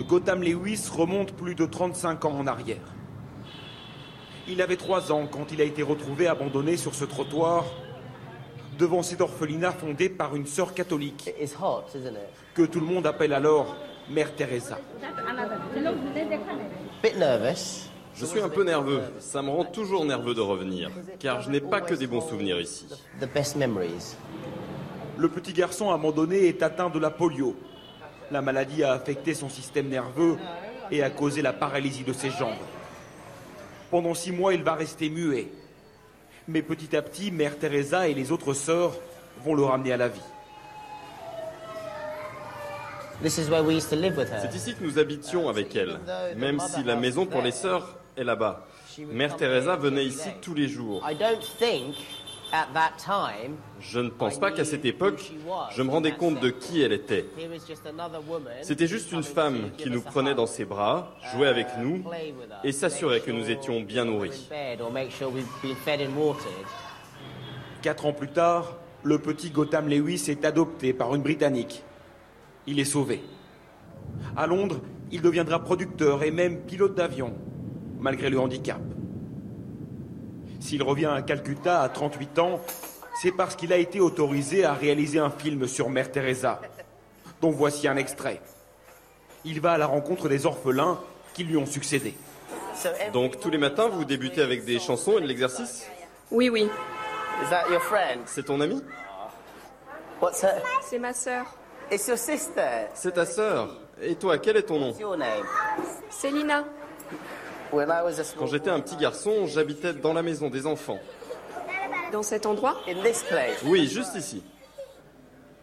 Gotham 0.07 0.41
Lewis 0.41 0.87
remonte 0.89 1.33
plus 1.33 1.53
de 1.53 1.65
35 1.65 2.23
ans 2.25 2.37
en 2.37 2.47
arrière. 2.47 2.95
Il 4.47 4.61
avait 4.61 4.75
3 4.75 5.11
ans 5.11 5.27
quand 5.29 5.51
il 5.51 5.59
a 5.59 5.63
été 5.63 5.81
retrouvé 5.81 6.27
abandonné 6.27 6.77
sur 6.77 6.93
ce 6.93 7.03
trottoir 7.03 7.65
devant 8.77 9.01
cet 9.01 9.21
orphelinat 9.21 9.71
fondé 9.71 10.07
par 10.09 10.35
une 10.35 10.45
sœur 10.45 10.73
catholique 10.73 11.31
que 12.53 12.61
tout 12.63 12.79
le 12.79 12.85
monde 12.85 13.07
appelle 13.07 13.33
alors 13.33 13.75
Mère 14.09 14.35
Teresa. 14.35 14.77
Je 18.13 18.25
suis 18.25 18.39
un 18.39 18.49
peu 18.49 18.63
nerveux. 18.63 19.01
Ça 19.19 19.41
me 19.41 19.49
rend 19.49 19.65
toujours 19.65 20.05
nerveux 20.05 20.35
de 20.35 20.41
revenir, 20.41 20.91
car 21.19 21.41
je 21.41 21.49
n'ai 21.49 21.61
pas 21.61 21.81
que 21.81 21.95
des 21.95 22.07
bons 22.07 22.21
souvenirs 22.21 22.59
ici. 22.59 22.85
Le 25.17 25.29
petit 25.29 25.53
garçon 25.53 25.89
abandonné 25.91 26.47
est 26.47 26.61
atteint 26.61 26.89
de 26.89 26.99
la 26.99 27.09
polio, 27.09 27.55
la 28.31 28.41
maladie 28.41 28.83
a 28.83 28.91
affecté 28.91 29.33
son 29.33 29.49
système 29.49 29.87
nerveux 29.87 30.37
et 30.91 31.01
a 31.03 31.09
causé 31.09 31.41
la 31.41 31.53
paralysie 31.53 32.03
de 32.03 32.13
ses 32.13 32.29
jambes. 32.29 32.53
Pendant 33.91 34.13
six 34.13 34.31
mois, 34.31 34.53
il 34.53 34.63
va 34.63 34.73
rester 34.73 35.09
muet. 35.09 35.47
Mais 36.47 36.61
petit 36.61 36.95
à 36.95 37.01
petit, 37.01 37.31
Mère 37.31 37.57
Teresa 37.57 38.07
et 38.07 38.13
les 38.13 38.31
autres 38.31 38.53
sœurs 38.53 38.93
vont 39.43 39.55
le 39.55 39.63
ramener 39.63 39.93
à 39.93 39.97
la 39.97 40.07
vie. 40.07 40.21
C'est 43.23 44.55
ici 44.55 44.75
que 44.75 44.83
nous 44.83 44.99
habitions 44.99 45.49
avec 45.49 45.75
elle, 45.75 45.99
même 46.37 46.59
si 46.59 46.83
la 46.83 46.95
maison 46.95 47.25
pour 47.25 47.41
les 47.41 47.51
sœurs 47.51 47.95
est 48.17 48.23
là-bas. 48.23 48.67
Mère 48.99 49.35
Teresa 49.35 49.75
venait 49.75 50.05
ici 50.05 50.29
tous 50.41 50.53
les 50.53 50.67
jours. 50.67 51.03
Je 53.79 53.99
ne 53.99 54.09
pense 54.09 54.39
pas 54.39 54.51
qu'à 54.51 54.65
cette 54.65 54.85
époque, 54.85 55.31
je 55.71 55.81
me 55.81 55.89
rendais 55.89 56.13
compte 56.13 56.39
de 56.39 56.49
qui 56.49 56.81
elle 56.81 56.93
était. 56.93 57.25
C'était 58.61 58.87
juste 58.87 59.11
une 59.11 59.23
femme 59.23 59.71
qui 59.77 59.89
nous 59.89 60.01
prenait 60.01 60.35
dans 60.35 60.45
ses 60.45 60.65
bras, 60.65 61.13
jouait 61.33 61.47
avec 61.47 61.67
nous 61.79 62.03
et 62.63 62.71
s'assurait 62.71 63.21
que 63.21 63.31
nous 63.31 63.49
étions 63.49 63.81
bien 63.81 64.05
nourris. 64.05 64.49
Quatre 67.81 68.05
ans 68.05 68.13
plus 68.13 68.29
tard, 68.29 68.77
le 69.03 69.19
petit 69.19 69.51
Gotham 69.51 69.87
Lewis 69.87 70.25
est 70.29 70.45
adopté 70.45 70.93
par 70.93 71.13
une 71.13 71.21
Britannique. 71.21 71.83
Il 72.65 72.79
est 72.79 72.85
sauvé. 72.85 73.21
À 74.35 74.47
Londres, 74.47 74.81
il 75.11 75.21
deviendra 75.21 75.63
producteur 75.63 76.23
et 76.23 76.31
même 76.31 76.61
pilote 76.61 76.95
d'avion, 76.95 77.33
malgré 77.99 78.29
le 78.29 78.39
handicap. 78.39 78.81
S'il 80.65 80.81
revient 80.81 81.05
à 81.05 81.21
Calcutta 81.21 81.83
à 81.83 81.89
38 81.89 82.39
ans, 82.39 82.59
c'est 83.21 83.31
parce 83.31 83.55
qu'il 83.55 83.71
a 83.71 83.77
été 83.77 83.99
autorisé 83.99 84.65
à 84.65 84.73
réaliser 84.73 85.19
un 85.19 85.29
film 85.29 85.67
sur 85.67 85.91
Mère 85.91 86.11
Teresa, 86.11 86.59
dont 87.39 87.51
voici 87.51 87.87
un 87.87 87.97
extrait. 87.97 88.41
Il 89.43 89.61
va 89.61 89.73
à 89.73 89.77
la 89.77 89.85
rencontre 89.85 90.27
des 90.27 90.47
orphelins 90.47 90.99
qui 91.35 91.43
lui 91.43 91.55
ont 91.55 91.67
succédé. 91.67 92.15
Donc 93.13 93.39
tous 93.39 93.51
les 93.51 93.59
matins, 93.59 93.89
vous 93.89 94.05
débutez 94.05 94.41
avec 94.41 94.65
des 94.65 94.79
chansons 94.79 95.19
et 95.19 95.21
de 95.21 95.27
l'exercice? 95.27 95.85
Oui, 96.31 96.49
oui. 96.49 96.67
C'est 98.25 98.45
ton 98.45 98.59
ami? 98.59 98.81
C'est 100.81 100.97
ma 100.97 101.13
sœur. 101.13 101.45
C'est 101.91 103.11
ta 103.13 103.25
sœur. 103.27 103.69
Et 104.01 104.15
toi, 104.15 104.39
quel 104.39 104.57
est 104.57 104.63
ton 104.63 104.79
nom? 104.79 104.95
Célina. 106.09 106.63
Quand 107.71 108.47
j'étais 108.47 108.69
un 108.69 108.79
petit 108.79 108.95
garçon, 108.95 109.45
j'habitais 109.47 109.93
dans 109.93 110.13
la 110.13 110.21
maison 110.21 110.49
des 110.49 110.65
enfants. 110.65 110.99
Dans 112.11 112.23
cet 112.23 112.45
endroit 112.45 112.77
Oui, 113.65 113.87
juste 113.87 114.15
ici. 114.15 114.43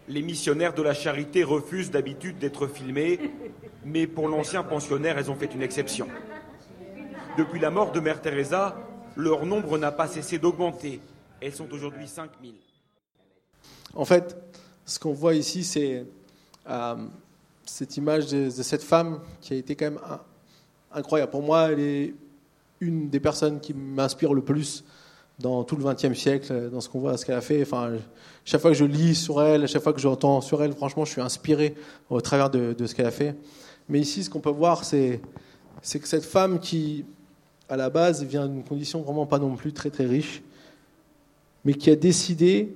Les 0.08 0.22
missionnaires 0.22 0.74
de 0.74 0.82
la 0.82 0.94
charité 0.94 1.44
refusent 1.44 1.90
d'habitude 1.90 2.38
d'être 2.38 2.66
filmés, 2.66 3.20
mais 3.84 4.06
pour 4.06 4.28
l'ancien 4.28 4.62
pensionnaire, 4.62 5.16
elles 5.16 5.30
ont 5.30 5.36
fait 5.36 5.54
une 5.54 5.62
exception. 5.62 6.08
Depuis 7.38 7.60
la 7.60 7.70
mort 7.70 7.92
de 7.92 8.00
Mère 8.00 8.20
Teresa, 8.20 8.76
leur 9.16 9.46
nombre 9.46 9.78
n'a 9.78 9.92
pas 9.92 10.06
cessé 10.08 10.38
d'augmenter. 10.38 11.00
Elles 11.40 11.54
sont 11.54 11.72
aujourd'hui 11.72 12.06
5000. 12.06 12.54
En 13.94 14.04
fait, 14.04 14.36
ce 14.84 14.98
qu'on 14.98 15.12
voit 15.12 15.34
ici, 15.34 15.64
c'est 15.64 16.04
euh, 16.68 16.96
cette 17.64 17.96
image 17.96 18.26
de, 18.26 18.50
cette 18.50 18.82
femme 18.82 19.20
qui 19.40 19.54
a 19.54 19.56
été 19.56 19.76
quand 19.76 19.86
même 19.86 20.00
incroyable. 20.94 21.30
Pour 21.30 21.42
moi, 21.42 21.72
elle 21.72 21.80
est 21.80 22.14
une 22.80 23.08
des 23.08 23.20
personnes 23.20 23.60
qui 23.60 23.74
m'inspire 23.74 24.34
le 24.34 24.42
plus 24.42 24.84
dans 25.38 25.64
tout 25.64 25.76
le 25.76 25.84
XXe 25.84 26.18
siècle, 26.18 26.70
dans 26.70 26.80
ce 26.80 26.88
qu'on 26.88 27.00
voit, 27.00 27.16
ce 27.16 27.24
qu'elle 27.24 27.36
a 27.36 27.40
fait. 27.40 27.62
Enfin, 27.62 27.92
chaque 28.44 28.60
fois 28.60 28.70
que 28.70 28.76
je 28.76 28.84
lis 28.84 29.14
sur 29.14 29.42
elle, 29.42 29.66
chaque 29.66 29.82
fois 29.82 29.92
que 29.92 30.00
j'entends 30.00 30.40
sur 30.40 30.62
elle, 30.62 30.72
franchement, 30.72 31.04
je 31.04 31.12
suis 31.12 31.20
inspiré 31.20 31.74
au 32.10 32.20
travers 32.20 32.50
de, 32.50 32.74
ce 32.86 32.94
qu'elle 32.94 33.06
a 33.06 33.10
fait. 33.12 33.34
Mais 33.88 34.00
ici, 34.00 34.24
ce 34.24 34.30
qu'on 34.30 34.40
peut 34.40 34.50
voir, 34.50 34.84
c'est, 34.84 35.20
que 35.82 36.08
cette 36.08 36.24
femme 36.24 36.60
qui, 36.60 37.04
à 37.68 37.76
la 37.76 37.90
base, 37.90 38.24
vient 38.24 38.46
d'une 38.46 38.64
condition 38.64 39.02
vraiment 39.02 39.26
pas 39.26 39.38
non 39.38 39.56
plus 39.56 39.72
très 39.72 39.90
très 39.90 40.06
riche, 40.06 40.42
mais 41.64 41.74
qui 41.74 41.90
a 41.90 41.96
décidé 41.96 42.74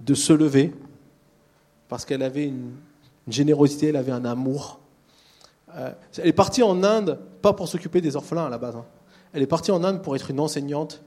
de 0.00 0.14
se 0.14 0.32
lever 0.32 0.72
parce 1.88 2.04
qu'elle 2.04 2.22
avait 2.22 2.46
une 2.46 2.72
générosité, 3.26 3.88
elle 3.88 3.96
avait 3.96 4.12
un 4.12 4.24
amour 4.24 4.78
euh, 5.76 5.92
elle 6.18 6.28
est 6.28 6.32
partie 6.32 6.62
en 6.62 6.82
Inde, 6.82 7.18
pas 7.42 7.52
pour 7.52 7.68
s'occuper 7.68 8.00
des 8.00 8.16
orphelins 8.16 8.46
à 8.46 8.48
la 8.48 8.58
base. 8.58 8.76
Hein. 8.76 8.84
Elle 9.32 9.42
est 9.42 9.46
partie 9.46 9.70
en 9.70 9.84
Inde 9.84 10.02
pour 10.02 10.16
être 10.16 10.30
une 10.30 10.40
enseignante 10.40 11.02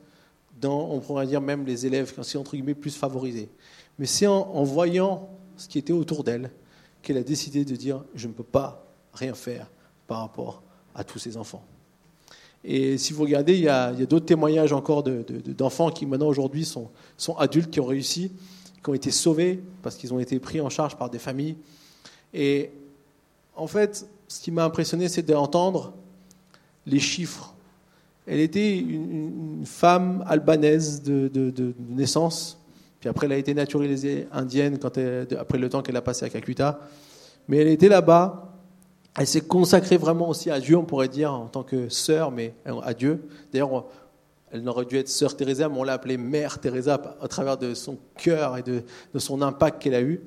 dans, 0.59 0.89
on 0.89 0.99
pourrait 0.99 1.25
dire 1.25 1.41
même 1.41 1.65
les 1.65 1.85
élèves, 1.85 2.13
entre 2.35 2.51
guillemets 2.51 2.75
plus 2.75 2.95
favorisés. 2.95 3.49
Mais 3.97 4.05
c'est 4.05 4.27
en, 4.27 4.63
voyant 4.63 5.29
ce 5.57 5.67
qui 5.67 5.79
était 5.79 5.93
autour 5.93 6.23
d'elle 6.23 6.51
qu'elle 7.01 7.17
a 7.17 7.23
décidé 7.23 7.65
de 7.65 7.75
dire 7.75 8.03
je 8.13 8.27
ne 8.27 8.33
peux 8.33 8.43
pas 8.43 8.85
rien 9.13 9.33
faire 9.33 9.69
par 10.07 10.19
rapport 10.19 10.61
à 10.93 11.03
tous 11.03 11.19
ces 11.19 11.35
enfants. 11.37 11.63
Et 12.63 12.99
si 12.99 13.11
vous 13.11 13.23
regardez, 13.23 13.55
il 13.55 13.63
y 13.63 13.69
a, 13.69 13.91
d'autres 13.91 14.27
témoignages 14.27 14.71
encore 14.71 15.03
d'enfants 15.03 15.89
qui 15.89 16.05
maintenant 16.05 16.27
aujourd'hui 16.27 16.63
sont, 16.63 16.89
sont 17.17 17.35
adultes, 17.37 17.71
qui 17.71 17.79
ont 17.79 17.85
réussi, 17.85 18.31
qui 18.83 18.89
ont 18.89 18.93
été 18.93 19.09
sauvés 19.09 19.63
parce 19.81 19.95
qu'ils 19.95 20.13
ont 20.13 20.19
été 20.19 20.39
pris 20.39 20.61
en 20.61 20.69
charge 20.69 20.95
par 20.95 21.09
des 21.09 21.17
familles. 21.17 21.57
Et 22.33 22.71
en 23.55 23.67
fait, 23.67 24.07
ce 24.31 24.39
qui 24.39 24.51
m'a 24.51 24.63
impressionné, 24.63 25.09
c'est 25.09 25.23
d'entendre 25.23 25.93
les 26.85 26.99
chiffres. 26.99 27.53
Elle 28.25 28.39
était 28.39 28.77
une, 28.77 29.65
femme 29.65 30.23
albanaise 30.25 31.03
de, 31.03 31.73
naissance, 31.89 32.57
puis 32.99 33.09
après 33.09 33.25
elle 33.25 33.33
a 33.33 33.37
été 33.37 33.53
naturalisée 33.53 34.27
indienne 34.31 34.79
quand 34.79 34.97
après 35.37 35.57
le 35.57 35.69
temps 35.69 35.81
qu'elle 35.81 35.97
a 35.97 36.01
passé 36.01 36.25
à 36.25 36.29
Calcutta. 36.29 36.79
Mais 37.49 37.57
elle 37.57 37.67
était 37.67 37.89
là-bas, 37.89 38.53
elle 39.17 39.27
s'est 39.27 39.41
consacrée 39.41 39.97
vraiment 39.97 40.29
aussi 40.29 40.49
à 40.49 40.59
Dieu, 40.61 40.77
on 40.77 40.85
pourrait 40.85 41.09
dire, 41.09 41.33
en 41.33 41.47
tant 41.47 41.63
que 41.63 41.89
sœur, 41.89 42.31
mais 42.31 42.53
à 42.65 42.93
Dieu. 42.93 43.27
D'ailleurs, 43.51 43.85
elle 44.51 44.63
n'aurait 44.63 44.85
dû 44.85 44.97
être 44.97 45.09
sœur 45.09 45.35
Teresa, 45.35 45.67
mais 45.67 45.77
on 45.77 45.83
l'a 45.83 45.93
appelée 45.93 46.17
mère 46.17 46.59
Teresa 46.59 47.01
à 47.21 47.27
travers 47.27 47.57
de 47.57 47.73
son 47.73 47.97
cœur 48.17 48.57
et 48.57 48.63
de, 48.63 48.83
de 49.13 49.19
son 49.19 49.41
impact 49.41 49.81
qu'elle 49.81 49.95
a 49.95 50.01
eu. 50.01 50.21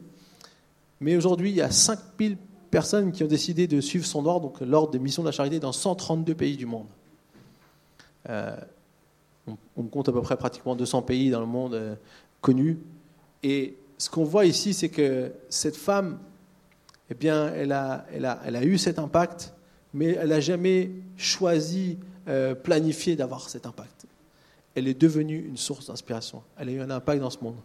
Mais 1.01 1.17
aujourd'hui, 1.17 1.51
il 1.51 1.57
y 1.57 1.63
a 1.63 1.71
5000 1.71 2.37
personnes 2.75 3.13
qui 3.13 3.23
ont 3.23 3.29
décidé 3.29 3.69
de 3.69 3.81
suivre 3.81 4.05
son 4.05 4.27
ordre, 4.27 4.49
donc 4.49 4.61
l'ordre 4.61 4.91
des 4.91 4.99
missions 4.99 5.23
de 5.23 5.29
la 5.29 5.33
charité, 5.33 5.61
dans 5.61 5.71
132 5.71 6.35
pays 6.35 6.57
du 6.57 6.67
monde. 6.67 6.89
Euh, 8.29 8.57
on, 9.77 9.85
compte 9.85 10.09
à 10.09 10.13
peu 10.13 10.21
près 10.23 10.37
pratiquement 10.37 10.75
200 10.75 11.03
pays 11.03 11.31
dans 11.31 11.39
le 11.39 11.47
monde 11.47 11.75
euh, 11.75 11.95
connus. 12.41 12.81
Et 13.45 13.77
ce 13.97 14.11
qu'on 14.11 14.25
voit 14.25 14.45
ici, 14.45 14.75
c'est 14.75 14.89
que 14.89 15.33
cette 15.49 15.77
femme, 15.77 16.19
eh 17.11 17.15
bien, 17.15 17.53
elle 17.55 17.71
a, 17.71 18.07
elle 18.13 18.25
a, 18.25 18.41
elle 18.45 18.57
a 18.57 18.65
eu 18.65 18.77
cet 18.77 18.99
impact, 18.99 19.55
mais 19.93 20.09
elle 20.21 20.31
n'a 20.31 20.41
jamais 20.41 20.91
choisi, 21.17 21.99
euh, 22.27 22.57
planifié 22.57 23.15
d'avoir 23.15 23.49
cet 23.49 23.67
impact. 23.67 24.07
Elle 24.75 24.89
est 24.89 25.01
devenue 25.01 25.39
une 25.47 25.59
source 25.59 25.87
d'inspiration. 25.87 26.43
Elle 26.59 26.71
a 26.71 26.73
eu 26.73 26.81
un 26.81 26.91
impact 26.91 27.21
dans 27.21 27.31
ce 27.31 27.39
monde. 27.41 27.57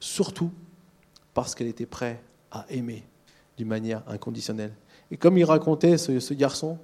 Surtout 0.00 0.50
parce 1.32 1.54
qu'elle 1.54 1.68
était 1.68 1.86
prête 1.86 2.20
à 2.50 2.66
aimer 2.68 3.04
d'une 3.60 3.68
manière 3.68 4.02
inconditionnelle. 4.08 4.72
Et 5.10 5.18
comme 5.18 5.36
il 5.36 5.44
racontait, 5.44 5.98
ce, 5.98 6.32
garçon, 6.32 6.78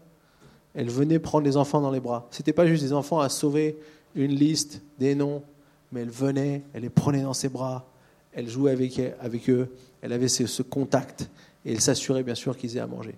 elle 0.74 0.90
venait 0.90 1.18
prendre 1.18 1.46
les 1.46 1.56
enfants 1.56 1.80
dans 1.80 1.90
les 1.90 2.00
bras. 2.00 2.28
Ce 2.30 2.42
n'était 2.42 2.52
pas 2.52 2.66
juste 2.66 2.82
des 2.82 2.92
enfants 2.92 3.18
à 3.18 3.30
sauver 3.30 3.78
une 4.14 4.32
liste, 4.32 4.82
des 4.98 5.14
noms, 5.14 5.42
mais 5.90 6.02
elle 6.02 6.10
venait, 6.10 6.62
elle 6.74 6.82
les 6.82 6.90
prenait 6.90 7.22
dans 7.22 7.32
ses 7.32 7.48
bras, 7.48 7.86
elle 8.34 8.46
jouait 8.46 8.72
avec, 8.72 9.00
avec 9.20 9.48
eux, 9.48 9.68
elle 10.02 10.12
avait 10.12 10.28
ce, 10.28 10.62
contact, 10.62 11.30
et 11.64 11.72
elle 11.72 11.80
s'assurait 11.80 12.22
bien 12.22 12.34
sûr 12.34 12.58
qu'ils 12.58 12.76
aient 12.76 12.80
à 12.80 12.86
manger. 12.86 13.14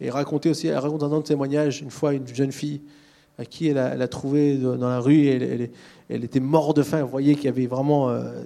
Et 0.00 0.08
raconter 0.10 0.48
aussi, 0.50 0.68
elle 0.68 0.78
raconte 0.78 1.02
un 1.02 1.10
autre 1.10 1.26
témoignage, 1.26 1.80
une 1.82 1.90
fois 1.90 2.14
une 2.14 2.26
jeune 2.28 2.52
fille 2.52 2.82
à 3.36 3.44
qui 3.44 3.66
elle 3.66 3.78
a, 3.78 4.06
trouvé 4.06 4.58
dans 4.58 4.76
la 4.76 5.00
rue, 5.00 5.26
elle, 5.26 6.24
était 6.24 6.38
morte 6.38 6.76
de 6.76 6.84
faim, 6.84 7.02
vous 7.02 7.08
voyez 7.08 7.34
qu'il 7.34 7.46
y 7.46 7.48
avait 7.48 7.66
vraiment, 7.66 8.10
euh, 8.10 8.44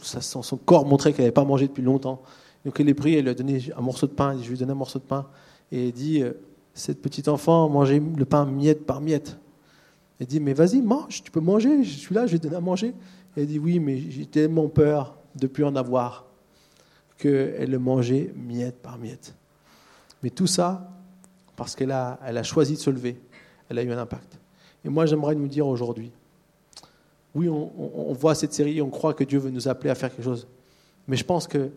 son, 0.00 0.42
son 0.42 0.56
corps 0.56 0.86
montrait 0.86 1.12
qu'elle 1.12 1.26
n'avait 1.26 1.32
pas 1.32 1.44
mangé 1.44 1.68
depuis 1.68 1.82
longtemps. 1.82 2.22
Donc 2.64 2.78
elle 2.78 2.88
est 2.88 2.94
pris, 2.94 3.14
elle 3.14 3.24
lui 3.24 3.30
a 3.30 3.34
donné 3.34 3.60
un 3.76 3.80
morceau 3.80 4.06
de 4.06 4.12
pain, 4.12 4.36
je 4.40 4.48
lui 4.48 4.54
ai 4.54 4.58
donné 4.58 4.72
un 4.72 4.76
morceau 4.76 4.98
de 4.98 5.04
pain, 5.04 5.26
et 5.72 5.88
elle 5.88 5.92
dit, 5.92 6.22
euh, 6.22 6.32
cette 6.74 7.00
petite 7.00 7.28
enfant 7.28 7.68
mangeait 7.68 8.00
le 8.00 8.24
pain 8.24 8.44
miette 8.44 8.86
par 8.86 9.00
miette. 9.00 9.38
Elle 10.18 10.26
dit, 10.26 10.40
mais 10.40 10.52
vas-y, 10.52 10.82
mange, 10.82 11.22
tu 11.22 11.30
peux 11.30 11.40
manger, 11.40 11.82
je 11.82 11.96
suis 11.96 12.14
là, 12.14 12.26
je 12.26 12.32
vais 12.32 12.38
te 12.38 12.44
donner 12.44 12.56
à 12.56 12.60
manger. 12.60 12.94
Elle 13.36 13.46
dit, 13.46 13.58
oui, 13.58 13.78
mais 13.78 13.98
j'ai 13.98 14.26
tellement 14.26 14.68
peur 14.68 15.16
de 15.34 15.46
plus 15.46 15.64
en 15.64 15.74
avoir 15.76 16.26
qu'elle 17.16 17.70
le 17.70 17.78
mangeait 17.78 18.32
miette 18.36 18.82
par 18.82 18.98
miette. 18.98 19.34
Mais 20.22 20.30
tout 20.30 20.46
ça, 20.46 20.90
parce 21.56 21.74
qu'elle 21.74 21.92
a, 21.92 22.18
elle 22.26 22.36
a 22.36 22.42
choisi 22.42 22.74
de 22.74 22.78
se 22.78 22.90
lever, 22.90 23.20
elle 23.68 23.78
a 23.78 23.82
eu 23.82 23.90
un 23.90 23.98
impact. 23.98 24.38
Et 24.84 24.88
moi, 24.88 25.06
j'aimerais 25.06 25.34
nous 25.34 25.48
dire 25.48 25.66
aujourd'hui, 25.66 26.10
oui, 27.34 27.48
on 27.48 28.12
voit 28.12 28.34
cette 28.34 28.52
série, 28.52 28.82
on 28.82 28.90
croit 28.90 29.14
que 29.14 29.22
Dieu 29.22 29.38
veut 29.38 29.50
nous 29.50 29.68
appeler 29.68 29.90
à 29.90 29.94
faire 29.94 30.10
quelque 30.10 30.24
chose. 30.24 30.48
Mais 31.06 31.16
je 31.16 31.24
pense 31.24 31.46
que 31.46 31.70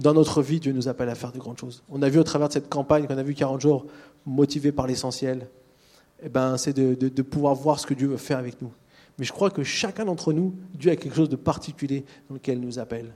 dans 0.00 0.14
notre 0.14 0.42
vie, 0.42 0.60
Dieu 0.60 0.72
nous 0.72 0.88
appelle 0.88 1.08
à 1.08 1.14
faire 1.14 1.32
de 1.32 1.38
grandes 1.38 1.58
choses. 1.58 1.82
On 1.90 2.02
a 2.02 2.08
vu 2.08 2.18
au 2.18 2.24
travers 2.24 2.48
de 2.48 2.52
cette 2.52 2.68
campagne 2.68 3.06
qu'on 3.06 3.18
a 3.18 3.22
vu 3.22 3.34
40 3.34 3.60
jours, 3.60 3.86
motivés 4.26 4.72
par 4.72 4.86
l'essentiel, 4.86 5.48
eh 6.22 6.28
ben, 6.28 6.56
c'est 6.56 6.72
de, 6.72 6.94
de- 6.94 7.08
de 7.08 7.22
pouvoir 7.22 7.54
voir 7.54 7.78
ce 7.80 7.86
que 7.86 7.94
Dieu 7.94 8.08
veut 8.08 8.16
faire 8.16 8.38
avec 8.38 8.60
nous. 8.60 8.72
Mais 9.18 9.24
je 9.24 9.32
crois 9.32 9.50
que 9.50 9.62
chacun 9.62 10.04
d'entre 10.04 10.32
nous, 10.32 10.54
Dieu 10.74 10.90
a 10.90 10.96
quelque 10.96 11.14
chose 11.16 11.28
de 11.28 11.36
particulier 11.36 12.04
dans 12.28 12.34
lequel 12.34 12.58
il 12.58 12.64
nous 12.66 12.78
appelle. 12.78 13.12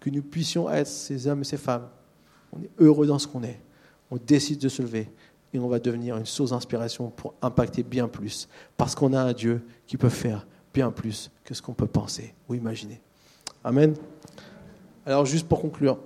Que 0.00 0.10
nous 0.10 0.22
puissions 0.22 0.68
être 0.70 0.86
ces 0.88 1.26
hommes 1.26 1.40
et 1.42 1.44
ces 1.44 1.56
femmes. 1.56 1.88
On 2.52 2.60
est 2.62 2.70
heureux 2.78 3.06
dans 3.06 3.18
ce 3.18 3.26
qu'on 3.26 3.42
est. 3.42 3.60
On 4.10 4.16
décide 4.16 4.58
de 4.60 4.68
se 4.68 4.82
lever 4.82 5.08
et 5.54 5.58
on 5.58 5.68
va 5.68 5.78
devenir 5.78 6.16
une 6.16 6.26
source 6.26 6.50
d'inspiration 6.50 7.10
pour 7.10 7.34
impacter 7.42 7.82
bien 7.82 8.08
plus. 8.08 8.48
Parce 8.76 8.94
qu'on 8.94 9.12
a 9.12 9.20
un 9.22 9.32
Dieu 9.32 9.62
qui 9.86 9.96
peut 9.96 10.08
faire 10.08 10.46
bien 10.74 10.90
plus 10.90 11.30
que 11.44 11.54
ce 11.54 11.62
qu'on 11.62 11.74
peut 11.74 11.86
penser 11.86 12.34
ou 12.48 12.54
imaginer. 12.54 13.00
Amen. 13.64 13.94
Alors 15.06 15.26
juste 15.26 15.48
pour 15.48 15.60
conclure, 15.60 15.98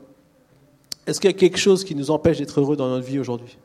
est-ce 1.07 1.21
qu'il 1.21 1.31
y 1.31 1.35
a 1.35 1.37
quelque 1.37 1.59
chose 1.59 1.85
qui 1.85 1.95
nous 1.95 2.11
empêche 2.11 2.39
d'être 2.39 2.61
heureux 2.61 2.77
dans 2.77 2.89
notre 2.89 3.07
vie 3.07 3.19
aujourd'hui? 3.19 3.57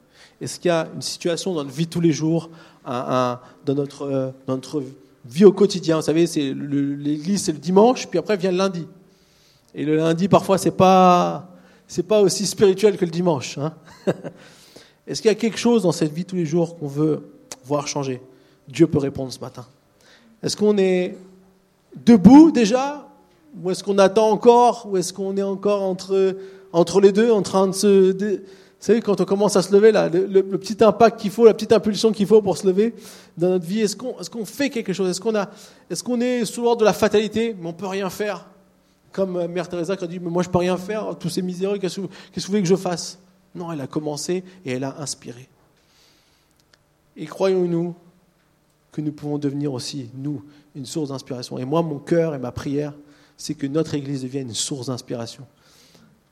Est-ce 0.42 0.60
qu'il 0.60 0.70
y 0.70 0.72
a 0.72 0.90
une 0.94 1.02
situation 1.02 1.54
dans 1.54 1.64
notre 1.64 1.76
vie 1.76 1.88
tous 1.88 2.02
les 2.02 2.12
jours, 2.12 2.50
euh, 2.88 3.36
dans 3.66 3.76
notre 3.76 4.84
vie 5.26 5.46
au 5.46 5.52
quotidien? 5.52 5.98
Vous 5.98 6.02
savez, 6.02 6.28
c'est 6.28 6.54
l'église 6.54 7.44
c'est 7.44 7.52
le 7.52 7.60
dimanche, 7.60 8.08
puis 8.08 8.20
après 8.20 8.38
vient 8.38 8.52
le 8.52 8.58
lundi. 8.58 8.88
Et 9.74 9.86
le 9.86 9.96
lundi, 9.96 10.28
parfois, 10.28 10.58
c'est 10.58 10.72
pas 10.72 11.48
c'est 11.88 12.04
pas 12.04 12.22
aussi 12.22 12.46
spirituel 12.46 12.98
que 12.98 13.06
le 13.06 13.12
dimanche. 13.12 13.58
hein. 13.58 13.74
Est-ce 15.08 15.22
qu'il 15.22 15.30
y 15.30 15.32
a 15.32 15.36
quelque 15.36 15.58
chose 15.58 15.84
dans 15.84 15.92
cette 15.92 16.14
vie 16.14 16.26
tous 16.26 16.36
les 16.36 16.46
jours 16.46 16.78
qu'on 16.78 16.88
veut 16.88 17.32
voir 17.66 17.88
changer? 17.88 18.22
Dieu 18.68 18.88
peut 18.88 19.00
répondre 19.00 19.32
ce 19.34 19.40
matin. 19.40 19.66
Est-ce 20.42 20.56
qu'on 20.56 20.78
est 20.78 21.18
debout 22.06 22.52
déjà 22.52 23.08
Ou 23.62 23.72
est-ce 23.72 23.84
qu'on 23.84 23.98
attend 23.98 24.30
encore 24.30 24.88
Ou 24.90 24.98
est-ce 24.98 25.14
qu'on 25.14 25.36
est 25.38 25.44
encore 25.44 25.82
entre, 25.82 26.38
entre 26.72 27.02
les 27.02 27.12
deux, 27.12 27.32
en 27.32 27.42
train 27.42 27.68
de 27.68 27.74
se... 27.74 28.12
Vous 28.12 28.88
savez, 28.88 29.02
quand 29.02 29.22
on 29.22 29.26
commence 29.26 29.56
à 29.56 29.62
se 29.62 29.72
lever, 29.72 29.92
là, 29.92 30.10
le, 30.10 30.42
petit 30.58 30.84
impact 30.84 31.20
qu'il 31.20 31.30
faut, 31.30 31.46
la 31.46 31.54
petite 31.54 31.72
impulsion 31.72 32.12
qu'il 32.12 32.26
faut 32.26 32.42
pour 32.42 32.58
se 32.58 32.66
lever 32.66 32.96
dans 33.38 33.50
notre 33.50 33.66
vie, 33.66 33.82
est-ce 33.82 33.96
qu'on 33.96 34.42
est 34.42 34.46
fait 34.46 34.72
quelque 34.72 34.92
chose? 34.92 35.08
Est-ce 35.10 35.22
qu'on 35.22 35.36
est, 35.36 36.04
qu'on 36.04 36.20
est 36.20 36.46
sous 36.46 36.64
l'ordre 36.64 36.80
de 36.80 36.86
la 36.86 36.94
fatalité, 36.94 37.56
mais 37.60 37.70
on 37.70 37.74
peut 37.74 37.86
rien 37.86 38.10
faire 38.10 38.48
Comme 39.12 39.36
euh, 39.36 39.48
Mère 39.48 39.70
Teresa 39.70 39.96
qui 39.96 40.04
a 40.04 40.08
dit, 40.08 40.20
mais 40.20 40.32
moi 40.32 40.42
je 40.42 40.50
peux 40.50 40.58
rien 40.58 40.78
faire, 40.78 41.16
tous 41.20 41.30
ces 41.30 41.44
miséreux, 41.44 41.78
qu'est-ce 41.78 42.02
que 42.02 42.08
qu'est-ce 42.32 42.34
que 42.34 42.42
vous 42.48 42.54
voulez 42.54 42.64
que 42.64 42.68
je 42.68 42.76
fasse? 42.76 43.20
Non, 43.54 43.72
elle 43.72 43.82
a 43.82 43.88
commencé 43.88 44.44
et 44.66 44.72
elle 44.72 44.84
a 44.84 44.96
inspiré. 45.00 45.48
Et 47.16 47.28
croyons-nous 47.28 47.94
que 48.92 49.02
nous 49.02 49.12
pouvons 49.12 49.38
devenir 49.38 49.74
aussi, 49.74 50.10
nous, 50.16 50.42
une 50.76 50.88
source 50.88 51.10
d'inspiration. 51.10 51.58
Et 51.60 51.66
moi, 51.66 51.82
mon 51.82 52.00
cœur 52.00 52.34
et 52.34 52.40
ma 52.40 52.52
prière, 52.52 52.94
c'est 53.42 53.56
que 53.56 53.66
notre 53.66 53.96
Église 53.96 54.22
devienne 54.22 54.50
une 54.50 54.54
source 54.54 54.86
d'inspiration. 54.86 55.48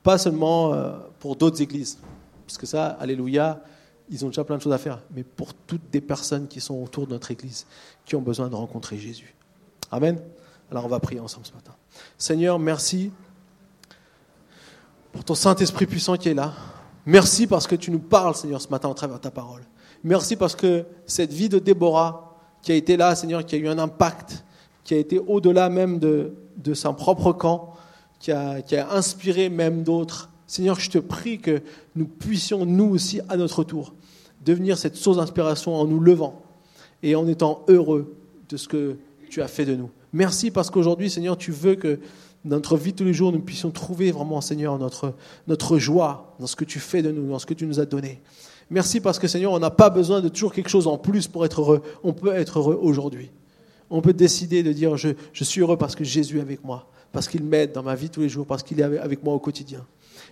Pas 0.04 0.16
seulement 0.16 0.72
euh, 0.72 0.92
pour 1.18 1.34
d'autres 1.34 1.60
églises, 1.60 1.98
parce 2.46 2.56
que 2.56 2.66
ça, 2.66 2.86
alléluia, 3.00 3.64
ils 4.10 4.24
ont 4.24 4.28
déjà 4.28 4.44
plein 4.44 4.56
de 4.56 4.62
choses 4.62 4.72
à 4.72 4.78
faire, 4.78 5.00
mais 5.12 5.24
pour 5.24 5.52
toutes 5.52 5.90
des 5.90 6.00
personnes 6.00 6.46
qui 6.46 6.60
sont 6.60 6.80
autour 6.80 7.08
de 7.08 7.12
notre 7.12 7.32
Église, 7.32 7.66
qui 8.04 8.14
ont 8.14 8.22
besoin 8.22 8.48
de 8.48 8.54
rencontrer 8.54 8.96
Jésus. 8.96 9.34
Amen. 9.90 10.20
Alors 10.70 10.84
on 10.84 10.88
va 10.88 11.00
prier 11.00 11.18
ensemble 11.18 11.46
ce 11.46 11.52
matin. 11.52 11.72
Seigneur, 12.16 12.60
merci 12.60 13.10
pour 15.10 15.24
ton 15.24 15.34
Saint-Esprit 15.34 15.86
puissant 15.86 16.16
qui 16.16 16.28
est 16.28 16.34
là. 16.34 16.52
Merci 17.06 17.48
parce 17.48 17.66
que 17.66 17.74
tu 17.74 17.90
nous 17.90 17.98
parles, 17.98 18.36
Seigneur, 18.36 18.62
ce 18.62 18.68
matin 18.68 18.88
au 18.88 18.94
travers 18.94 19.16
de 19.16 19.22
ta 19.22 19.32
parole. 19.32 19.62
Merci 20.04 20.36
parce 20.36 20.54
que 20.54 20.86
cette 21.06 21.32
vie 21.32 21.48
de 21.48 21.58
Déborah 21.58 22.38
qui 22.62 22.70
a 22.70 22.76
été 22.76 22.96
là, 22.96 23.16
Seigneur, 23.16 23.44
qui 23.44 23.56
a 23.56 23.58
eu 23.58 23.66
un 23.66 23.80
impact, 23.80 24.44
qui 24.84 24.94
a 24.94 24.98
été 24.98 25.18
au-delà 25.18 25.68
même 25.68 25.98
de, 25.98 26.32
son 26.74 26.94
propre 26.94 27.32
camp, 27.32 27.74
qui 28.18 28.32
a, 28.32 28.62
inspiré 28.90 29.48
même 29.48 29.82
d'autres. 29.82 30.30
Seigneur, 30.46 30.78
je 30.78 30.90
te 30.90 30.98
prie 30.98 31.38
que 31.38 31.62
nous 31.94 32.06
puissions, 32.06 32.66
nous 32.66 32.88
aussi, 32.90 33.20
à 33.28 33.36
notre 33.36 33.64
tour, 33.64 33.94
devenir 34.44 34.78
cette 34.78 34.96
source 34.96 35.16
d'inspiration 35.16 35.74
en 35.74 35.86
nous 35.86 36.00
levant 36.00 36.42
et 37.02 37.14
en 37.14 37.26
étant 37.28 37.64
heureux 37.68 38.16
de 38.48 38.56
ce 38.56 38.68
que 38.68 38.96
tu 39.28 39.42
as 39.42 39.48
fait 39.48 39.64
de 39.64 39.76
nous. 39.76 39.90
Merci 40.12 40.50
parce 40.50 40.70
qu'aujourd'hui, 40.70 41.08
Seigneur, 41.08 41.38
tu 41.38 41.52
veux 41.52 41.76
que 41.76 42.00
notre 42.44 42.76
vie 42.76 42.94
tous 42.94 43.04
les 43.04 43.12
jours, 43.12 43.32
nous 43.32 43.40
puissions 43.40 43.70
trouver 43.70 44.10
vraiment, 44.12 44.40
Seigneur, 44.40 44.78
notre, 44.78 45.14
notre 45.46 45.78
joie 45.78 46.34
dans 46.40 46.46
ce 46.46 46.56
que 46.56 46.64
tu 46.64 46.78
fais 46.80 47.02
de 47.02 47.10
nous, 47.10 47.28
dans 47.28 47.38
ce 47.38 47.46
que 47.46 47.54
tu 47.54 47.66
nous 47.66 47.80
as 47.80 47.86
donné. 47.86 48.20
Merci 48.70 49.00
parce 49.00 49.18
que, 49.18 49.28
Seigneur, 49.28 49.52
on 49.52 49.58
n'a 49.58 49.70
pas 49.70 49.90
besoin 49.90 50.20
de 50.20 50.28
toujours 50.28 50.52
quelque 50.52 50.68
chose 50.68 50.86
en 50.86 50.96
plus 50.96 51.28
pour 51.28 51.44
être 51.44 51.60
heureux. 51.60 51.82
On 52.02 52.12
peut 52.12 52.32
être 52.34 52.58
heureux 52.58 52.78
aujourd'hui. 52.80 53.30
On 53.90 54.00
peut 54.00 54.12
décider 54.12 54.62
de 54.62 54.72
dire, 54.72 54.96
je, 54.96 55.10
je 55.32 55.44
suis 55.44 55.60
heureux 55.60 55.76
parce 55.76 55.94
que 55.96 56.04
Jésus 56.04 56.38
est 56.38 56.42
avec 56.42 56.62
moi, 56.64 56.88
parce 57.12 57.28
qu'il 57.28 57.42
m'aide 57.44 57.72
dans 57.72 57.82
ma 57.82 57.94
vie 57.96 58.08
tous 58.08 58.20
les 58.20 58.28
jours, 58.28 58.46
parce 58.46 58.62
qu'il 58.62 58.78
est 58.80 58.84
avec- 58.84 59.22
moi 59.24 59.34
au 59.34 59.40
quotidien. 59.40 59.84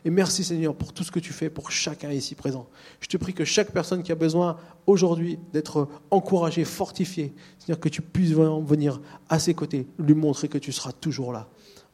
Et 0.04 0.10
merci 0.10 0.44
Seigneur 0.44 0.74
pour 0.76 0.92
tout 0.92 1.02
ce 1.02 1.10
que 1.10 1.18
tu 1.18 1.32
fais 1.32 1.50
pour 1.50 1.72
chacun 1.72 2.12
ici 2.12 2.36
présent. 2.36 2.68
Je 3.00 3.08
te 3.08 3.16
prie 3.16 3.34
que 3.34 3.44
chaque 3.44 3.72
personne 3.72 4.02
qui 4.04 4.12
a 4.12 4.14
besoin 4.14 4.56
aujourd'hui 4.86 5.38
d'être 5.52 5.88
encouragée, 6.12 6.64
fortifiée, 6.64 7.34
Seigneur, 7.58 7.80
que 7.80 7.88
tu 7.88 8.00
puisses 8.00 8.30
venir 8.32 9.00
à 9.28 9.40
ses 9.40 9.54
côtés, 9.54 9.88
lui 9.98 10.14
montrer 10.14 10.48
que 10.48 10.58
tu 10.58 10.70
seras 10.70 10.92
toujours 10.92 11.32
là, 11.32 11.48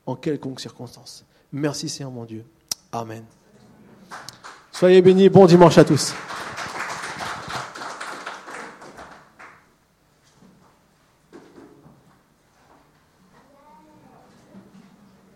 en 0.04 0.16
quelconque 0.16 0.60
circonstance. 0.60 1.24
Merci 1.50 1.88
Seigneur 1.88 2.10
mon 2.12 2.24
Dieu. 2.26 2.44
Amen. 2.92 3.24
Soyez 4.70 5.00
bénis, 5.00 5.30
bon 5.30 5.46
dimanche 5.46 5.78
à 5.78 5.84
tous. 5.84 6.12